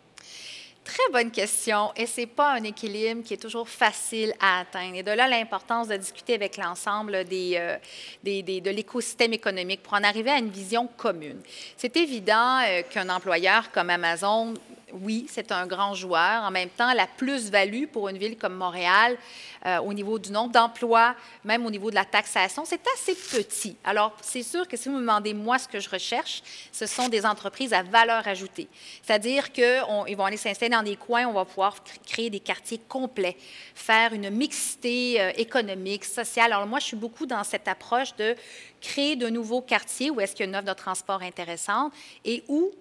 Très 0.85 1.13
bonne 1.13 1.31
question. 1.31 1.93
Et 1.95 2.07
ce 2.07 2.23
n'est 2.23 2.27
pas 2.27 2.55
un 2.55 2.65
équilibre 2.65 3.23
qui 3.23 3.35
est 3.35 3.41
toujours 3.41 3.69
facile 3.69 4.35
à 4.41 4.59
atteindre. 4.59 4.97
Et 4.97 5.05
de 5.05 5.13
là, 5.13 5.29
l'importance 5.29 5.87
de 5.87 5.97
discuter 5.97 6.35
avec 6.35 6.57
l'ensemble 6.57 7.25
des, 7.25 7.53
euh, 7.55 7.77
des- 8.25 8.43
des- 8.43 8.61
de 8.61 8.69
l'écosystème 8.71 9.33
économique 9.33 9.81
pour 9.85 9.93
en 9.95 10.03
arriver 10.03 10.31
à 10.33 10.39
une 10.39 10.51
vision 10.51 10.89
commune. 10.97 11.41
C'est 11.77 11.97
évident 11.97 12.59
euh, 12.67 12.83
qu'un 12.91 13.09
employeur 13.11 13.71
comme 13.71 13.91
Amazon, 13.91 14.55
oui, 15.01 15.27
c'est 15.29 15.51
un 15.53 15.67
grand 15.67 15.95
joueur. 15.95 16.43
En 16.43 16.51
même 16.51 16.69
temps, 16.69 16.93
la 16.93 17.07
plus-value 17.07 17.87
pour 17.87 18.09
une 18.09 18.19
ville 18.19 18.37
comme 18.37 18.55
Montréal, 18.55 19.17
euh, 19.65 19.79
au 19.79 19.93
niveau 19.93 20.19
du 20.19 20.31
nombre 20.31 20.53
d'emplois, 20.53 21.15
même 21.45 21.65
au 21.65 21.71
niveau 21.71 21.91
de 21.91 21.95
la 21.95 22.05
taxation, 22.05 22.65
c'est 22.65 22.81
assez 22.95 23.15
petit. 23.15 23.77
Alors, 23.85 24.15
c'est 24.21 24.43
sûr 24.43 24.67
que 24.69 24.77
si 24.77 24.89
vous 24.89 24.97
me 24.97 25.01
demandez, 25.01 25.35
moi, 25.35 25.59
ce 25.59 25.69
que 25.69 25.81
je 25.81 25.89
recherche, 25.89 26.43
ce 26.73 26.87
sont 26.87 27.09
des 27.09 27.25
entreprises 27.25 27.73
à 27.73 27.83
valeur 27.83 28.27
ajoutée. 28.27 28.69
C'est-à-dire 29.03 29.53
qu'ils 29.53 30.17
vont 30.17 30.25
aller 30.25 30.37
s'installer 30.37 30.71
dans 30.71 30.83
des 30.83 30.97
coins, 30.97 31.27
on 31.27 31.33
va 31.33 31.45
pouvoir 31.45 31.77
cr- 31.77 31.99
créer 32.07 32.31
des 32.31 32.41
quartiers 32.41 32.81
complets, 32.89 33.37
faire 33.75 34.13
une 34.13 34.31
mixité 34.31 35.21
euh, 35.21 35.31
économique, 35.37 36.05
sociale. 36.05 36.53
Alors, 36.53 36.67
moi, 36.67 36.79
je 36.81 36.87
suis 36.87 36.97
beaucoup 36.97 37.27
dans 37.27 37.45
cette 37.45 37.69
approche 37.69 38.15
de 38.17 38.35
créer 38.81 39.17
de 39.17 39.29
nouveaux 39.29 39.61
quartiers 39.63 40.11
où 40.11 40.21
est-ce 40.21 40.33
qu'il 40.35 40.45
y 40.45 40.49
a 40.49 40.51
une 40.51 40.57
offre 40.57 40.67
de 40.67 40.73
transport 40.73 41.23
intéressante 41.23 41.93
et 42.25 42.43
où 42.49 42.73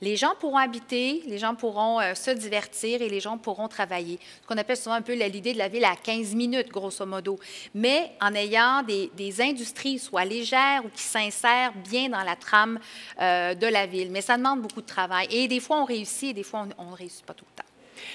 les 0.00 0.16
gens 0.16 0.34
pourront 0.38 0.56
habiter, 0.56 1.22
les 1.26 1.38
gens 1.38 1.54
pourront 1.54 2.00
euh, 2.00 2.14
se 2.14 2.30
divertir 2.30 3.02
et 3.02 3.08
les 3.08 3.20
gens 3.20 3.38
pourront 3.38 3.68
travailler. 3.68 4.18
Ce 4.42 4.46
qu'on 4.46 4.58
appelle 4.58 4.76
souvent 4.76 4.94
un 4.96 5.02
peu 5.02 5.14
l'idée 5.14 5.52
de 5.52 5.58
la 5.58 5.68
ville 5.68 5.84
à 5.84 5.96
15 5.96 6.34
minutes, 6.34 6.68
grosso 6.68 7.04
modo. 7.06 7.38
Mais 7.74 8.12
en 8.20 8.34
ayant 8.34 8.82
des, 8.82 9.10
des 9.16 9.40
industries 9.40 9.98
soit 9.98 10.24
légères 10.24 10.84
ou 10.84 10.88
qui 10.88 11.02
s'insèrent 11.02 11.72
bien 11.74 12.08
dans 12.08 12.22
la 12.22 12.36
trame 12.36 12.78
euh, 13.20 13.54
de 13.54 13.66
la 13.66 13.86
ville. 13.86 14.10
Mais 14.10 14.20
ça 14.20 14.36
demande 14.36 14.62
beaucoup 14.62 14.80
de 14.80 14.86
travail. 14.86 15.26
Et 15.30 15.48
des 15.48 15.60
fois, 15.60 15.82
on 15.82 15.84
réussit 15.84 16.30
et 16.30 16.34
des 16.34 16.42
fois, 16.42 16.66
on 16.78 16.90
ne 16.90 16.96
réussit 16.96 17.24
pas 17.24 17.34
tout 17.34 17.44
le 17.48 17.62
temps. 17.62 17.69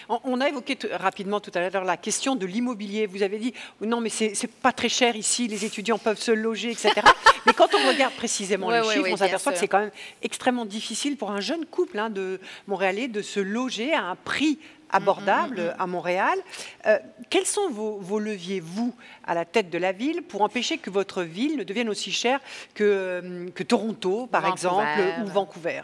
On, 0.10 0.42
a 0.42 0.50
évoqué 0.50 0.78
rapidement 0.92 1.40
tout 1.40 1.52
à 1.54 1.70
l'heure 1.70 1.84
la 1.84 1.98
question 1.98 2.36
de 2.36 2.46
l'immobilier. 2.46 3.08
Vous 3.08 3.24
avez 3.24 3.40
dit 3.40 3.54
non, 3.82 4.02
mais 4.02 4.10
c'est 4.10 4.52
pas 4.62 4.72
très 4.72 4.90
cher 4.90 5.16
ici, 5.16 5.48
les 5.48 5.66
étudiants 5.66 5.98
peuvent 5.98 6.20
se 6.20 6.32
loger, 6.32 6.72
etc. 6.72 6.94
mais 7.46 7.54
quand 7.54 7.70
on 7.74 7.88
regarde 7.88 8.14
précisément 8.14 8.68
Ouais, 8.68 8.82
les 8.82 8.88
ouais, 8.88 8.94
chiffres, 8.94 9.06
ouais, 9.06 9.14
on 9.14 9.18
s'aperçoit 9.18 9.52
que 9.54 9.60
c'est 9.60 9.68
quand 9.68 9.80
même 9.80 9.92
extrêmement 10.22 10.66
difficile 10.66 11.18
pour 11.18 11.32
un 11.32 11.40
jeune 11.40 11.66
couple 11.66 12.00
hein, 12.00 12.10
de 12.10 12.40
Montréalais 12.68 13.08
de 13.08 13.22
se 13.22 13.40
loger 13.40 13.94
à 13.94 14.04
un 14.04 14.16
prix 14.16 14.60
abordable 14.90 15.62
Mm, 15.62 15.82
à 15.82 15.88
Montréal. 15.88 16.40
Euh, 16.86 16.98
quels 17.30 17.46
sont 17.46 17.70
vos, 17.70 17.98
vos 17.98 18.20
leviers, 18.20 18.60
vous, 18.60 18.94
à 19.26 19.34
la 19.34 19.46
tête 19.46 19.70
de 19.70 19.78
la 19.78 19.92
ville, 19.92 20.22
pour 20.22 20.42
empêcher 20.42 20.78
que 20.78 20.90
votre 20.90 21.24
ville 21.24 21.58
ne 21.58 21.64
devienne 21.64 21.90
aussi 21.90 22.12
chère 22.12 22.40
que, 22.74 22.84
euh, 22.84 23.50
que 23.54 23.64
Toronto, 23.64 24.28
par 24.28 24.42
Vancouver. 24.42 24.68
exemple, 24.68 25.22
ou 25.24 25.28
Vancouver? 25.28 25.82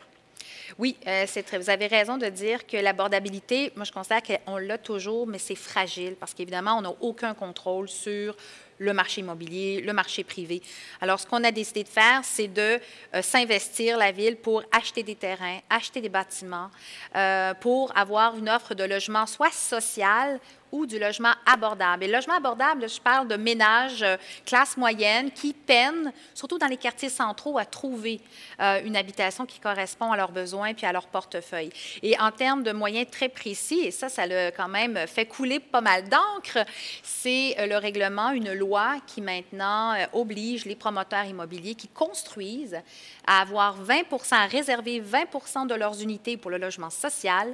Oui, 0.82 0.98
euh, 1.06 1.28
vous 1.60 1.70
avez 1.70 1.86
raison 1.86 2.18
de 2.18 2.26
dire 2.26 2.66
que 2.66 2.76
l'abordabilité, 2.76 3.72
moi 3.76 3.86
je 3.86 3.92
considère 3.92 4.24
qu'on 4.24 4.58
l'a 4.58 4.80
toujours, 4.80 5.28
mais 5.28 5.38
c'est 5.38 5.54
fragile 5.54 6.16
parce 6.20 6.34
qu'évidemment, 6.34 6.80
on 6.80 6.82
n'a 6.82 6.94
aucun 7.02 7.36
contrôle 7.36 7.88
sur 7.88 8.36
le 8.80 8.92
marché 8.92 9.22
immobilier, 9.22 9.82
le 9.82 9.94
marché 9.94 10.24
privé. 10.24 10.60
Alors, 11.00 11.20
ce 11.20 11.28
qu'on 11.28 11.44
a 11.44 11.52
décidé 11.52 11.84
de 11.84 11.88
faire, 11.88 12.22
c'est 12.24 12.48
de 12.48 12.80
euh, 13.14 13.22
s'investir 13.22 13.96
la 13.96 14.12
ville 14.12 14.38
pour 14.38 14.64
acheter 14.72 15.04
des 15.04 15.14
terrains, 15.14 15.60
acheter 15.70 16.02
des 16.02 16.10
bâtiments, 16.10 16.72
euh, 17.16 17.54
pour 17.54 17.96
avoir 17.96 18.36
une 18.36 18.50
offre 18.50 18.74
de 18.74 18.84
logement 18.84 19.28
soit 19.28 19.54
social 19.54 20.40
ou 20.72 20.86
du 20.86 21.00
logement 21.00 21.34
abordable. 21.46 22.04
Et 22.04 22.08
le 22.08 22.14
logement 22.14 22.36
abordable, 22.36 22.90
je 22.90 23.00
parle 23.00 23.28
de 23.28 23.36
ménages 23.36 24.04
euh, 24.04 24.18
classe 24.46 24.78
moyenne 24.78 25.32
qui 25.32 25.54
peinent, 25.54 26.12
surtout 26.34 26.58
dans 26.58 26.68
les 26.68 26.78
quartiers 26.78 27.10
centraux, 27.10 27.58
à 27.58 27.66
trouver 27.66 28.22
euh, 28.60 28.82
une 28.84 28.96
habitation 28.96 29.46
qui 29.46 29.60
correspond 29.60 30.12
à 30.12 30.18
leurs 30.18 30.32
besoins 30.32 30.74
puis 30.74 30.86
à 30.86 30.92
leur 30.92 31.08
portefeuille. 31.08 31.72
Et 32.02 32.20
en 32.20 32.32
termes 32.32 32.64
de 32.64 32.72
moyens 32.72 33.08
très 33.12 33.30
précis, 33.30 33.82
et 33.82 33.92
ça, 33.92 34.10
ça 34.10 34.26
l'a 34.26 34.52
quand 34.52 34.70
même 34.70 34.98
fait 35.08 35.26
couler 35.26 35.60
pas 35.60 35.82
mal 35.82 36.08
d'encre, 36.08 36.66
c'est 37.04 37.56
euh, 37.60 37.68
le 37.68 37.78
règlement, 37.78 38.32
une 38.32 38.54
loi 38.54 38.96
qui 39.08 39.22
maintenant 39.22 39.94
euh, 39.94 40.06
oblige 40.14 40.66
les 40.66 40.76
promoteurs 40.76 41.26
immobiliers 41.26 41.76
qui 41.76 41.88
construisent 41.88 42.80
à 43.26 43.42
avoir 43.42 43.76
20 43.76 44.02
à 44.32 44.46
réserver 44.46 45.02
20% 45.02 45.68
de 45.68 45.76
leurs 45.76 46.02
unités 46.02 46.38
pour 46.38 46.52
le 46.52 46.58
logement 46.58 46.90
social, 46.90 47.54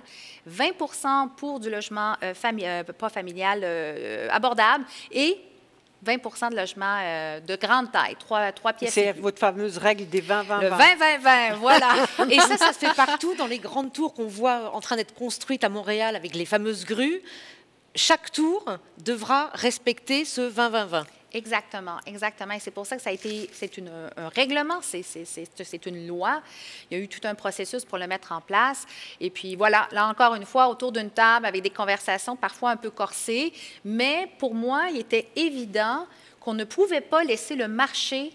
20% 0.49 1.29
pour 1.35 1.59
du 1.59 1.69
logement 1.69 2.15
euh, 2.23 2.33
pas 3.07 3.13
familial 3.13 3.61
euh, 3.63 4.27
abordable 4.31 4.85
et 5.11 5.37
20% 6.05 6.51
de 6.51 6.55
logements 6.55 6.99
euh, 7.01 7.39
de 7.39 7.55
grande 7.55 7.91
taille, 7.91 8.15
trois, 8.19 8.51
trois 8.51 8.73
pièces. 8.73 8.93
C'est 8.93 9.13
votre 9.13 9.39
fameuse 9.39 9.77
règle 9.77 10.07
des 10.07 10.21
20-20-20. 10.21 10.61
Le 10.61 10.69
20-20-20, 10.69 11.55
voilà. 11.55 11.89
Et 12.29 12.39
ça, 12.39 12.57
ça 12.57 12.73
se 12.73 12.79
fait 12.79 12.95
partout 12.95 13.33
dans 13.35 13.47
les 13.47 13.57
grandes 13.57 13.91
tours 13.91 14.13
qu'on 14.13 14.27
voit 14.27 14.71
en 14.75 14.81
train 14.81 14.95
d'être 14.95 15.15
construites 15.15 15.63
à 15.63 15.69
Montréal 15.69 16.15
avec 16.15 16.35
les 16.35 16.45
fameuses 16.45 16.85
grues. 16.85 17.21
Chaque 17.97 18.31
tour 18.31 18.63
devra 19.03 19.49
respecter 19.53 20.23
ce 20.23 20.49
20-20-20. 20.49 21.05
Exactement, 21.33 21.97
exactement. 22.05 22.53
Et 22.53 22.59
c'est 22.59 22.71
pour 22.71 22.85
ça 22.85 22.95
que 22.95 23.01
ça 23.01 23.09
a 23.09 23.13
été, 23.13 23.49
c'est 23.51 23.71
un 23.79 24.29
règlement, 24.29 24.79
c'est, 24.81 25.85
une 25.85 26.07
loi. 26.07 26.41
Il 26.89 26.97
y 26.97 27.01
a 27.01 27.03
eu 27.03 27.07
tout 27.07 27.19
un 27.27 27.35
processus 27.35 27.83
pour 27.83 27.97
le 27.97 28.07
mettre 28.07 28.31
en 28.31 28.39
place. 28.39 28.85
Et 29.19 29.29
puis 29.29 29.55
voilà, 29.55 29.89
là 29.91 30.07
encore 30.07 30.35
une 30.35 30.45
fois, 30.45 30.69
autour 30.69 30.93
d'une 30.93 31.09
table 31.09 31.45
avec 31.45 31.61
des 31.61 31.69
conversations 31.69 32.37
parfois 32.37 32.71
un 32.71 32.77
peu 32.77 32.89
corsées. 32.89 33.51
Mais 33.83 34.31
pour 34.39 34.55
moi, 34.55 34.87
il 34.89 34.99
était 34.99 35.27
évident 35.35 36.07
qu'on 36.39 36.53
ne 36.53 36.63
pouvait 36.63 37.01
pas 37.01 37.23
laisser 37.25 37.55
le 37.55 37.67
marché 37.67 38.31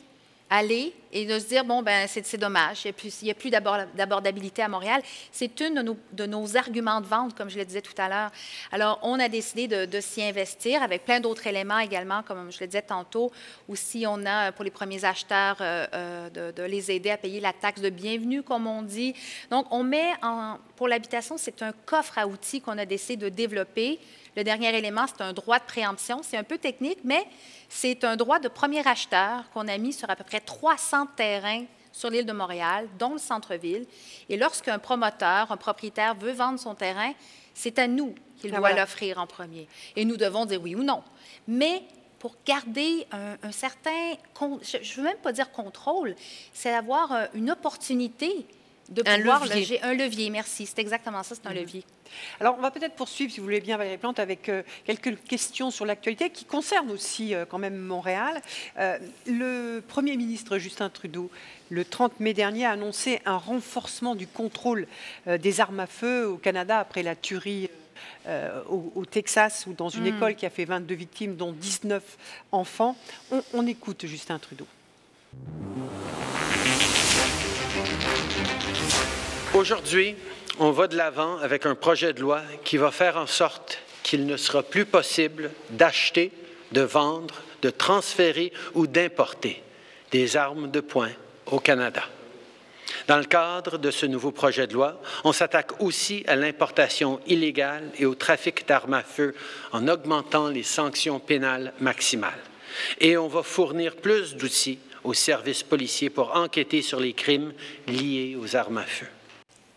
aller 0.52 0.92
et 1.14 1.24
de 1.24 1.38
se 1.38 1.46
dire, 1.46 1.64
bon, 1.64 1.82
ben 1.82 2.06
c'est 2.06 2.36
dommage, 2.36 2.84
il 2.84 2.94
n'y 3.22 3.30
a 3.30 3.34
plus, 3.34 3.50
d'abordabilité 3.50 4.62
à 4.62 4.68
Montréal. 4.68 5.02
C'est 5.30 5.60
une 5.60 5.74
de 5.74 5.82
nos, 5.82 5.96
de 6.12 6.26
nos, 6.26 6.56
arguments 6.56 7.00
de 7.00 7.06
vente, 7.06 7.34
comme 7.34 7.48
je 7.48 7.58
le 7.58 7.64
disais 7.64 7.80
tout 7.80 7.94
à 7.96 8.08
l'heure. 8.08 8.30
Alors, 8.70 8.98
on 9.02 9.18
a 9.18 9.28
décidé 9.28 9.66
de, 9.66 10.00
s'y 10.00 10.22
investir 10.22 10.82
avec 10.82 11.04
plein 11.04 11.20
d'autres 11.20 11.46
éléments 11.46 11.78
également, 11.78 12.22
comme 12.22 12.52
je 12.52 12.60
le 12.60 12.66
disais 12.66 12.82
tantôt. 12.82 13.30
Aussi, 13.68 14.04
on 14.06 14.24
a, 14.26 14.52
pour 14.52 14.64
les 14.64 14.70
premiers 14.70 15.04
acheteurs, 15.04 15.56
euh, 15.60 15.86
euh, 15.94 16.30
de, 16.30 16.50
de, 16.50 16.62
les 16.62 16.90
aider 16.90 17.10
à 17.10 17.16
payer 17.16 17.40
la 17.40 17.52
taxe 17.52 17.80
de 17.80 17.90
bienvenue, 17.90 18.42
comme 18.42 18.66
on 18.66 18.82
dit. 18.82 19.14
Donc, 19.50 19.66
on 19.70 19.82
met 19.82 20.12
en, 20.22 20.58
pour 20.76 20.88
l'habitation, 20.88 21.36
c'est 21.38 21.62
un 21.62 21.72
coffre 21.86 22.18
à 22.18 22.26
outils 22.26 22.60
qu'on 22.60 22.76
a 22.76 22.84
décidé 22.84 23.16
de 23.16 23.28
développer. 23.28 23.98
Le 24.36 24.44
dernier 24.44 24.76
élément, 24.76 25.06
c'est 25.06 25.22
un 25.22 25.32
droit 25.32 25.58
de 25.58 25.64
préemption. 25.64 26.20
C'est 26.22 26.36
un 26.36 26.44
peu 26.44 26.58
technique, 26.58 27.00
mais 27.04 27.26
c'est 27.68 28.04
un 28.04 28.16
droit 28.16 28.38
de 28.38 28.48
premier 28.48 28.86
acheteur 28.86 29.50
qu'on 29.50 29.68
a 29.68 29.76
mis 29.78 29.92
sur 29.92 30.08
à 30.08 30.16
peu 30.16 30.24
près 30.24 30.40
300 30.40 31.06
terrains 31.16 31.64
sur 31.92 32.08
l'île 32.08 32.24
de 32.24 32.32
Montréal, 32.32 32.88
dont 32.98 33.12
le 33.12 33.18
centre-ville. 33.18 33.84
Et 34.30 34.36
lorsqu'un 34.36 34.78
promoteur, 34.78 35.52
un 35.52 35.56
propriétaire 35.56 36.14
veut 36.14 36.32
vendre 36.32 36.58
son 36.58 36.74
terrain, 36.74 37.12
c'est 37.54 37.78
à 37.78 37.86
nous 37.86 38.14
qu'il 38.38 38.54
ah, 38.54 38.58
doit 38.58 38.72
l'offrir 38.72 39.18
en 39.18 39.26
premier. 39.26 39.68
Et 39.96 40.06
nous 40.06 40.16
devons 40.16 40.46
dire 40.46 40.60
oui 40.62 40.74
ou 40.74 40.82
non. 40.82 41.02
Mais 41.46 41.82
pour 42.18 42.36
garder 42.46 43.06
un, 43.10 43.52
certain, 43.52 43.90
je 44.62 44.78
ne 44.78 44.96
veux 44.96 45.02
même 45.02 45.18
pas 45.18 45.32
dire 45.32 45.50
contrôle, 45.50 46.14
c'est 46.52 46.72
avoir 46.72 47.12
euh, 47.12 47.26
une 47.34 47.50
opportunité 47.50 48.46
de 48.92 49.02
pouvoir 49.02 49.46
levier. 49.46 49.82
un 49.82 49.94
levier. 49.94 50.30
Merci, 50.30 50.66
c'est 50.66 50.78
exactement 50.78 51.22
ça, 51.22 51.34
c'est 51.34 51.46
un 51.46 51.50
mhm. 51.50 51.56
levier. 51.56 51.84
Alors, 52.40 52.56
on 52.58 52.62
va 52.62 52.70
peut-être 52.70 52.94
poursuivre, 52.94 53.32
si 53.32 53.40
vous 53.40 53.44
voulez 53.44 53.60
bien, 53.60 53.76
Valérie 53.76 53.98
Plante, 53.98 54.18
avec 54.18 54.48
euh, 54.48 54.62
quelques 54.84 55.22
questions 55.24 55.70
sur 55.70 55.86
l'actualité 55.86 56.30
qui 56.30 56.44
concernent 56.44 56.90
aussi 56.90 57.34
euh, 57.34 57.44
quand 57.48 57.58
même 57.58 57.76
Montréal. 57.76 58.42
Euh, 58.78 58.98
le 59.26 59.80
Premier 59.86 60.16
ministre 60.16 60.58
Justin 60.58 60.90
Trudeau, 60.90 61.30
le 61.70 61.84
30 61.84 62.20
mai 62.20 62.34
dernier, 62.34 62.66
a 62.66 62.70
annoncé 62.72 63.20
un 63.24 63.36
renforcement 63.36 64.14
du 64.14 64.26
contrôle 64.26 64.86
des 65.26 65.60
armes 65.60 65.80
à 65.80 65.86
feu 65.86 66.26
au 66.26 66.36
Canada 66.36 66.78
après 66.78 67.02
la 67.02 67.16
tuerie. 67.16 67.70
Au, 68.68 69.04
Texas 69.04 69.66
ou 69.66 69.74
dans 69.74 69.88
une 69.88 70.04
mm. 70.04 70.16
école 70.16 70.34
qui 70.34 70.46
a 70.46 70.50
fait 70.50 70.64
22 70.64 70.94
victimes, 70.94 71.36
dont 71.36 71.52
19 71.52 72.02
enfants. 72.52 72.96
on 73.52 73.66
écoute 73.66 74.06
Justin 74.06 74.38
Trudeau. 74.38 74.66
Aujourd'hui, 79.62 80.16
on 80.58 80.72
va 80.72 80.88
de 80.88 80.96
l'avant 80.96 81.38
avec 81.38 81.66
un 81.66 81.76
projet 81.76 82.12
de 82.12 82.20
loi 82.20 82.42
qui 82.64 82.78
va 82.78 82.90
faire 82.90 83.16
en 83.16 83.28
sorte 83.28 83.78
qu'il 84.02 84.26
ne 84.26 84.36
sera 84.36 84.64
plus 84.64 84.84
possible 84.84 85.52
d'acheter, 85.70 86.32
de 86.72 86.80
vendre, 86.80 87.36
de 87.62 87.70
transférer 87.70 88.52
ou 88.74 88.88
d'importer 88.88 89.62
des 90.10 90.36
armes 90.36 90.68
de 90.68 90.80
poing 90.80 91.12
au 91.46 91.60
Canada. 91.60 92.02
Dans 93.06 93.18
le 93.18 93.24
cadre 93.24 93.78
de 93.78 93.92
ce 93.92 94.04
nouveau 94.04 94.32
projet 94.32 94.66
de 94.66 94.74
loi, 94.74 95.00
on 95.22 95.30
s'attaque 95.30 95.80
aussi 95.80 96.24
à 96.26 96.34
l'importation 96.34 97.20
illégale 97.28 97.88
et 98.00 98.04
au 98.04 98.16
trafic 98.16 98.66
d'armes 98.66 98.94
à 98.94 99.04
feu 99.04 99.32
en 99.70 99.86
augmentant 99.86 100.48
les 100.48 100.64
sanctions 100.64 101.20
pénales 101.20 101.72
maximales. 101.78 102.42
Et 102.98 103.16
on 103.16 103.28
va 103.28 103.44
fournir 103.44 103.94
plus 103.94 104.34
d'outils 104.34 104.80
aux 105.04 105.14
services 105.14 105.62
policiers 105.62 106.10
pour 106.10 106.34
enquêter 106.34 106.82
sur 106.82 106.98
les 106.98 107.12
crimes 107.12 107.52
liés 107.86 108.36
aux 108.36 108.56
armes 108.56 108.78
à 108.78 108.82
feu 108.82 109.06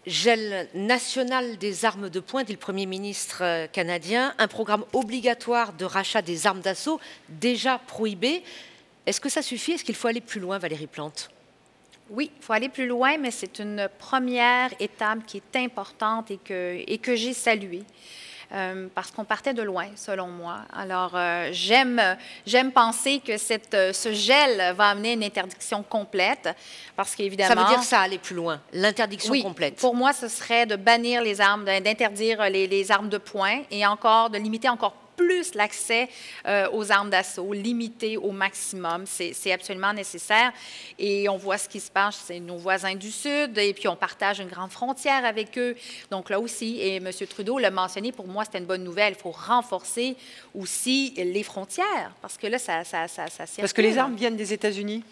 gel 0.08 0.68
national 0.74 1.58
des 1.58 1.86
armes 1.86 2.10
de 2.10 2.20
poing, 2.20 2.44
dit 2.44 2.54
le 2.54 2.60
Premier 2.60 2.86
ministre 2.86 3.40
euh, 3.42 3.68
canadien, 3.68 4.34
un 4.38 4.48
programme 4.48 4.86
obligatoire 4.94 5.74
de 5.74 5.86
rachat 5.86 6.22
des 6.22 6.48
armes 6.48 6.62
d'assaut 6.62 7.00
déjà 7.30 7.80
prohibé. 7.80 8.44
Est-ce 9.06 9.22
que 9.22 9.30
ça 9.30 9.42
suffit? 9.42 9.74
Est-ce 9.74 9.84
qu'il 9.84 9.96
faut 9.96 10.08
aller 10.08 10.22
plus 10.22 10.40
loin, 10.40 10.58
Valérie 10.58 10.88
Plante? 10.88 11.30
Oui, 12.10 12.32
il 12.36 12.44
faut 12.44 12.54
aller 12.54 12.70
plus 12.70 12.86
loin, 12.86 13.18
mais 13.18 13.32
c'est 13.32 13.60
une 13.60 13.90
première 13.98 14.70
étape 14.80 15.26
qui 15.26 15.38
est 15.38 15.60
importante 15.60 16.30
et 16.30 16.38
que, 16.38 16.84
et 16.86 16.98
que 17.00 17.16
j'ai 17.16 17.34
saluée. 17.34 17.84
Euh, 18.52 18.88
parce 18.94 19.12
qu'on 19.12 19.26
partait 19.26 19.54
de 19.54 19.64
loin, 19.64 19.88
selon 19.96 20.28
moi. 20.28 20.60
Alors, 20.72 21.12
euh, 21.16 21.50
j'aime, 21.52 22.02
j'aime 22.46 22.72
penser 22.72 23.20
que 23.20 23.38
cette, 23.38 23.74
euh, 23.74 23.92
ce 23.92 24.14
gel 24.14 24.74
va 24.76 24.90
amener 24.90 25.14
une 25.14 25.24
interdiction 25.24 25.84
complète, 25.84 26.50
parce 26.96 27.16
qu'évidemment... 27.16 27.56
Ça 27.56 27.62
veut 27.62 27.76
dire 27.76 27.84
ça, 27.84 28.02
aller 28.02 28.20
plus 28.20 28.36
loin, 28.36 28.62
l'interdiction 28.72 29.32
oui, 29.32 29.42
complète. 29.42 29.76
pour 29.78 29.96
moi, 29.96 30.14
ce 30.14 30.28
serait 30.28 30.66
de 30.66 30.76
bannir 30.76 31.22
les 31.22 31.42
armes, 31.42 31.66
d'interdire 31.66 32.50
les, 32.50 32.68
les 32.68 32.92
armes 32.92 33.10
de 33.10 33.18
poing 33.18 33.62
et 33.72 33.86
encore 33.86 34.30
de 34.30 34.38
limiter 34.38 34.70
encore 34.70 34.94
plus 35.16 35.54
l'accès 35.56 36.10
euh, 36.48 36.68
aux 36.72 36.92
armes 36.92 37.10
d'assaut, 37.10 37.54
limité 37.54 38.18
au 38.18 38.32
maximum. 38.32 39.06
C'est 39.06 39.52
absolument 39.52 39.94
nécessaire. 39.94 40.52
Et 41.00 41.28
on 41.30 41.38
voit 41.38 41.58
ce 41.58 41.70
qui 41.70 41.80
se 41.80 41.92
passe, 41.92 42.22
c'est 42.26 42.40
nos 42.40 42.58
voisins 42.58 42.96
du 42.96 43.12
Sud, 43.12 43.58
et 43.58 43.74
puis 43.74 43.88
on 43.88 43.96
partage 43.96 44.40
une 44.40 44.48
grande 44.48 44.72
frontière 44.72 45.26
avec 45.26 45.58
eux. 45.58 45.76
Donc 46.12 46.30
là 46.30 46.40
aussi, 46.40 46.80
et 46.80 46.96
M. 46.98 47.10
Trudeau 47.30 47.58
l'a 47.58 47.72
mentionné, 47.72 48.12
pour 48.12 48.28
moi, 48.28 48.46
c'était 48.46 48.60
une 48.60 48.66
bonne 48.66 48.84
nouvelle. 48.84 49.14
Il 49.18 49.22
faut 49.22 49.32
renforcer 49.32 50.16
aussi 50.54 51.14
les 51.18 51.44
frontières, 51.44 52.12
parce 52.22 52.38
que 52.38 52.48
là, 52.48 52.60
ça, 52.60 52.84
ça, 52.84 53.08
ça, 53.08 53.28
ça 53.30 53.46
Parce 53.58 53.74
que 53.74 53.82
les 53.82 53.98
armes 53.98 54.16
viennent 54.16 54.38
des 54.38 54.54
États-Unis? 54.54 55.04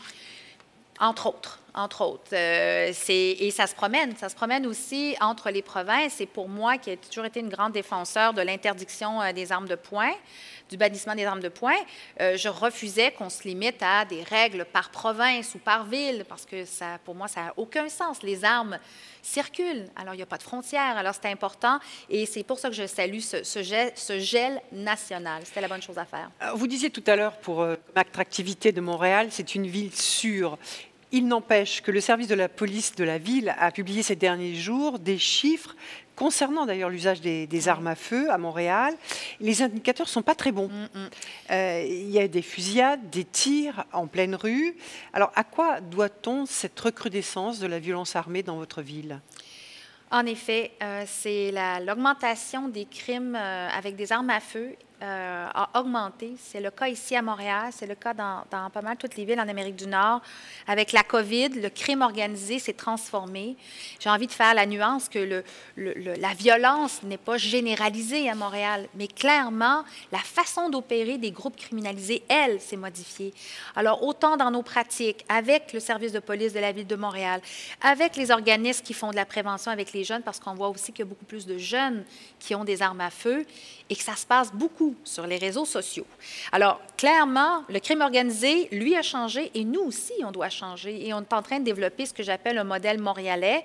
Entre 1.00 1.28
autres 1.28 1.60
entre 1.74 2.02
autres. 2.02 2.34
Euh, 2.34 2.92
et 3.10 3.52
ça 3.52 3.68
se 3.68 3.76
promène. 3.76 4.16
Ça 4.16 4.30
se 4.30 4.36
promène 4.36 4.66
aussi 4.66 5.16
entre 5.22 5.50
les 5.50 5.62
provinces. 5.62 6.22
Et 6.22 6.26
pour 6.26 6.50
moi, 6.50 6.78
qui 6.78 6.92
ai 6.92 6.98
toujours 6.98 7.26
été 7.26 7.40
une 7.40 7.50
grande 7.50 7.74
défenseur 7.74 8.34
de 8.34 8.42
l'interdiction 8.42 9.22
euh, 9.22 9.34
des 9.34 9.52
armes 9.52 9.68
de 9.68 9.76
poing, 9.76 10.12
du 10.74 10.78
bannissement 10.78 11.14
des 11.14 11.24
armes 11.24 11.40
de 11.40 11.50
poing, 11.50 11.76
euh, 12.20 12.36
je 12.36 12.50
refusais 12.50 13.12
qu'on 13.12 13.30
se 13.30 13.44
limite 13.44 13.82
à 13.82 14.06
des 14.06 14.24
règles 14.24 14.66
par 14.66 14.90
province 14.90 15.54
ou 15.54 15.60
par 15.60 15.86
ville, 15.86 16.26
parce 16.28 16.46
que 16.46 16.66
ça, 16.66 16.98
pour 17.06 17.14
moi, 17.14 17.28
ça 17.28 17.44
n'a 17.44 17.54
aucun 17.58 17.90
sens. 17.90 18.24
Les 18.24 18.44
armes 18.44 18.80
circulent, 19.22 19.86
alors 19.96 20.16
il 20.16 20.18
n'y 20.18 20.24
a 20.24 20.28
pas 20.28 20.40
de 20.40 20.44
frontières, 20.44 20.98
alors 20.98 21.14
c'est 21.14 21.30
important. 21.30 21.80
Et 22.10 22.26
c'est 22.26 22.44
pour 22.44 22.58
ça 22.58 22.70
que 22.70 22.76
je 22.76 22.88
salue 22.88 23.20
ce, 23.20 23.62
gel, 23.62 23.92
ce 23.94 24.18
gel, 24.18 24.60
national. 24.72 25.44
C'était 25.46 25.62
la 25.62 25.68
bonne 25.68 25.82
chose 25.84 26.00
à 26.00 26.06
faire. 26.06 26.32
Vous 26.56 26.68
disiez 26.68 26.90
tout 26.90 27.04
à 27.06 27.16
l'heure, 27.16 27.38
pour 27.38 27.66
l'attractivité 27.96 28.72
de 28.72 28.82
Montréal, 28.82 29.28
c'est 29.30 29.54
une 29.54 29.68
ville 29.68 29.94
sûre. 29.96 30.58
Il 31.12 31.28
n'empêche 31.28 31.84
que 31.84 31.92
le 31.92 32.02
service 32.02 32.28
de 32.28 32.34
la 32.34 32.50
police 32.50 32.96
de 32.96 33.04
la 33.04 33.20
ville 33.20 33.54
a 33.60 33.72
publié 33.72 34.02
ces 34.02 34.16
derniers 34.16 34.56
jours 34.56 34.98
des 34.98 35.20
chiffres 35.20 35.76
concernant 36.16 36.66
d'ailleurs 36.66 36.90
l'usage 36.90 37.22
des, 37.22 37.68
armes 37.68 37.88
à 37.88 37.96
feu 37.96 38.30
à 38.30 38.38
Montréal. 38.38 38.96
Les 39.40 39.62
indicateurs 39.62 40.08
ne 40.08 40.12
sont 40.12 40.22
pas 40.22 40.36
très 40.36 40.52
bons. 40.52 40.68
Mm, 40.68 41.00
mm. 41.00 41.10
Euh, 41.52 41.86
il 41.88 42.12
y 42.12 42.20
a 42.20 42.28
des 42.28 42.42
fusillades, 42.42 43.10
des 43.10 43.26
tirs 43.26 43.86
en 43.94 44.08
pleine 44.08 44.36
rue. 44.36 44.76
Alors 45.14 45.32
à 45.36 45.44
quoi 45.44 45.82
doit-on 45.82 46.46
cette 46.46 46.80
recrudescence 46.80 47.60
de 47.60 47.68
la 47.68 47.80
violence 47.80 48.16
armée 48.16 48.44
dans 48.44 48.58
votre 48.58 48.82
ville? 48.82 49.20
En 50.12 50.28
effet, 50.28 50.74
euh, 50.84 51.04
c'est 51.08 51.52
l'augmentation 51.84 52.68
des 52.68 52.86
crimes 52.86 53.36
euh, 53.36 53.68
avec 53.70 53.96
des 53.96 54.12
armes 54.12 54.30
à 54.30 54.40
feu 54.40 54.76
euh, 55.04 55.48
a 55.54 55.82
augmenté. 55.82 56.34
C'est 56.40 56.62
le 56.62 56.72
cas 56.72 56.88
ici 56.88 57.14
à 57.14 57.22
Montréal, 57.22 57.72
c'est 57.72 57.88
le 57.88 57.96
cas 57.96 58.14
dans, 58.14 58.44
pas 58.50 58.82
mal 58.82 58.96
toutes 58.96 59.18
les 59.18 59.26
villes 59.26 59.40
en 59.40 59.50
Amérique 59.50 59.76
du 59.76 59.86
Nord. 59.86 60.22
Avec 60.66 60.94
la 60.94 61.04
COVID, 61.04 61.50
le 61.50 61.70
crime 61.70 62.02
organisé 62.02 62.58
s'est 62.58 62.72
transformé. 62.72 63.58
J'ai 64.00 64.10
envie 64.10 64.28
de 64.28 64.32
faire 64.32 64.54
la 64.54 64.66
nuance 64.66 65.10
que 65.10 65.44
la 65.76 66.34
violence 66.36 67.04
n'est 67.04 67.18
pas 67.18 67.38
généralisée 67.38 68.30
à 68.30 68.36
Montréal, 68.36 68.88
mais 68.96 69.08
clairement, 69.08 69.84
la 70.14 70.20
façon 70.20 70.70
d'opérer 70.70 71.18
des 71.18 71.32
groupes 71.32 71.58
criminalisés, 71.58 72.24
elle, 72.30 72.62
s'est 72.62 72.78
modifiée. 72.78 73.34
Alors, 73.76 74.04
autant 74.04 74.38
dans 74.38 74.52
nos 74.52 74.64
pratiques, 74.64 75.26
avec 75.28 75.74
le 75.74 75.82
service 75.82 76.14
de 76.14 76.20
police 76.20 76.54
de 76.54 76.60
la 76.60 76.72
ville 76.72 76.88
de 76.88 76.96
Montréal, 76.96 77.42
avec 77.82 78.16
les 78.16 78.32
organismes 78.32 78.84
qui 78.86 78.94
font 78.94 79.12
de 79.12 79.18
la 79.18 79.26
prévention 79.26 79.70
avec 79.70 79.92
les 79.92 80.06
jeunes, 80.06 80.22
parce 80.22 80.40
qu'on 80.40 80.54
voit 80.54 80.70
aussi 80.70 80.94
qu'il 80.94 81.00
y 81.00 81.08
a 81.08 81.10
beaucoup 81.10 81.26
plus 81.26 81.46
de 81.46 81.58
jeunes 81.58 82.06
qui 82.40 82.56
ont 82.56 82.64
des 82.64 82.82
armes 82.82 83.02
à 83.02 83.10
feu 83.10 83.46
et 83.94 83.96
que 83.96 84.02
ça 84.02 84.16
se 84.16 84.26
passe 84.26 84.52
beaucoup 84.52 84.96
sur 85.04 85.28
les 85.28 85.38
réseaux 85.38 85.66
sociaux. 85.66 86.08
Alors, 86.52 86.82
clairement, 86.98 87.64
le 87.70 87.80
crime 87.80 88.02
organisé, 88.02 88.68
lui, 88.72 88.96
a 88.96 89.04
changé 89.04 89.52
et 89.54 89.64
nous 89.64 89.82
aussi, 89.82 90.14
on 90.26 90.32
doit 90.32 90.50
changer. 90.50 91.08
Et 91.08 91.14
on 91.14 91.20
est 91.20 91.34
en 91.34 91.44
train 91.44 91.60
de 91.60 91.64
développer 91.64 92.08
ce 92.08 92.14
que 92.14 92.24
j'appelle 92.24 92.58
un 92.58 92.64
modèle 92.64 93.00
montréalais 93.00 93.64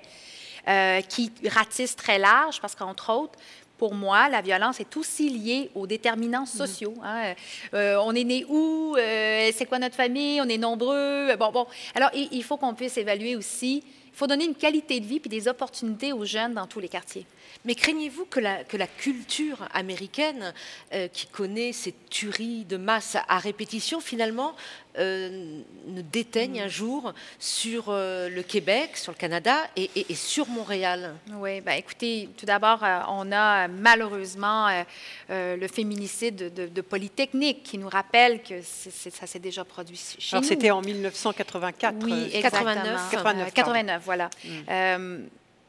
euh, 0.67 1.01
qui 1.01 1.31
ratisse 1.47 1.95
très 1.95 2.19
large 2.19 2.61
parce 2.61 2.75
qu'entre 2.75 3.11
autres, 3.11 3.39
pour 3.79 3.95
moi, 3.95 4.29
la 4.29 4.41
violence 4.41 4.79
est 4.79 4.95
aussi 4.97 5.29
liée 5.31 5.71
aux 5.73 5.87
déterminants 5.87 6.41
mhm. 6.41 6.45
sociaux. 6.45 6.93
Hein. 7.03 7.33
Euh, 7.73 7.97
on 8.03 8.13
est 8.13 8.23
né 8.23 8.45
où? 8.47 8.95
Euh, 8.99 9.49
c'est 9.55 9.65
quoi 9.65 9.79
notre 9.79 9.95
famille? 9.95 10.39
On 10.41 10.47
est 10.47 10.59
nombreux? 10.59 11.35
Bon, 11.37 11.51
bon. 11.51 11.65
Alors, 11.95 12.11
il, 12.13 12.27
il 12.33 12.43
faut 12.43 12.57
qu'on 12.57 12.75
puisse 12.75 12.97
évaluer 12.97 13.35
aussi 13.35 13.83
faut 14.19 14.27
donner 14.27 14.43
une 14.43 14.55
qualité 14.55 14.99
de 14.99 15.05
vie 15.05 15.21
puis 15.21 15.29
des 15.29 15.47
opportunités 15.47 16.11
aux 16.11 16.25
jeunes 16.25 16.53
dans 16.53 16.67
tous 16.67 16.81
les 16.81 16.89
quartiers. 16.89 17.25
Mais 17.63 17.73
craignez-vous 17.73 18.25
que 18.25 18.41
la, 18.41 18.65
que 18.65 18.75
la 18.75 18.85
culture 18.85 19.65
américaine, 19.73 20.53
euh, 20.93 21.07
qui 21.07 21.25
connaît 21.27 21.71
ces 21.71 21.95
tueries 22.09 22.65
de 22.65 22.75
masse 22.75 23.15
à 23.29 23.39
répétition, 23.39 24.01
finalement, 24.01 24.55
euh, 24.97 25.61
ne 25.87 26.01
déteigne 26.01 26.61
un 26.61 26.67
jour 26.67 27.13
sur 27.37 27.85
euh, 27.89 28.27
le 28.29 28.41
Québec, 28.43 28.97
sur 28.97 29.11
le 29.11 29.17
Canada 29.17 29.55
et, 29.75 29.89
et- 29.95 30.05
et 30.09 30.15
sur 30.15 30.47
Montréal 30.47 31.13
Oui, 31.33 31.61
ben 31.61 31.73
écoutez, 31.73 32.27
tout 32.37 32.45
d'abord, 32.45 32.83
euh, 32.83 32.99
on 33.09 33.31
a 33.31 33.67
malheureusement 33.67 34.67
euh, 34.67 34.83
euh, 35.29 35.55
le 35.57 35.67
féminicide 35.67 36.35
de, 36.35 36.49
de- 36.49 36.67
de 36.67 36.81
Polytechnique 36.81 37.63
qui 37.63 37.77
nous 37.77 37.89
rappelle 37.89 38.41
que 38.41 38.61
c'est- 38.63 38.89
c'est- 38.91 39.15
ça 39.15 39.27
s'est 39.27 39.39
déjà 39.39 39.63
produit 39.63 39.99
chez 40.17 40.35
Alors 40.35 40.41
nous. 40.43 40.47
c'était 40.49 40.71
en 40.71 40.81
1984. 40.81 41.95
Oui, 42.03 42.29
exactement. 42.33 42.63
89. 42.73 43.11
89, 43.11 43.47
Euh, 43.47 43.51
89, 43.51 44.01
voilà. 44.05 44.29
Euh, 44.69 45.19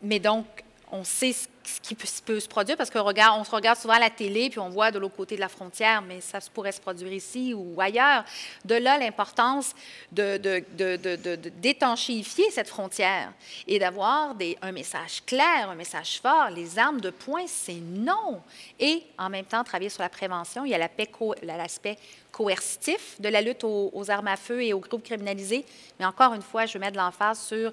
mais 0.03 0.19
donc, 0.19 0.47
on 0.93 1.05
sait 1.05 1.33
ce, 1.33 1.47
qui 1.83 1.95
peut, 1.95 2.41
se 2.41 2.49
produire 2.49 2.77
parce 2.77 2.91
qu'on 2.91 3.03
regarde, 3.05 3.39
on 3.41 3.45
se 3.45 3.51
regarde 3.51 3.79
souvent 3.79 3.95
à 3.95 3.99
la 4.01 4.11
télé 4.11 4.51
puis 4.51 4.59
on 4.59 4.71
voit 4.71 4.91
de 4.91 4.99
l'autre 4.99 5.15
côté 5.15 5.37
de 5.37 5.41
la 5.41 5.49
frontière, 5.49 6.03
mais 6.03 6.21
ça 6.21 6.39
pourrait 6.53 6.73
se 6.73 6.81
produire 6.81 7.13
ici 7.13 7.55
ou 7.55 7.81
ailleurs. 7.81 8.25
De 8.65 8.75
là, 8.75 8.99
l'importance 8.99 9.73
de, 10.11 10.37
de- 10.39 10.65
de- 10.77 11.49
d'étanchéifier 11.61 12.51
cette 12.51 12.69
frontière 12.69 13.33
et 13.67 13.79
d'avoir 13.79 14.35
un 14.63 14.73
message 14.73 15.23
clair, 15.25 15.71
un 15.71 15.75
message 15.75 16.21
fort. 16.21 16.51
Les 16.51 16.79
armes 16.79 17.01
de 17.01 17.11
poing, 17.11 17.45
c'est 17.47 17.75
non. 17.75 18.41
Et 18.79 19.03
en 19.19 19.29
même 19.31 19.45
temps, 19.45 19.63
travailler 19.63 19.91
sur 19.91 20.03
la 20.03 20.09
prévention. 20.09 20.65
Il 20.65 20.71
y 20.71 20.75
a 20.75 20.79
l'aspect 20.79 21.07
co- 21.07 21.35
l'aspect 21.43 21.99
coercitif 22.33 23.21
de 23.21 23.29
la 23.29 23.41
lutte 23.41 23.65
aux, 23.65 24.11
armes 24.11 24.29
à 24.29 24.37
feu 24.37 24.63
et 24.63 24.73
aux 24.73 24.79
groupes 24.81 25.03
criminalisés. 25.05 25.65
Mais 25.99 26.07
encore 26.07 26.33
une 26.35 26.43
fois, 26.43 26.65
je 26.67 26.75
veux 26.75 26.79
mettre 26.81 26.97
l'emphase 26.97 27.41
sur 27.41 27.73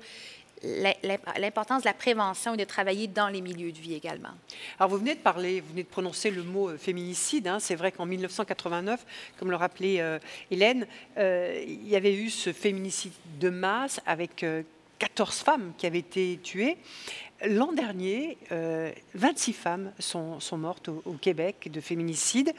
l'importance 1.40 1.84
de 1.84 1.88
la 1.88 1.94
prévention 1.94 2.54
et 2.54 2.58
de 2.58 2.64
travailler 2.64 3.08
dans 3.08 3.28
les 3.30 3.42
milieux 3.42 3.72
de 3.72 3.78
vie 3.78 3.94
également. 3.94 4.30
Alors 4.80 4.90
vous 4.90 4.98
venez 4.98 5.16
de 5.16 5.20
parler, 5.20 5.62
vous 5.62 5.70
venez 5.70 5.84
de 5.84 5.88
prononcer 5.88 6.32
le 6.32 6.44
mot 6.44 6.70
euh, 6.70 6.78
féminicide. 6.78 7.48
hein. 7.48 7.60
C'est 7.60 7.76
vrai 7.76 7.92
qu'en 7.92 8.06
1989, 8.06 9.06
comme 9.38 9.52
le 9.52 9.56
rappelait 9.56 10.02
euh, 10.02 10.20
Hélène, 10.52 10.88
euh, 11.18 11.64
il 11.68 11.88
y 11.88 11.96
avait 11.96 12.16
eu 12.16 12.30
ce 12.30 12.54
féminicide 12.54 13.12
de 13.40 13.50
masse 13.50 14.00
avec 14.06 14.44
euh, 14.44 14.64
14 15.00 15.36
femmes 15.38 15.74
qui 15.78 15.86
avaient 15.86 16.00
été 16.00 16.40
tuées. 16.42 16.78
L'an 17.46 17.72
dernier, 17.72 18.38
euh, 18.52 18.92
26 19.14 19.54
femmes 19.54 19.92
sont, 20.00 20.40
sont 20.40 20.58
mortes 20.58 20.90
au, 20.90 21.04
au 21.06 21.14
Québec 21.14 21.70
de 21.72 21.80
féminicide. 21.82 22.52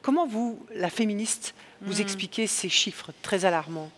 Comment 0.00 0.26
vous, 0.26 0.58
la 0.74 0.88
féministe, 0.88 1.54
vous 1.82 2.00
expliquez 2.00 2.46
ces 2.46 2.70
chiffres 2.70 3.10
très 3.20 3.44
alarmants? 3.44 3.90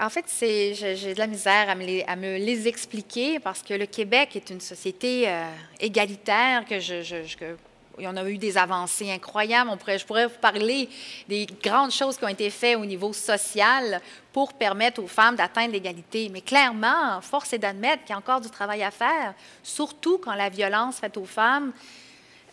En 0.00 0.08
fait, 0.08 0.24
j'ai, 0.40 1.12
de 1.14 1.18
la 1.18 1.26
misère 1.26 1.68
à 1.68 1.74
me, 1.74 2.38
les, 2.38 2.66
expliquer 2.66 3.38
parce 3.38 3.62
que 3.62 3.74
le 3.74 3.84
Québec 3.84 4.34
est 4.34 4.48
une 4.48 4.60
société 4.60 5.28
euh, 5.28 5.44
égalitaire, 5.78 6.64
que 6.64 6.80
je, 6.80 7.02
je- 7.02 8.06
en 8.06 8.16
a 8.16 8.24
eu 8.24 8.38
des 8.38 8.56
avancées 8.56 9.10
incroyables. 9.10 9.68
On 9.70 9.76
je 9.98 10.06
pourrais 10.06 10.26
vous 10.26 10.38
parler 10.40 10.88
des 11.28 11.46
grandes 11.62 11.90
choses 11.90 12.16
qui 12.16 12.24
ont 12.24 12.28
été 12.28 12.48
faites 12.48 12.78
au 12.78 12.86
niveau 12.86 13.12
social 13.12 14.00
pour 14.32 14.54
permettre 14.54 15.02
aux 15.02 15.06
femmes 15.06 15.36
d'atteindre 15.36 15.72
l'égalité. 15.72 16.30
Mais 16.32 16.40
clairement, 16.40 17.20
force 17.20 17.52
est 17.52 17.58
d'admettre 17.58 18.04
qu'il 18.04 18.10
y 18.10 18.14
a 18.14 18.18
encore 18.18 18.40
du 18.40 18.48
travail 18.48 18.82
à 18.82 18.90
faire, 18.90 19.34
surtout 19.62 20.16
quand 20.16 20.34
la 20.34 20.48
violence 20.48 20.96
faite 20.98 21.18
aux 21.18 21.26
femmes 21.26 21.72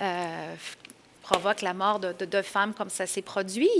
euh, 0.01 0.55
provoque 1.29 1.61
la 1.61 1.73
mort 1.73 1.99
de, 1.99 2.13
de- 2.13 2.25
de 2.37 2.41
femmes 2.41 2.73
comme 2.73 2.89
ça 2.89 3.05
s'est 3.05 3.21
produit. 3.21 3.77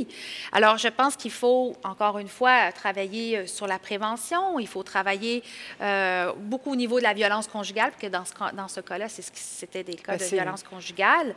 Alors, 0.52 0.78
je 0.78 0.90
pense 0.90 1.16
qu'il 1.16 1.32
faut, 1.32 1.76
encore 1.84 2.18
une 2.20 2.28
fois, 2.28 2.72
travailler 2.74 3.38
euh, 3.38 3.48
sur 3.48 3.68
la 3.68 3.80
prévention. 3.80 4.60
Il 4.60 4.68
faut 4.68 4.84
travailler 4.84 5.44
euh, 5.80 6.34
beaucoup 6.52 6.72
au 6.72 6.76
niveau 6.76 6.98
de 6.98 7.04
la 7.04 7.14
violence 7.14 7.48
conjugale, 7.48 7.92
parce 7.92 8.02
que 8.02 8.08
dans 8.18 8.26
ce, 8.26 8.56
dans 8.56 8.68
ce 8.68 8.82
cas-là, 8.82 9.08
c'était 9.34 9.86
des 9.86 9.96
cas 9.96 10.18
Ben, 10.18 10.20
de 10.20 10.36
violence 10.36 10.64
conjugale. 10.64 11.30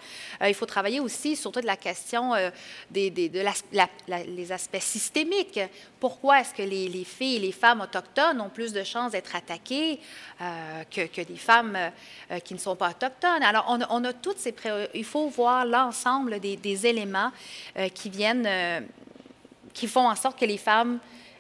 Euh, 0.43 0.49
il 0.49 0.55
faut 0.55 0.67
travailler 0.67 0.99
aussi 0.99 1.37
surtout 1.37 1.61
de 1.61 1.67
la 1.67 1.77
question 1.77 2.35
euh, 2.35 2.51
des, 2.91 3.11
des- 3.11 3.29
de 3.29 3.41
la- 3.41 3.87
la- 4.09 4.25
les 4.25 4.51
aspects 4.51 4.81
systémiques. 4.81 5.61
Pourquoi 6.01 6.41
est-ce 6.41 6.55
que 6.55 6.63
les, 6.63 6.89
les 6.89 7.05
filles 7.05 7.37
et 7.37 7.41
les 7.49 7.53
femmes 7.53 7.83
autochtones 7.83 8.41
ont 8.41 8.49
plus 8.49 8.73
de 8.73 8.83
chances 8.83 9.13
d'être 9.13 9.37
attaquées 9.37 10.01
que, 10.91 11.07
que 11.07 11.23
des 11.33 11.37
femmes 11.37 11.79
qui 12.45 12.55
ne 12.55 12.59
sont 12.59 12.75
pas 12.75 12.91
autochtones? 12.91 13.43
Alors, 13.43 13.67
on 13.69 13.81
a, 13.83 13.87
on 13.91 14.03
a 14.05 14.13
toutes 14.15 14.39
ces... 14.39 14.53
pré- 14.53 14.89
Il 14.95 15.05
faut 15.05 15.29
voir 15.29 15.67
l'ensemble 15.67 16.00
des, 16.39 16.57
des 16.57 16.87
éléments 16.87 17.31
euh, 17.77 17.89
qui 17.89 18.11
viennent... 18.11 18.47
euh, 18.47 18.81
qui 19.73 19.87
font 19.87 20.09
en 20.09 20.17
sorte 20.17 20.37
que 20.39 20.45
les 20.45 20.59
femmes 20.59 20.99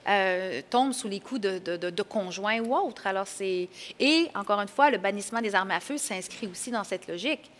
euh, 0.08 0.62
tombent 0.70 0.92
sous 0.92 1.08
les 1.08 1.18
coups 1.18 1.40
de, 1.40 1.58
de- 1.58 1.76
de- 1.76 1.90
de 1.90 2.02
conjoints 2.02 2.60
ou 2.60 2.74
autres. 2.76 3.08
Alors, 3.08 3.26
c'est... 3.26 3.68
Et, 3.98 4.28
encore 4.36 4.60
une 4.60 4.68
fois, 4.68 4.88
le 4.88 4.98
bannissement 4.98 5.40
des 5.40 5.52
armes 5.52 5.72
à 5.72 5.80
feu 5.80 5.98
s'inscrit 5.98 6.46
aussi 6.46 6.70
dans 6.70 6.84
cette 6.84 7.08
logique. 7.08 7.50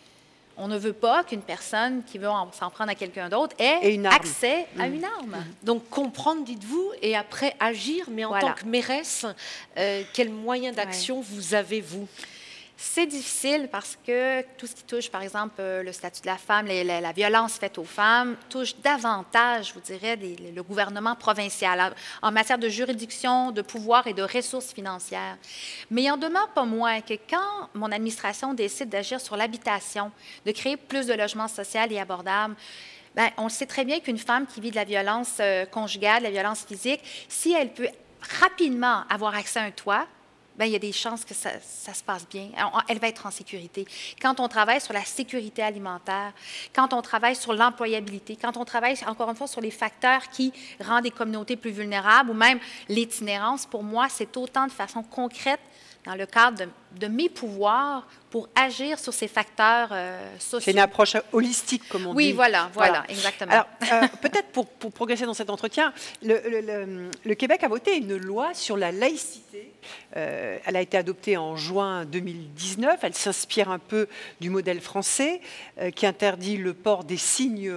On 0.55 0.69
ne 0.69 0.77
veut 0.77 0.93
pas 0.93 1.25
qu'une 1.25 1.41
personne 1.41 2.03
qui 2.05 2.17
veut 2.17 2.29
en- 2.29 2.49
s'en 2.53 2.69
prendre 2.69 2.89
à 2.89 2.95
quelqu'un 2.95 3.27
d'autre 3.27 3.53
ait 3.59 3.93
une 3.93 4.05
accès 4.05 4.65
à 4.79 4.87
une 4.87 5.03
arme. 5.03 5.43
Donc 5.61 5.89
comprendre, 5.89 6.43
dites-vous, 6.45 6.91
et 7.01 7.17
après 7.17 7.53
agir, 7.59 8.05
mais 8.09 8.23
en 8.23 8.29
Voilà. 8.29 8.47
tant 8.47 8.53
que 8.53 8.65
mairesse, 8.65 9.25
euh, 9.77 10.03
quels 10.13 10.29
moyens 10.31 10.75
d'action 10.75 11.19
vous 11.21 11.53
avez, 11.53 11.81
vous? 11.81 12.07
C'est 12.83 13.05
difficile 13.05 13.69
parce 13.71 13.95
que 14.07 14.41
tout 14.57 14.65
ce 14.65 14.73
qui 14.73 14.83
touche, 14.83 15.11
par 15.11 15.21
exemple, 15.21 15.53
euh, 15.59 15.83
le 15.83 15.91
statut 15.93 16.21
de 16.21 16.25
la 16.25 16.37
femme, 16.37 16.65
les- 16.65 16.83
la, 16.83 17.11
violence 17.11 17.53
faite 17.53 17.77
aux 17.77 17.83
femmes, 17.83 18.35
touche 18.49 18.75
davantage, 18.77 19.67
je 19.67 19.73
vous 19.75 19.81
dirais, 19.81 20.15
le 20.15 20.63
gouvernement 20.63 21.15
provincial 21.15 21.93
en, 22.23 22.27
en 22.29 22.31
matière 22.31 22.57
de 22.57 22.67
juridiction, 22.69 23.51
de 23.51 23.61
pouvoir 23.61 24.07
et 24.07 24.13
de 24.13 24.23
ressources 24.23 24.73
financières. 24.73 25.37
Mais 25.91 26.01
il 26.01 26.11
en 26.11 26.17
demeure 26.17 26.49
pas 26.49 26.63
moins 26.65 27.01
que 27.01 27.13
quand 27.29 27.69
mon 27.75 27.91
administration 27.91 28.55
décide 28.55 28.89
d'agir 28.89 29.21
sur 29.21 29.37
l'habitation, 29.37 30.11
de 30.47 30.51
créer 30.51 30.75
plus 30.75 31.05
de 31.05 31.13
logements 31.13 31.47
sociaux 31.47 31.81
et 31.87 31.99
abordables, 31.99 32.55
ben, 33.15 33.29
on 33.37 33.49
sait 33.49 33.67
très 33.67 33.85
bien 33.85 33.99
qu'une 33.99 34.17
femme 34.17 34.47
qui 34.47 34.59
vit 34.59 34.71
de 34.71 34.75
la 34.75 34.85
violence 34.85 35.37
euh, 35.39 35.67
conjugale, 35.67 36.21
de 36.21 36.23
la 36.23 36.31
violence 36.31 36.65
physique, 36.65 37.01
si 37.29 37.53
elle 37.53 37.73
peut 37.73 37.89
rapidement 38.41 39.03
avoir 39.07 39.35
accès 39.35 39.59
à 39.59 39.63
un 39.65 39.71
toit, 39.71 40.07
ben, 40.57 40.65
il 40.65 40.71
y 40.71 40.75
a 40.75 40.79
des 40.79 40.91
chances 40.91 41.25
que 41.25 41.33
ça, 41.33 41.49
ça 41.61 41.93
se 41.93 42.03
passe 42.03 42.27
bien. 42.27 42.49
Elle 42.87 42.99
va 42.99 43.07
être 43.07 43.25
en 43.25 43.31
sécurité. 43.31 43.85
Quand 44.21 44.39
on 44.39 44.47
travaille 44.47 44.81
sur 44.81 44.93
la 44.93 45.03
sécurité 45.05 45.63
alimentaire, 45.63 46.33
quand 46.73 46.93
on 46.93 47.01
travaille 47.01 47.35
sur 47.35 47.53
l'employabilité, 47.53 48.35
quand 48.35 48.57
on 48.57 48.65
travaille, 48.65 48.95
encore 49.07 49.29
une 49.29 49.35
fois, 49.35 49.47
sur 49.47 49.61
les 49.61 49.71
facteurs 49.71 50.29
qui 50.29 50.51
rendent 50.83 51.05
les 51.05 51.11
communautés 51.11 51.55
plus 51.55 51.71
vulnérables 51.71 52.29
ou 52.29 52.33
même 52.33 52.59
l'itinérance, 52.89 53.65
pour 53.65 53.83
moi, 53.83 54.07
c'est 54.09 54.35
autant 54.37 54.67
de 54.67 54.71
façon 54.71 55.03
concrète 55.03 55.59
dans 56.05 56.15
le 56.15 56.25
cadre 56.25 56.57
de, 56.65 56.67
de 56.99 57.07
mes 57.07 57.29
pouvoirs 57.29 58.07
pour 58.31 58.49
agir 58.55 58.97
sur 58.97 59.13
ces 59.13 59.27
facteurs 59.27 59.89
euh, 59.91 60.19
sociaux. 60.39 60.59
C'est 60.65 60.71
une 60.71 60.79
approche 60.79 61.15
holistique, 61.31 61.87
comme 61.89 62.07
on 62.07 62.13
Oui, 62.15 62.27
dit. 62.27 62.31
voilà, 62.33 62.71
voilà, 62.73 63.03
exactement. 63.07 63.51
Alors, 63.51 63.67
euh, 63.93 64.07
peut-être 64.21 64.47
pour, 64.47 64.65
pour 64.67 64.91
progresser 64.91 65.25
dans 65.25 65.33
cet 65.35 65.49
entretien, 65.51 65.93
le, 66.23 66.41
le- 66.49 66.61
le- 66.61 67.11
le 67.23 67.35
Québec 67.35 67.63
a 67.63 67.67
voté 67.67 67.97
une 67.97 68.15
loi 68.17 68.53
sur 68.55 68.77
la 68.77 68.91
laïcité. 68.91 69.71
Euh, 70.15 70.57
elle 70.65 70.75
a 70.75 70.81
été 70.81 70.97
adoptée 70.97 71.37
en 71.37 71.55
juin 71.55 72.05
2019. 72.05 72.99
Elle 73.03 73.13
s'inspire 73.13 73.69
un 73.69 73.79
peu 73.79 74.07
du 74.39 74.49
modèle 74.49 74.81
français 74.81 75.39
qui 75.95 76.05
interdit 76.07 76.57
le 76.57 76.73
port 76.73 77.03
des 77.03 77.17
signes 77.17 77.71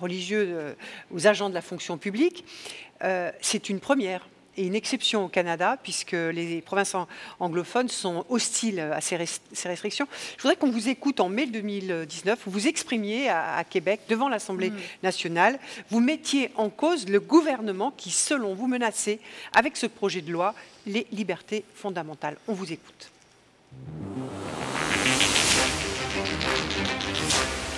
religieux 0.00 0.76
aux 1.14 1.26
agents 1.26 1.48
de 1.50 1.54
la 1.54 1.62
fonction 1.62 1.98
publique. 1.98 2.44
C'est 3.40 3.68
une 3.68 3.80
première 3.80 4.26
et 4.56 4.66
une 4.66 4.74
exception 4.74 5.24
au 5.24 5.28
Canada, 5.28 5.76
puisque 5.82 6.12
les 6.12 6.60
provinces 6.62 6.94
an- 6.94 7.06
anglophones 7.40 7.88
sont 7.88 8.24
hostiles 8.28 8.80
à 8.80 9.00
ces, 9.00 9.16
res- 9.16 9.40
ces 9.52 9.68
restrictions. 9.68 10.06
Je 10.36 10.42
voudrais 10.42 10.56
qu'on 10.56 10.70
vous 10.70 10.88
écoute 10.88 11.20
en 11.20 11.28
mai 11.28 11.46
2019, 11.46 12.38
vous 12.46 12.50
vous 12.50 12.66
exprimiez 12.68 13.28
à, 13.28 13.56
à 13.56 13.64
Québec 13.64 14.00
devant 14.08 14.28
l'Assemblée 14.28 14.72
nationale, 15.02 15.58
vous 15.90 16.00
mettiez 16.00 16.50
en 16.56 16.68
cause 16.70 17.08
le 17.08 17.20
gouvernement 17.20 17.92
qui, 17.96 18.10
selon 18.10 18.54
vous, 18.54 18.66
menaçait 18.66 19.18
avec 19.54 19.76
ce 19.76 19.86
projet 19.86 20.20
de 20.20 20.32
loi 20.32 20.54
les 20.86 21.06
libertés 21.12 21.64
fondamentales. 21.74 22.36
On 22.48 22.52
vous 22.52 22.72
écoute. 22.72 23.10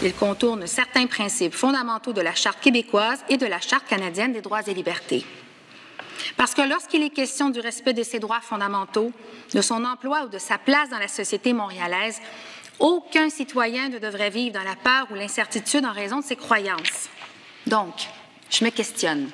Il 0.01 0.14
contourne 0.14 0.66
certains 0.68 1.07
principes 1.07 1.55
fondamentaux 1.55 2.12
de 2.12 2.20
la 2.20 2.35
Charte 2.35 2.61
québécoise 2.61 3.18
et 3.29 3.37
de 3.37 3.47
la 3.47 3.61
Charte 3.61 3.87
canadienne 3.89 4.33
des 4.33 4.41
droits 4.41 4.62
et 4.66 4.74
libertés. 4.74 5.24
Parce 6.39 6.55
que 6.55 6.62
lorsqu'il 6.62 7.03
est 7.03 7.11
question 7.11 7.51
du 7.51 7.59
respect 7.59 7.95
de 7.95 8.05
ces 8.05 8.20
droits 8.20 8.41
fondamentaux, 8.41 9.12
de 9.53 9.61
son 9.61 9.84
emploi 9.84 10.22
ou 10.24 10.28
de 10.28 10.39
sa 10.39 10.57
place 10.57 10.89
dans 10.89 10.99
la 10.99 11.09
société 11.09 11.53
montréalaise, 11.53 12.20
aucun 12.78 13.28
citoyen 13.28 13.89
ne 13.89 13.99
devrait 13.99 14.30
vivre 14.30 14.55
dans 14.55 14.62
la 14.62 14.76
peur 14.76 15.09
ou 15.11 15.14
l'incertitude 15.14 15.84
en 15.84 15.93
raison 15.93 16.20
de 16.20 16.24
ses 16.24 16.36
croyances. 16.36 17.09
Donc, 17.66 17.93
je 18.51 18.64
me 18.64 18.70
questionne. 18.70 19.30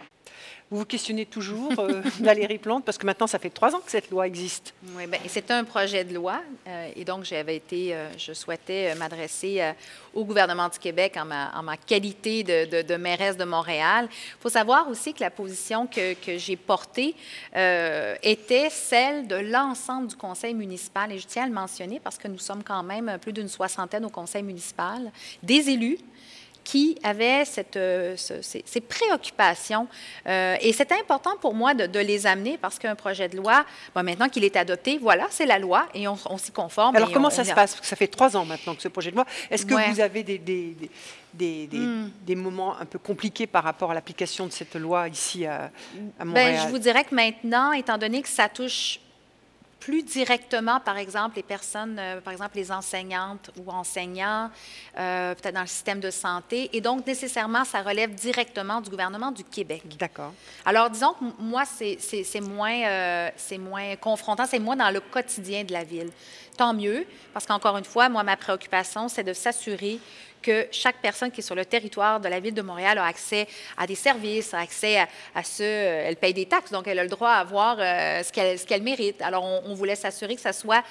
Vous 0.71 0.79
vous 0.79 0.85
questionnez 0.87 1.27
toujours, 1.27 1.73
euh, 1.79 2.01
Valérie 2.21 2.59
Plante, 2.59 2.85
parce 2.85 2.97
que 2.99 3.05
maintenant, 3.07 3.27
ça 3.27 3.39
fait 3.39 3.51
trois 3.51 3.75
ans 3.77 3.81
que 3.85 3.91
cette 3.91 4.11
loi 4.11 4.27
existe. 4.27 4.73
Oui, 4.97 5.07
bien, 5.07 5.21
c'est 5.29 5.51
un 5.51 5.63
projet 5.63 6.03
de 6.05 6.15
loi. 6.15 6.41
euh, 6.67 6.89
et 6.97 7.05
donc, 7.05 7.25
j'avais 7.25 7.57
été, 7.57 7.95
euh, 7.95 8.09
je 8.19 8.33
souhaitais 8.33 8.91
euh, 8.93 8.97
m'adresser 8.99 9.61
euh, 9.61 9.73
au 10.15 10.25
gouvernement 10.25 10.69
du 10.71 10.79
Québec 10.79 11.17
en 11.19 11.27
ma, 11.27 11.53
en 11.57 11.63
ma 11.63 11.77
qualité 11.77 12.43
de, 12.43 12.65
de- 12.65 12.83
de 12.83 12.95
mairesse 12.97 13.37
de 13.37 13.45
Montréal. 13.45 14.09
Il 14.11 14.41
faut 14.41 14.49
savoir 14.49 14.89
aussi 14.89 15.13
que 15.13 15.21
la 15.21 15.31
position 15.31 15.87
que, 15.87 16.15
que 16.15 16.39
j'ai 16.39 16.57
portée 16.57 17.15
euh, 17.55 18.17
était 18.23 18.71
celle 18.71 19.29
de 19.29 19.37
l'ensemble 19.37 20.09
du 20.09 20.17
conseil 20.17 20.55
municipal. 20.55 21.13
Et 21.13 21.19
je 21.19 21.27
tiens 21.27 21.45
à 21.45 21.47
le 21.47 21.53
mentionner 21.53 22.01
parce 22.03 22.17
que 22.17 22.27
nous 22.27 22.39
sommes 22.39 22.65
quand 22.65 22.83
même 22.83 23.19
plus 23.21 23.35
d'une 23.35 23.49
soixantaine 23.49 24.07
au 24.07 24.11
conseil 24.11 24.43
municipal, 24.43 25.13
des 25.43 25.69
élus 25.71 25.99
qui 26.65 26.99
avaient 27.03 27.45
cette, 27.45 27.77
euh, 27.77 28.17
ce- 28.17 28.41
ces, 28.43 28.63
ces 28.67 28.81
préoccupations. 28.81 29.87
Euh, 30.27 30.57
et 30.61 30.73
c'était 30.73 30.99
important 30.99 31.37
pour 31.41 31.55
moi 31.55 31.75
de, 31.75 31.87
de 31.87 31.99
les 32.01 32.27
amener 32.27 32.57
parce 32.59 32.79
qu'un 32.79 32.95
projet 32.95 33.29
de 33.29 33.37
loi, 33.37 33.65
bon, 33.95 34.03
maintenant 34.03 34.29
qu'il 34.29 34.45
est 34.45 34.57
adopté, 34.57 34.99
voilà, 34.99 35.27
c'est 35.31 35.47
la 35.47 35.59
loi 35.59 35.87
et 35.95 36.09
on, 36.09 36.17
on 36.29 36.39
s'y 36.39 36.51
conforme. 36.53 36.97
Alors, 36.97 37.13
comment 37.13 37.29
on- 37.29 37.31
ça 37.31 37.43
on 37.43 37.45
se 37.45 37.51
passe? 37.53 37.73
Parce 37.73 37.81
que 37.83 37.87
ça 37.87 37.97
fait 37.97 38.07
trois 38.09 38.37
ans 38.37 38.45
maintenant 38.45 38.75
que 38.75 38.83
ce 38.83 38.89
projet 38.89 39.11
de 39.11 39.17
loi. 39.17 39.27
Est-ce 39.51 39.67
que 39.67 39.75
Ouais. 39.75 39.91
vous 39.91 40.01
avez 40.01 40.23
des, 40.23 40.39
des, 40.39 40.75
des- 40.75 40.91
des- 41.35 41.67
des- 41.67 41.77
Hmm. 41.79 42.11
des 42.23 42.35
moments 42.37 42.79
un 42.81 42.85
peu 42.87 42.99
compliqués 42.99 43.47
par 43.47 43.65
rapport 43.65 43.91
à 43.91 43.95
l'application 43.95 44.47
de 44.47 44.53
cette 44.53 44.75
loi 44.77 45.09
ici 45.09 45.45
à, 45.47 45.65
à 45.65 45.71
Ben, 46.21 46.25
Montréal? 46.27 46.61
je 46.65 46.69
vous 46.69 46.79
dirais 46.79 47.05
que 47.05 47.15
maintenant, 47.15 47.73
étant 47.73 47.99
donné 47.99 48.23
que 48.23 48.29
ça 48.29 48.49
touche 48.49 49.01
plus 49.85 50.03
directement, 50.03 50.81
par 50.81 50.97
exemple, 50.97 51.37
les 51.37 51.43
personnes, 51.43 51.99
euh, 51.99 52.19
par 52.23 52.33
exemple, 52.33 52.57
les 52.57 52.73
enseignantes 52.73 53.51
ou 53.59 53.71
enseignants, 53.71 54.51
euh, 54.99 55.35
peut-être 55.35 55.55
dans 55.55 55.61
le 55.61 55.67
système 55.67 56.01
de 56.01 56.11
santé, 56.11 56.71
et 56.73 56.81
donc 56.81 57.07
nécessairement, 57.07 57.67
ça 57.67 57.83
relève 57.83 58.15
directement 58.15 58.81
du 58.81 58.89
gouvernement 58.89 59.31
du 59.31 59.45
Québec. 59.45 59.83
D'accord. 59.99 60.33
Alors, 60.65 60.89
disons 60.89 61.13
que 61.13 61.25
moi, 61.39 61.65
c'est 61.67 62.41
moins, 62.41 62.83
euh, 62.87 63.31
c'est 63.37 63.59
moins 63.59 63.95
confrontant, 63.97 64.47
c'est 64.47 64.59
moins 64.59 64.77
dans 64.77 64.91
le 64.91 65.01
quotidien 65.01 65.65
de 65.65 65.75
la 65.75 65.85
ville. 65.85 66.11
Tant 66.57 66.73
mieux, 66.73 67.05
parce 67.35 67.45
qu'encore 67.45 67.77
une 67.77 67.85
fois, 67.85 68.09
moi, 68.09 68.23
ma 68.23 68.39
préoccupation, 68.39 69.11
c'est 69.11 69.25
de 69.25 69.35
s'assurer 69.35 70.01
que 70.45 70.67
chaque 70.71 70.99
personne 71.09 71.31
qui 71.33 71.41
est 71.41 71.49
sur 71.51 71.55
le 71.55 71.65
territoire 71.65 72.21
de 72.21 72.29
la 72.29 72.39
ville 72.39 72.55
de 72.55 72.63
Montréal 72.63 72.99
a 72.99 73.07
accès 73.07 73.47
à 73.77 73.87
des 73.87 73.95
services, 73.95 74.53
a 74.55 74.61
accès 74.61 74.99
à, 74.99 75.09
à 75.35 75.43
ce... 75.43 75.63
euh, 75.63 76.07
Elle 76.07 76.17
paye 76.17 76.35
des 76.35 76.47
taxes, 76.47 76.71
donc 76.71 76.87
elle 76.87 76.99
a 76.99 77.03
le 77.03 77.09
droit 77.09 77.31
à 77.31 77.41
avoir 77.41 77.77
euh, 77.81 78.23
ce 78.23 78.65
qu'elle 78.67 78.83
mérite. 78.83 79.21
Alors, 79.23 79.45
on, 79.45 79.63
on 79.71 79.75
voulait 79.75 79.97
s'assurer 79.97 80.35
que 80.37 80.41
ça 80.41 80.53
soit 80.53 80.85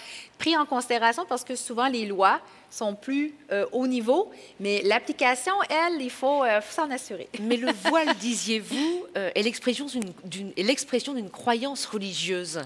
pris 0.43 0.57
en 0.57 0.65
considération 0.65 1.25
parce 1.25 1.45
que 1.45 1.55
souvent, 1.55 1.87
les 1.87 2.05
lois 2.05 2.41
sont 2.69 2.95
plus 2.95 3.33
euh, 3.51 3.65
haut 3.71 3.87
niveau, 3.87 4.29
mais 4.59 4.81
l'application, 4.83 5.53
elle, 5.69 6.01
il 6.01 6.09
faut 6.09 6.43
euh, 6.43 6.59
faut 6.59 6.81
s'en 6.81 6.89
assurer. 6.91 7.29
Mais 7.39 7.55
le 7.55 7.71
voile, 7.71 8.13
disiez-vous, 8.15 9.05
euh, 9.15 9.29
est 9.35 9.43
l'expression 9.43 11.13
d'une- 11.13 11.29
croyance 11.29 11.85
religieuse. 11.85 12.61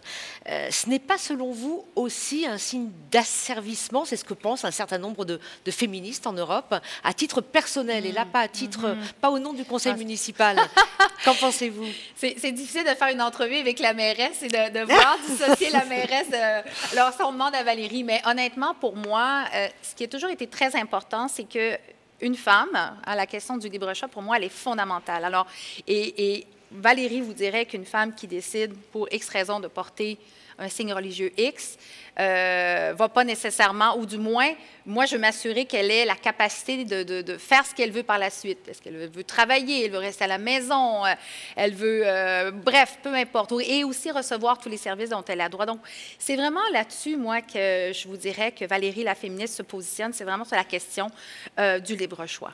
Euh, 0.49 0.69
ce 0.71 0.88
n'est 0.89 0.97
pas, 0.99 1.17
selon 1.17 1.51
vous, 1.51 1.86
aussi 1.95 2.45
un 2.47 2.57
signe 2.57 2.89
d'asservissement 3.11 4.05
C'est 4.05 4.15
ce 4.15 4.23
que 4.23 4.34
pensent 4.34 4.63
un 4.65 4.71
certain 4.71 4.97
nombre 4.97 5.25
de, 5.25 5.39
de 5.65 5.71
féministes 5.71 6.25
en 6.25 6.34
Europe, 6.34 6.73
à 7.03 7.13
titre 7.13 7.41
personnel, 7.41 8.05
et 8.05 8.11
là, 8.13 8.25
pas 8.25 8.39
à 8.41 8.47
titre, 8.47 8.95
pas 9.21 9.30
au 9.30 9.39
nom 9.39 9.51
du 9.53 9.65
conseil 9.65 9.91
Ah. 9.93 9.97
municipal. 9.97 10.57
Qu'en 11.25 11.36
pensez-vous? 11.36 11.86
C'est 12.15 12.51
difficile 12.53 12.86
de 12.86 12.95
faire 12.95 13.09
une 13.09 13.21
entrevue 13.21 13.57
avec 13.57 13.80
la 13.80 13.93
mairesse 13.93 14.41
et 14.41 14.47
de, 14.47 14.80
de 14.80 14.86
voir 14.86 15.17
dissocier 15.28 15.69
la 15.71 15.84
mairesse. 15.86 16.30
de- 16.30 16.93
alors, 16.97 17.11
ça, 17.13 17.28
on 17.28 17.34
demande 17.34 17.53
à 17.55 17.63
Valérie. 17.68 18.03
Mais 18.05 18.22
honnêtement, 18.26 18.74
pour 18.76 18.95
moi, 18.95 19.43
euh, 19.53 19.68
ce 19.82 19.93
qui 19.93 20.05
a 20.05 20.07
toujours 20.07 20.30
été 20.30 20.47
très 20.47 20.74
important, 20.78 21.28
c'est 21.28 21.43
que 21.43 21.78
une 22.22 22.36
femme, 22.36 22.76
à 23.05 23.15
la 23.15 23.28
question 23.28 23.57
du 23.57 23.68
libre 23.68 23.93
choix, 23.93 24.07
pour 24.07 24.22
moi, 24.22 24.38
elle 24.38 24.45
est 24.45 24.57
fondamentale. 24.65 25.26
Alors, 25.26 25.45
et, 25.86 26.38
et 26.38 26.47
Valérie 26.72 27.22
vous 27.22 27.34
dirait 27.34 27.65
qu'une 27.65 27.86
femme 27.86 28.15
qui 28.15 28.26
décide 28.26 28.74
pour 28.91 29.07
X 29.11 29.28
raison 29.30 29.59
de 29.59 29.68
porter 29.68 30.18
un 30.58 30.70
signe 30.70 30.93
religieux 30.93 31.32
X, 31.38 31.78
euh, 32.20 32.93
va 32.97 33.10
pas 33.10 33.24
nécessairement, 33.24 33.97
ou 33.97 34.05
du 34.05 34.18
moins, 34.18 34.53
moi, 34.86 35.05
je 35.05 35.16
veux 35.16 35.22
m'assurer 35.22 35.66
qu'elle 35.66 35.91
ait 35.91 36.05
la 36.05 36.16
capacité 36.16 36.84
de, 36.84 37.38
faire 37.38 37.66
ce 37.66 37.76
qu'elle 37.76 37.91
veut 37.91 38.03
par 38.03 38.18
la 38.18 38.30
suite. 38.30 38.68
Est-ce 38.68 38.82
qu'elle 38.82 39.08
veut 39.08 39.24
travailler, 39.24 39.86
elle 39.86 39.91
veut 39.91 39.99
rester 39.99 40.24
à 40.24 40.28
la 40.28 40.39
maison, 40.39 41.05
euh, 41.05 41.14
elle 41.55 41.76
veut, 41.76 42.01
euh, 42.05 42.51
bref, 42.51 42.97
peu 43.03 43.14
importe, 43.14 43.53
et 43.66 43.84
aussi 43.84 44.10
recevoir 44.12 44.58
tous 44.58 44.70
les 44.70 44.78
services 44.78 45.10
dont 45.10 45.24
elle 45.28 45.41
a 45.41 45.49
droit. 45.49 45.66
Donc, 45.66 45.80
c'est 46.18 46.36
vraiment 46.36 46.68
là-dessus, 46.72 47.18
moi, 47.18 47.41
que 47.41 47.91
je 47.93 48.08
vous 48.08 48.18
dirais 48.18 48.51
que 48.51 48.66
Valérie, 48.66 49.03
la 49.03 49.16
féministe, 49.16 49.55
se 49.55 49.64
positionne, 49.64 50.14
c'est 50.14 50.24
vraiment 50.24 50.45
sur 50.45 50.55
la 50.55 50.64
question 50.64 51.12
euh, 51.60 51.80
du 51.80 51.95
libre 51.95 52.26
choix. 52.26 52.53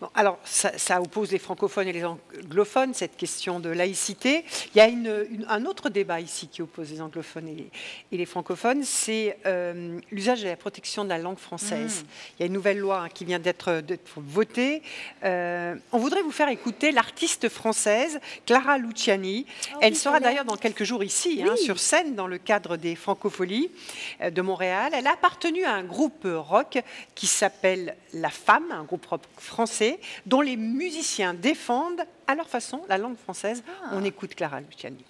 Bon, 0.00 0.08
alors, 0.14 0.38
ça, 0.44 0.76
ça 0.76 1.00
oppose 1.00 1.30
les 1.30 1.38
francophones 1.38 1.86
et 1.86 1.92
les 1.92 2.04
anglophones, 2.04 2.94
cette 2.94 3.16
question 3.16 3.60
de 3.60 3.68
laïcité. 3.68 4.44
Il 4.74 4.78
y 4.78 4.80
a 4.80 4.88
une- 4.88 5.26
une- 5.30 5.46
un 5.48 5.64
autre 5.66 5.88
débat 5.88 6.20
ici 6.20 6.48
qui 6.48 6.62
oppose 6.62 6.90
les 6.90 7.00
anglophones 7.00 7.48
et, 7.48 7.70
et 8.10 8.16
les 8.16 8.26
francophones, 8.26 8.82
c'est 8.82 9.38
euh, 9.46 10.00
l'usage 10.10 10.42
de 10.42 10.48
la 10.48 10.56
protection 10.56 11.04
de 11.04 11.08
la 11.10 11.18
langue 11.18 11.38
française. 11.38 12.04
Il 12.38 12.40
y 12.40 12.42
a 12.42 12.46
une 12.46 12.52
nouvelle 12.52 12.78
loi 12.78 13.02
hein, 13.02 13.08
qui 13.08 13.24
vient 13.24 13.38
d'être 13.38 13.82
votée. 14.16 14.82
Euh, 15.24 15.74
on 15.92 15.98
voudrait 15.98 16.22
vous 16.22 16.32
faire 16.32 16.48
écouter 16.48 16.90
l'artiste 16.90 17.48
française 17.48 18.18
Clara 18.46 18.78
Luciani. 18.78 19.46
Elle 19.80 19.94
sera 19.96 20.18
d'ailleurs 20.20 20.44
dans 20.44 20.56
quelques 20.56 20.84
jours 20.84 21.04
ici, 21.04 21.42
hein, 21.46 21.54
sur 21.56 21.78
scène, 21.78 22.14
dans 22.16 22.26
le 22.26 22.38
cadre 22.38 22.76
des 22.76 22.96
Francopholies 22.96 23.70
euh, 24.22 24.30
de 24.30 24.42
Montréal. 24.42 24.92
Elle 24.94 25.06
a 25.06 25.12
appartenu 25.12 25.64
à 25.64 25.72
un 25.72 25.84
groupe 25.84 26.26
rock 26.26 26.78
qui 27.14 27.26
s'appelle 27.28 27.94
La 28.12 28.30
Femme, 28.30 28.72
un 28.72 28.82
groupe 28.84 29.06
rock 29.06 29.22
français, 29.38 29.83
dont 30.26 30.40
les 30.40 30.56
musiciens 30.56 31.34
défendent 31.34 32.02
à 32.26 32.34
leur 32.34 32.48
façon 32.48 32.80
la 32.88 32.98
langue 32.98 33.16
française. 33.16 33.62
On 33.92 34.04
écoute 34.04 34.34
Clara 34.34 34.60
Luciani. 34.60 35.04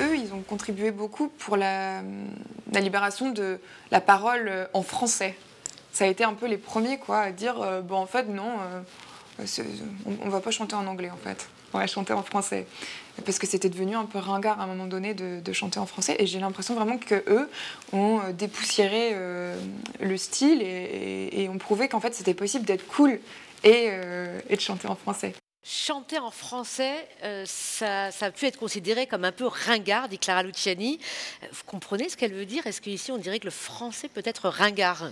eux, 0.00 0.16
ils 0.16 0.32
ont 0.32 0.42
contribué 0.42 0.90
beaucoup 0.90 1.28
pour 1.28 1.56
la, 1.56 2.02
la 2.72 2.80
libération 2.80 3.30
de 3.30 3.58
la 3.90 4.00
parole 4.00 4.68
en 4.72 4.82
français. 4.82 5.34
Ça 5.92 6.04
a 6.04 6.08
été 6.08 6.24
un 6.24 6.34
peu 6.34 6.46
les 6.46 6.58
premiers 6.58 6.98
quoi, 6.98 7.20
à 7.20 7.32
dire 7.32 7.60
euh, 7.62 7.80
bon, 7.80 7.96
en 7.96 8.06
fait, 8.06 8.24
non, 8.24 8.58
euh, 8.60 9.44
on, 10.06 10.26
on 10.26 10.28
va 10.28 10.40
pas 10.40 10.50
chanter 10.50 10.74
en 10.74 10.86
anglais, 10.86 11.10
en 11.10 11.16
fait. 11.16 11.48
Va 11.76 11.86
chanter 11.86 12.14
en 12.14 12.22
français. 12.22 12.66
Parce 13.24 13.38
que 13.38 13.46
c'était 13.46 13.68
devenu 13.68 13.96
un 13.96 14.04
peu 14.04 14.18
ringard 14.18 14.60
à 14.60 14.64
un 14.64 14.66
moment 14.66 14.86
donné 14.86 15.14
de, 15.14 15.52
chanter 15.52 15.78
en 15.78 15.86
français. 15.86 16.16
Et 16.18 16.26
j'ai 16.26 16.40
l'impression 16.40 16.74
vraiment 16.74 16.98
que 16.98 17.22
eux 17.28 17.48
ont 17.92 18.20
euh, 18.20 18.32
dépoussiéré 18.32 19.10
euh, 19.12 19.56
le 20.00 20.16
style 20.16 20.62
et, 20.62 21.48
ont 21.48 21.58
prouvé 21.58 21.88
qu'en 21.88 22.00
fait, 22.00 22.14
c'était 22.14 22.34
possible 22.34 22.64
d'être 22.64 22.86
cool 22.86 23.20
et, 23.64 23.88
euh, 23.88 24.40
de 24.50 24.60
chanter 24.60 24.88
en 24.88 24.96
français. 24.96 25.34
Chanter 25.62 26.18
en 26.18 26.30
français, 26.30 27.08
ça, 27.44 28.10
ça 28.12 28.26
a 28.26 28.30
pu 28.30 28.46
être 28.46 28.58
considéré 28.58 29.06
comme 29.06 29.24
un 29.24 29.32
peu 29.32 29.46
ringard, 29.46 30.08
dit 30.08 30.18
Clara 30.18 30.44
Luciani. 30.44 31.00
Vous 31.50 31.64
comprenez 31.66 32.08
ce 32.08 32.16
qu'elle 32.16 32.32
veut 32.32 32.46
dire? 32.46 32.66
Est-ce 32.66 32.80
qu'ici 32.80 33.10
on 33.10 33.18
dirait 33.18 33.40
que 33.40 33.46
le 33.46 33.50
français 33.50 34.08
peut 34.08 34.22
être 34.24 34.48
ringard? 34.48 35.10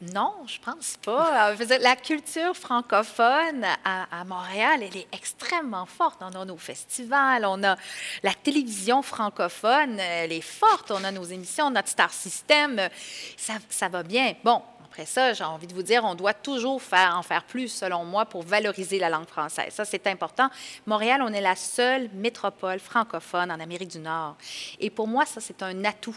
Non, 0.00 0.32
je 0.46 0.60
pense 0.60 0.96
pas. 1.02 1.50
Euh, 1.50 1.78
La 1.80 1.96
culture 1.96 2.56
francophone 2.56 3.64
à, 3.84 4.20
à 4.20 4.24
Montréal, 4.24 4.80
elle 4.84 4.96
est 4.96 5.08
extrêmement 5.12 5.86
forte. 5.86 6.20
On 6.20 6.40
a 6.40 6.44
nos 6.44 6.56
festivals, 6.56 7.44
on 7.44 7.64
a 7.64 7.76
la 8.22 8.34
télévision 8.34 9.02
francophone, 9.02 9.98
elle 9.98 10.32
est 10.32 10.40
forte. 10.40 10.92
On 10.92 11.02
a 11.02 11.10
nos 11.10 11.24
émissions, 11.24 11.68
notre 11.70 11.88
Star 11.88 12.12
System. 12.12 12.88
Ça, 13.36 13.54
ça 13.68 13.88
va 13.88 14.04
bien. 14.04 14.34
Bon, 14.44 14.62
après 14.84 15.04
ça, 15.04 15.32
j'ai 15.32 15.42
envie 15.42 15.66
de 15.66 15.74
vous 15.74 15.82
dire, 15.82 16.04
on 16.04 16.14
doit 16.14 16.34
toujours 16.34 16.80
faire, 16.80 17.16
en 17.16 17.24
faire 17.24 17.42
plus, 17.42 17.68
selon 17.68 18.04
moi, 18.04 18.24
pour 18.24 18.44
valoriser 18.44 19.00
la 19.00 19.08
langue 19.08 19.26
française. 19.26 19.72
Ça, 19.74 19.84
c'est 19.84 20.06
important. 20.06 20.48
Montréal, 20.86 21.22
on 21.22 21.32
est 21.32 21.40
la 21.40 21.56
seule 21.56 22.08
métropole 22.14 22.78
francophone 22.78 23.50
en 23.50 23.58
Amérique 23.58 23.90
du 23.90 23.98
Nord. 23.98 24.36
Et 24.78 24.90
pour 24.90 25.08
moi, 25.08 25.26
ça, 25.26 25.40
c'est 25.40 25.60
un 25.64 25.84
atout. 25.84 26.16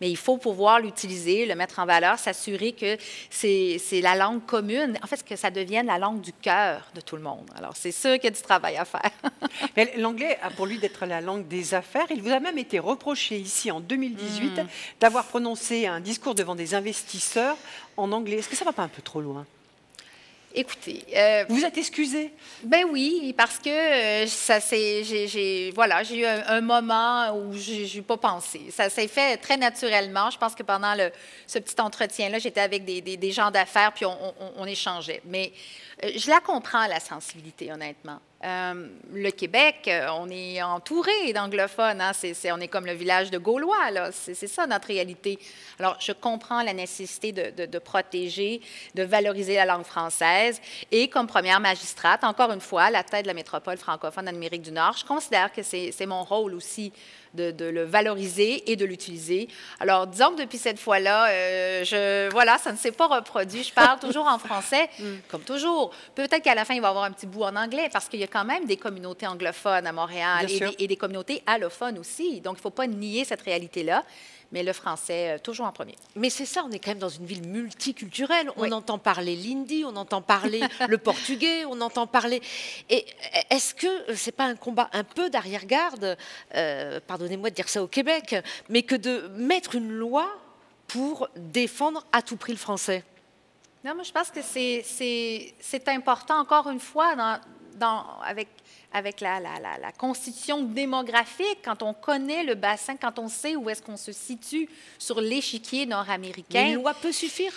Mais 0.00 0.10
il 0.10 0.16
faut 0.16 0.36
pouvoir 0.38 0.80
l'utiliser, 0.80 1.46
le 1.46 1.54
mettre 1.54 1.78
en 1.78 1.86
valeur, 1.86 2.18
s'assurer 2.18 2.72
que 2.72 2.96
c'est 3.30 4.00
la 4.02 4.14
langue 4.14 4.44
commune, 4.44 4.98
en 5.02 5.06
fait, 5.06 5.24
que 5.24 5.36
ça 5.36 5.50
devienne 5.50 5.86
la 5.86 5.98
langue 5.98 6.20
du 6.20 6.32
cœur 6.32 6.88
de 6.94 7.00
tout 7.00 7.16
le 7.16 7.22
monde. 7.22 7.48
Alors, 7.56 7.76
c'est 7.76 7.92
sûr 7.92 8.14
qu'il 8.14 8.24
y 8.24 8.26
a 8.28 8.30
du 8.30 8.42
travail 8.42 8.76
à 8.76 8.84
faire. 8.84 9.10
Mais 9.76 9.92
L'anglais 9.96 10.38
a 10.42 10.50
pour 10.50 10.66
lui 10.66 10.78
d'être 10.78 11.06
la 11.06 11.20
langue 11.20 11.46
des 11.48 11.74
affaires. 11.74 12.06
Il 12.10 12.22
vous 12.22 12.30
a 12.32 12.40
même 12.40 12.58
été 12.58 12.78
reproché 12.78 13.36
ici 13.38 13.70
en 13.70 13.80
2018 13.80 14.42
Hmm. 14.42 14.66
d'avoir 15.00 15.24
prononcé 15.26 15.86
un 15.86 16.00
discours 16.00 16.34
devant 16.34 16.54
des 16.54 16.74
investisseurs 16.74 17.56
en 17.96 18.12
anglais. 18.12 18.36
Est-ce 18.36 18.48
que 18.48 18.56
ça 18.56 18.64
va 18.64 18.72
pas 18.72 18.82
un 18.82 18.88
peu 18.88 19.02
trop 19.02 19.20
loin? 19.20 19.46
Écoutez, 20.54 21.04
euh, 21.16 21.44
Vous 21.48 21.64
êtes 21.64 21.78
excusé 21.78 22.30
Ben 22.62 22.84
oui, 22.90 23.34
parce 23.36 23.58
que 23.58 23.70
euh, 23.70 24.26
ça 24.26 24.60
c'est, 24.60 25.02
j'ai, 25.04 25.70
voilà, 25.74 26.02
j'ai 26.02 26.16
eu 26.18 26.26
un, 26.26 26.42
un 26.46 26.60
moment 26.60 27.34
où 27.36 27.52
j'ai, 27.56 27.86
j'ai 27.86 28.02
pas 28.02 28.16
pensé. 28.18 28.60
Ça 28.70 28.90
s'est 28.90 29.08
fait 29.08 29.36
très 29.38 29.56
naturellement. 29.56 30.30
Je 30.30 30.38
pense 30.38 30.54
que 30.54 30.62
pendant 30.62 30.94
le, 30.94 31.10
ce 31.46 31.58
petit 31.58 31.80
entretien-là, 31.80 32.38
j'étais 32.38 32.60
avec 32.60 32.84
des, 32.84 33.00
des- 33.00 33.16
des 33.16 33.32
gens 33.32 33.50
d'affaires 33.50 33.92
puis 33.94 34.04
on, 34.04 34.12
on- 34.12 34.52
on 34.58 34.66
échangeait. 34.66 35.22
Mais 35.24 35.52
je 36.02 36.30
la 36.30 36.40
comprends, 36.40 36.86
la 36.86 37.00
sensibilité, 37.00 37.72
honnêtement. 37.72 38.20
Euh, 38.44 38.88
le 39.12 39.30
Québec, 39.30 39.84
euh, 39.86 40.08
on 40.18 40.28
est 40.28 40.60
entouré 40.60 41.32
d'anglophones. 41.32 42.00
Hein. 42.00 42.10
on 42.52 42.60
est 42.60 42.66
comme 42.66 42.86
le 42.86 42.92
village 42.92 43.30
de 43.30 43.38
Gaulois. 43.38 44.10
C'est, 44.10 44.34
ça 44.34 44.66
notre 44.66 44.88
réalité. 44.88 45.38
Alors, 45.78 45.96
je 46.00 46.10
comprends 46.10 46.62
la 46.62 46.72
nécessité 46.72 47.30
de, 47.30 47.66
de, 47.66 47.78
protéger, 47.78 48.60
de 48.96 49.04
valoriser 49.04 49.54
la 49.54 49.64
langue 49.64 49.84
française. 49.84 50.60
Et 50.90 51.08
comme 51.08 51.28
première 51.28 51.60
magistrate, 51.60 52.24
encore 52.24 52.50
une 52.50 52.60
fois, 52.60 52.90
la 52.90 53.04
tête 53.04 53.22
de 53.22 53.28
la 53.28 53.34
métropole 53.34 53.76
francophone 53.76 54.24
en 54.24 54.34
Amérique 54.34 54.62
du 54.62 54.72
Nord, 54.72 54.96
je 54.96 55.04
considère 55.04 55.52
que 55.52 55.62
c'est 55.62 56.06
mon 56.06 56.24
rôle 56.24 56.54
aussi 56.54 56.92
de, 57.34 57.64
le 57.64 57.84
valoriser 57.84 58.70
et 58.70 58.76
de 58.76 58.84
l'utiliser. 58.84 59.48
Alors, 59.80 60.06
disons 60.06 60.34
que 60.34 60.42
depuis 60.42 60.58
cette 60.58 60.78
fois-là, 60.78 61.28
euh, 61.28 61.84
je, 61.84 62.30
voilà, 62.30 62.58
ça 62.58 62.72
ne 62.72 62.76
s'est 62.76 62.92
pas 62.92 63.06
reproduit. 63.06 63.62
Je 63.64 63.72
parle 63.72 63.98
toujours 63.98 64.26
en 64.26 64.38
français, 64.38 64.88
mm. 64.98 65.04
comme 65.28 65.42
toujours. 65.42 65.92
Peut-être 66.14 66.42
qu'à 66.42 66.54
la 66.54 66.64
fin, 66.64 66.74
il 66.74 66.80
va 66.80 66.88
y 66.88 66.90
avoir 66.90 67.04
un 67.04 67.12
petit 67.12 67.26
bout 67.26 67.44
en 67.44 67.56
anglais, 67.56 67.88
parce 67.92 68.08
qu'il 68.08 68.20
y 68.20 68.24
a 68.24 68.28
quand 68.28 68.44
même 68.44 68.66
des 68.66 68.76
communautés 68.76 69.26
anglophones 69.26 69.86
à 69.86 69.92
Montréal 69.92 70.46
et 70.50 70.58
des, 70.58 70.74
et 70.78 70.86
des, 70.86 70.96
communautés 70.96 71.42
allophones 71.46 71.98
aussi. 71.98 72.40
Donc, 72.40 72.54
il 72.54 72.58
ne 72.58 72.62
faut 72.62 72.70
pas 72.70 72.86
nier 72.86 73.24
cette 73.24 73.42
réalité-là 73.42 74.04
mais 74.52 74.62
le 74.62 74.72
français 74.72 75.32
euh, 75.32 75.38
toujours 75.38 75.66
en 75.66 75.72
premier. 75.72 75.96
Mais 76.14 76.30
c'est 76.30 76.46
ça, 76.46 76.62
on 76.64 76.70
est 76.70 76.78
quand 76.78 76.90
même 76.90 76.98
dans 76.98 77.08
une 77.08 77.26
ville 77.26 77.46
multiculturelle. 77.46 78.50
On 78.56 78.70
entend 78.70 78.98
parler 78.98 79.34
l'hindi, 79.34 79.84
on 79.84 79.96
entend 79.96 80.22
parler 80.22 80.62
le 80.88 80.98
portugais, 80.98 81.64
on 81.64 81.80
entend 81.80 82.06
parler. 82.06 82.40
Et 82.90 83.06
est-ce 83.50 83.74
que 83.74 84.14
c'est 84.14 84.32
pas 84.32 84.44
un 84.44 84.56
combat 84.56 84.88
un 84.92 85.04
peu 85.04 85.30
d'arrière-garde, 85.30 86.16
euh, 86.54 87.00
pardonnez-moi 87.06 87.50
de 87.50 87.54
dire 87.54 87.68
ça 87.68 87.82
au 87.82 87.88
Québec, 87.88 88.36
mais 88.68 88.82
que 88.82 88.94
de 88.94 89.30
mettre 89.36 89.74
une 89.74 89.90
loi 89.90 90.28
pour 90.86 91.28
défendre 91.36 92.04
à 92.12 92.22
tout 92.22 92.36
prix 92.36 92.52
le 92.52 92.58
français? 92.58 93.04
Non, 93.84 93.94
moi 93.94 94.04
je 94.04 94.12
pense 94.12 94.30
que 94.30 94.40
c'est 94.42 95.88
important, 95.88 96.38
encore 96.38 96.68
une 96.70 96.78
fois, 96.78 97.16
dans, 97.16 97.40
dans, 97.76 98.04
avec 98.24 98.48
avec 98.92 99.20
la, 99.20 99.40
la, 99.40 99.92
constitution 99.92 100.62
démographique, 100.62 101.58
quand 101.64 101.82
on 101.82 101.94
connaît 101.94 102.44
le 102.44 102.54
bassin, 102.54 102.96
quand 102.96 103.18
on 103.18 103.28
sait 103.28 103.56
où 103.56 103.70
est-ce 103.70 103.82
qu'on 103.82 103.96
se 103.96 104.12
situe 104.12 104.68
sur 104.98 105.20
l'échiquier 105.20 105.86
nord-américain. 105.86 106.68
Une 106.68 106.74
loi 106.74 106.94
peut 106.94 107.12
suffire 107.12 107.52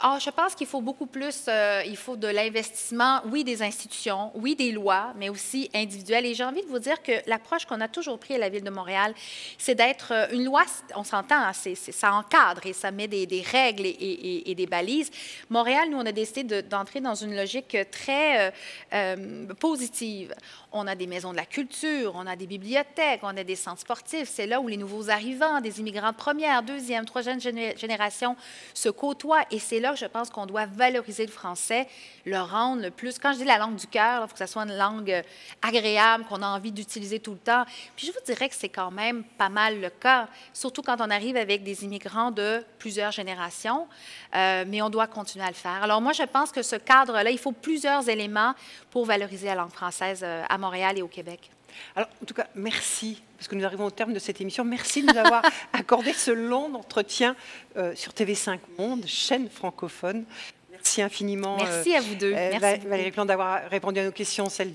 ah, 0.00 0.18
je 0.20 0.30
pense 0.30 0.54
qu'il 0.54 0.68
faut 0.68 0.80
beaucoup 0.80 1.06
plus, 1.06 1.46
euh, 1.48 1.82
il 1.84 1.96
faut 1.96 2.14
de 2.14 2.28
l'investissement, 2.28 3.20
oui, 3.32 3.42
des 3.42 3.62
institutions, 3.62 4.30
oui, 4.36 4.54
des 4.54 4.70
lois, 4.70 5.12
mais 5.16 5.28
aussi 5.28 5.68
individuelles. 5.74 6.24
Et 6.24 6.34
j'ai 6.34 6.44
envie 6.44 6.62
de 6.62 6.68
vous 6.68 6.78
dire 6.78 7.02
que 7.02 7.10
l'approche 7.26 7.64
qu'on 7.64 7.80
a 7.80 7.88
toujours 7.88 8.16
prise 8.20 8.36
à 8.36 8.38
la 8.38 8.48
Ville 8.48 8.62
de 8.62 8.70
Montréal, 8.70 9.12
c'est 9.58 9.74
d'être 9.74 10.12
euh, 10.12 10.28
une 10.30 10.44
loi, 10.44 10.62
on 10.94 11.02
s'entend, 11.02 11.34
hein, 11.34 11.52
ça 11.52 12.14
encadre 12.14 12.64
et 12.66 12.74
ça 12.74 12.92
met 12.92 13.08
des, 13.08 13.42
règles 13.44 13.86
et, 13.86 14.54
des 14.56 14.66
balises. 14.66 15.10
Montréal, 15.50 15.88
nous, 15.90 15.98
on 15.98 16.06
a 16.06 16.12
décidé 16.12 16.62
d'entrer 16.62 17.00
dans 17.00 17.16
une 17.16 17.34
logique 17.34 17.76
très 17.90 18.52
euh, 18.92 19.46
positive. 19.58 20.32
On 20.70 20.86
a 20.86 20.94
des 20.94 21.08
maisons 21.08 21.32
de 21.32 21.36
la 21.36 21.46
culture, 21.46 22.12
on 22.14 22.26
a 22.26 22.36
des 22.36 22.46
bibliothèques, 22.46 23.20
on 23.24 23.36
a 23.36 23.42
des 23.42 23.56
centres 23.56 23.80
sportifs. 23.80 24.28
C'est 24.28 24.46
là 24.46 24.60
où 24.60 24.68
les 24.68 24.76
nouveaux 24.76 25.10
arrivants, 25.10 25.60
des 25.60 25.80
immigrants 25.80 26.12
de 26.12 26.16
première, 26.16 26.62
deuxième, 26.62 27.04
troisième 27.04 27.40
génération 27.40 28.36
se 28.74 28.90
côtoient. 28.90 29.42
Et 29.50 29.58
c'est 29.58 29.80
là 29.80 29.87
que 29.94 29.98
je 29.98 30.06
pense 30.06 30.30
qu'on 30.30 30.46
doit 30.46 30.66
valoriser 30.66 31.26
le 31.26 31.32
français, 31.32 31.88
le 32.24 32.38
rendre 32.40 32.82
le 32.82 32.90
plus. 32.90 33.18
Quand 33.18 33.32
je 33.32 33.38
dis 33.38 33.44
la 33.44 33.58
langue 33.58 33.76
du 33.76 33.86
cœur, 33.86 34.22
il 34.22 34.28
faut 34.28 34.32
que 34.32 34.38
ça 34.38 34.46
soit 34.46 34.62
une 34.62 34.76
langue 34.76 35.10
euh, 35.10 35.22
agréable, 35.62 36.24
qu'on 36.24 36.42
a 36.42 36.46
envie 36.46 36.72
d'utiliser 36.72 37.20
tout 37.20 37.32
le 37.32 37.38
temps. 37.38 37.64
Puis 37.96 38.06
je 38.06 38.12
vous 38.12 38.24
dirais 38.24 38.48
que 38.48 38.54
c'est 38.54 38.68
quand 38.68 38.90
même 38.90 39.24
pas 39.24 39.48
mal 39.48 39.80
le 39.80 39.90
cas, 39.90 40.28
surtout 40.52 40.82
quand 40.82 41.00
on 41.00 41.10
arrive 41.10 41.36
avec 41.36 41.62
des 41.62 41.84
immigrants 41.84 42.30
de 42.30 42.64
plusieurs 42.78 43.12
générations. 43.12 43.86
Euh, 44.34 44.64
mais 44.66 44.82
on 44.82 44.90
doit 44.90 45.06
continuer 45.06 45.44
à 45.44 45.48
le 45.48 45.54
faire. 45.54 45.82
Alors 45.82 46.00
moi, 46.00 46.12
je 46.12 46.22
pense 46.24 46.52
que 46.52 46.62
ce 46.62 46.76
cadre-là, 46.76 47.30
il 47.30 47.38
faut 47.38 47.52
plusieurs 47.52 48.08
éléments 48.08 48.54
pour 48.90 49.04
valoriser 49.06 49.46
la 49.46 49.54
langue 49.56 49.72
française 49.72 50.20
euh, 50.22 50.44
à 50.48 50.58
Montréal 50.58 50.98
et 50.98 51.02
au 51.02 51.08
Québec. 51.08 51.50
Alors, 51.94 52.08
en 52.22 52.26
tout 52.26 52.34
cas, 52.34 52.46
merci, 52.54 53.22
parce 53.38 53.46
que 53.46 53.54
nous 53.54 53.64
arrivons 53.64 53.86
au 53.86 53.90
terme 53.90 54.12
de 54.12 54.18
cette 54.18 54.40
émission. 54.40 54.64
Merci 54.64 55.02
de 55.02 55.12
nous 55.12 55.18
avoir 55.18 55.42
accordé 55.72 56.12
ce 56.12 56.32
long 56.32 56.74
entretien 56.74 57.36
euh, 57.76 57.94
sur 57.94 58.12
TV5 58.12 58.58
Monde, 58.76 59.06
chaîne 59.06 59.48
francophone. 59.48 60.24
Merci 60.72 61.02
infiniment. 61.02 61.56
Merci 61.56 61.94
à 61.94 62.00
vous 62.00 62.14
deux. 62.14 62.32
Euh, 62.32 62.50
Merci 62.60 62.86
Valérie 62.86 63.10
Plante 63.12 63.28
d'avoir 63.28 63.68
répondu 63.68 64.00
à 64.00 64.04
nos 64.04 64.12
questions, 64.12 64.48
celle 64.48 64.72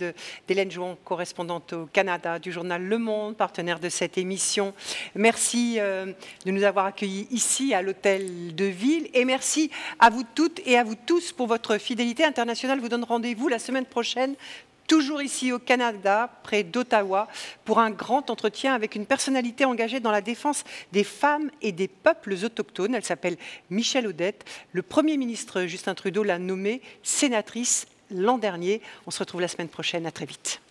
d'Hélène 0.48 0.72
Jouan, 0.72 0.98
correspondante 1.04 1.74
au 1.74 1.86
Canada 1.88 2.40
du 2.40 2.52
journal 2.52 2.82
Le 2.82 2.98
Monde, 2.98 3.36
partenaire 3.36 3.80
de 3.80 3.90
cette 3.90 4.18
émission. 4.18 4.74
Merci 5.16 5.76
euh, 5.80 6.14
de 6.46 6.52
nous 6.52 6.64
avoir 6.64 6.86
accueillis 6.86 7.28
ici 7.32 7.74
à 7.74 7.82
l'hôtel 7.82 8.56
de 8.56 8.66
ville 8.66 9.10
et 9.14 9.26
merci 9.26 9.72
à 10.00 10.10
vous 10.10 10.24
toutes 10.36 10.62
et 10.66 10.78
à 10.78 10.84
vous 10.84 10.96
tous 10.96 11.34
pour 11.34 11.48
votre 11.48 11.78
fidélité 11.78 12.24
internationale. 12.24 12.78
Je 12.78 12.84
vous 12.84 12.90
donne 12.90 13.06
rendez-vous 13.06 13.50
la 13.50 13.60
semaine 13.60 13.86
prochaine 13.86 14.36
toujours 14.88 15.22
ici 15.22 15.52
au 15.52 15.60
Canada, 15.60 16.30
près 16.44 16.64
d'Ottawa, 16.64 17.28
pour 17.66 17.80
un 17.80 17.92
grand 17.92 18.30
entretien 18.30 18.74
avec 18.74 18.96
une 18.96 19.06
personnalité 19.06 19.66
engagée 19.66 20.00
dans 20.00 20.12
la 20.12 20.22
défense 20.22 20.64
des 20.92 21.04
femmes 21.04 21.52
et 21.62 21.72
des 21.72 21.88
peuples 21.88 22.34
autochtones. 22.44 22.96
Elle 22.96 23.04
s'appelle 23.04 23.38
Michelle 23.70 24.08
Odette. 24.08 24.46
Le 24.72 24.82
Premier 24.82 25.18
ministre 25.18 25.66
Justin 25.66 25.94
Trudeau 25.94 26.24
l'a 26.24 26.40
nommée 26.40 26.82
sénatrice 27.04 27.88
l'an 28.12 28.38
dernier. 28.38 28.82
On 29.06 29.12
se 29.12 29.20
retrouve 29.20 29.42
la 29.42 29.48
semaine 29.48 29.70
prochaine. 29.70 30.06
À 30.06 30.12
très 30.12 30.26
vite. 30.26 30.63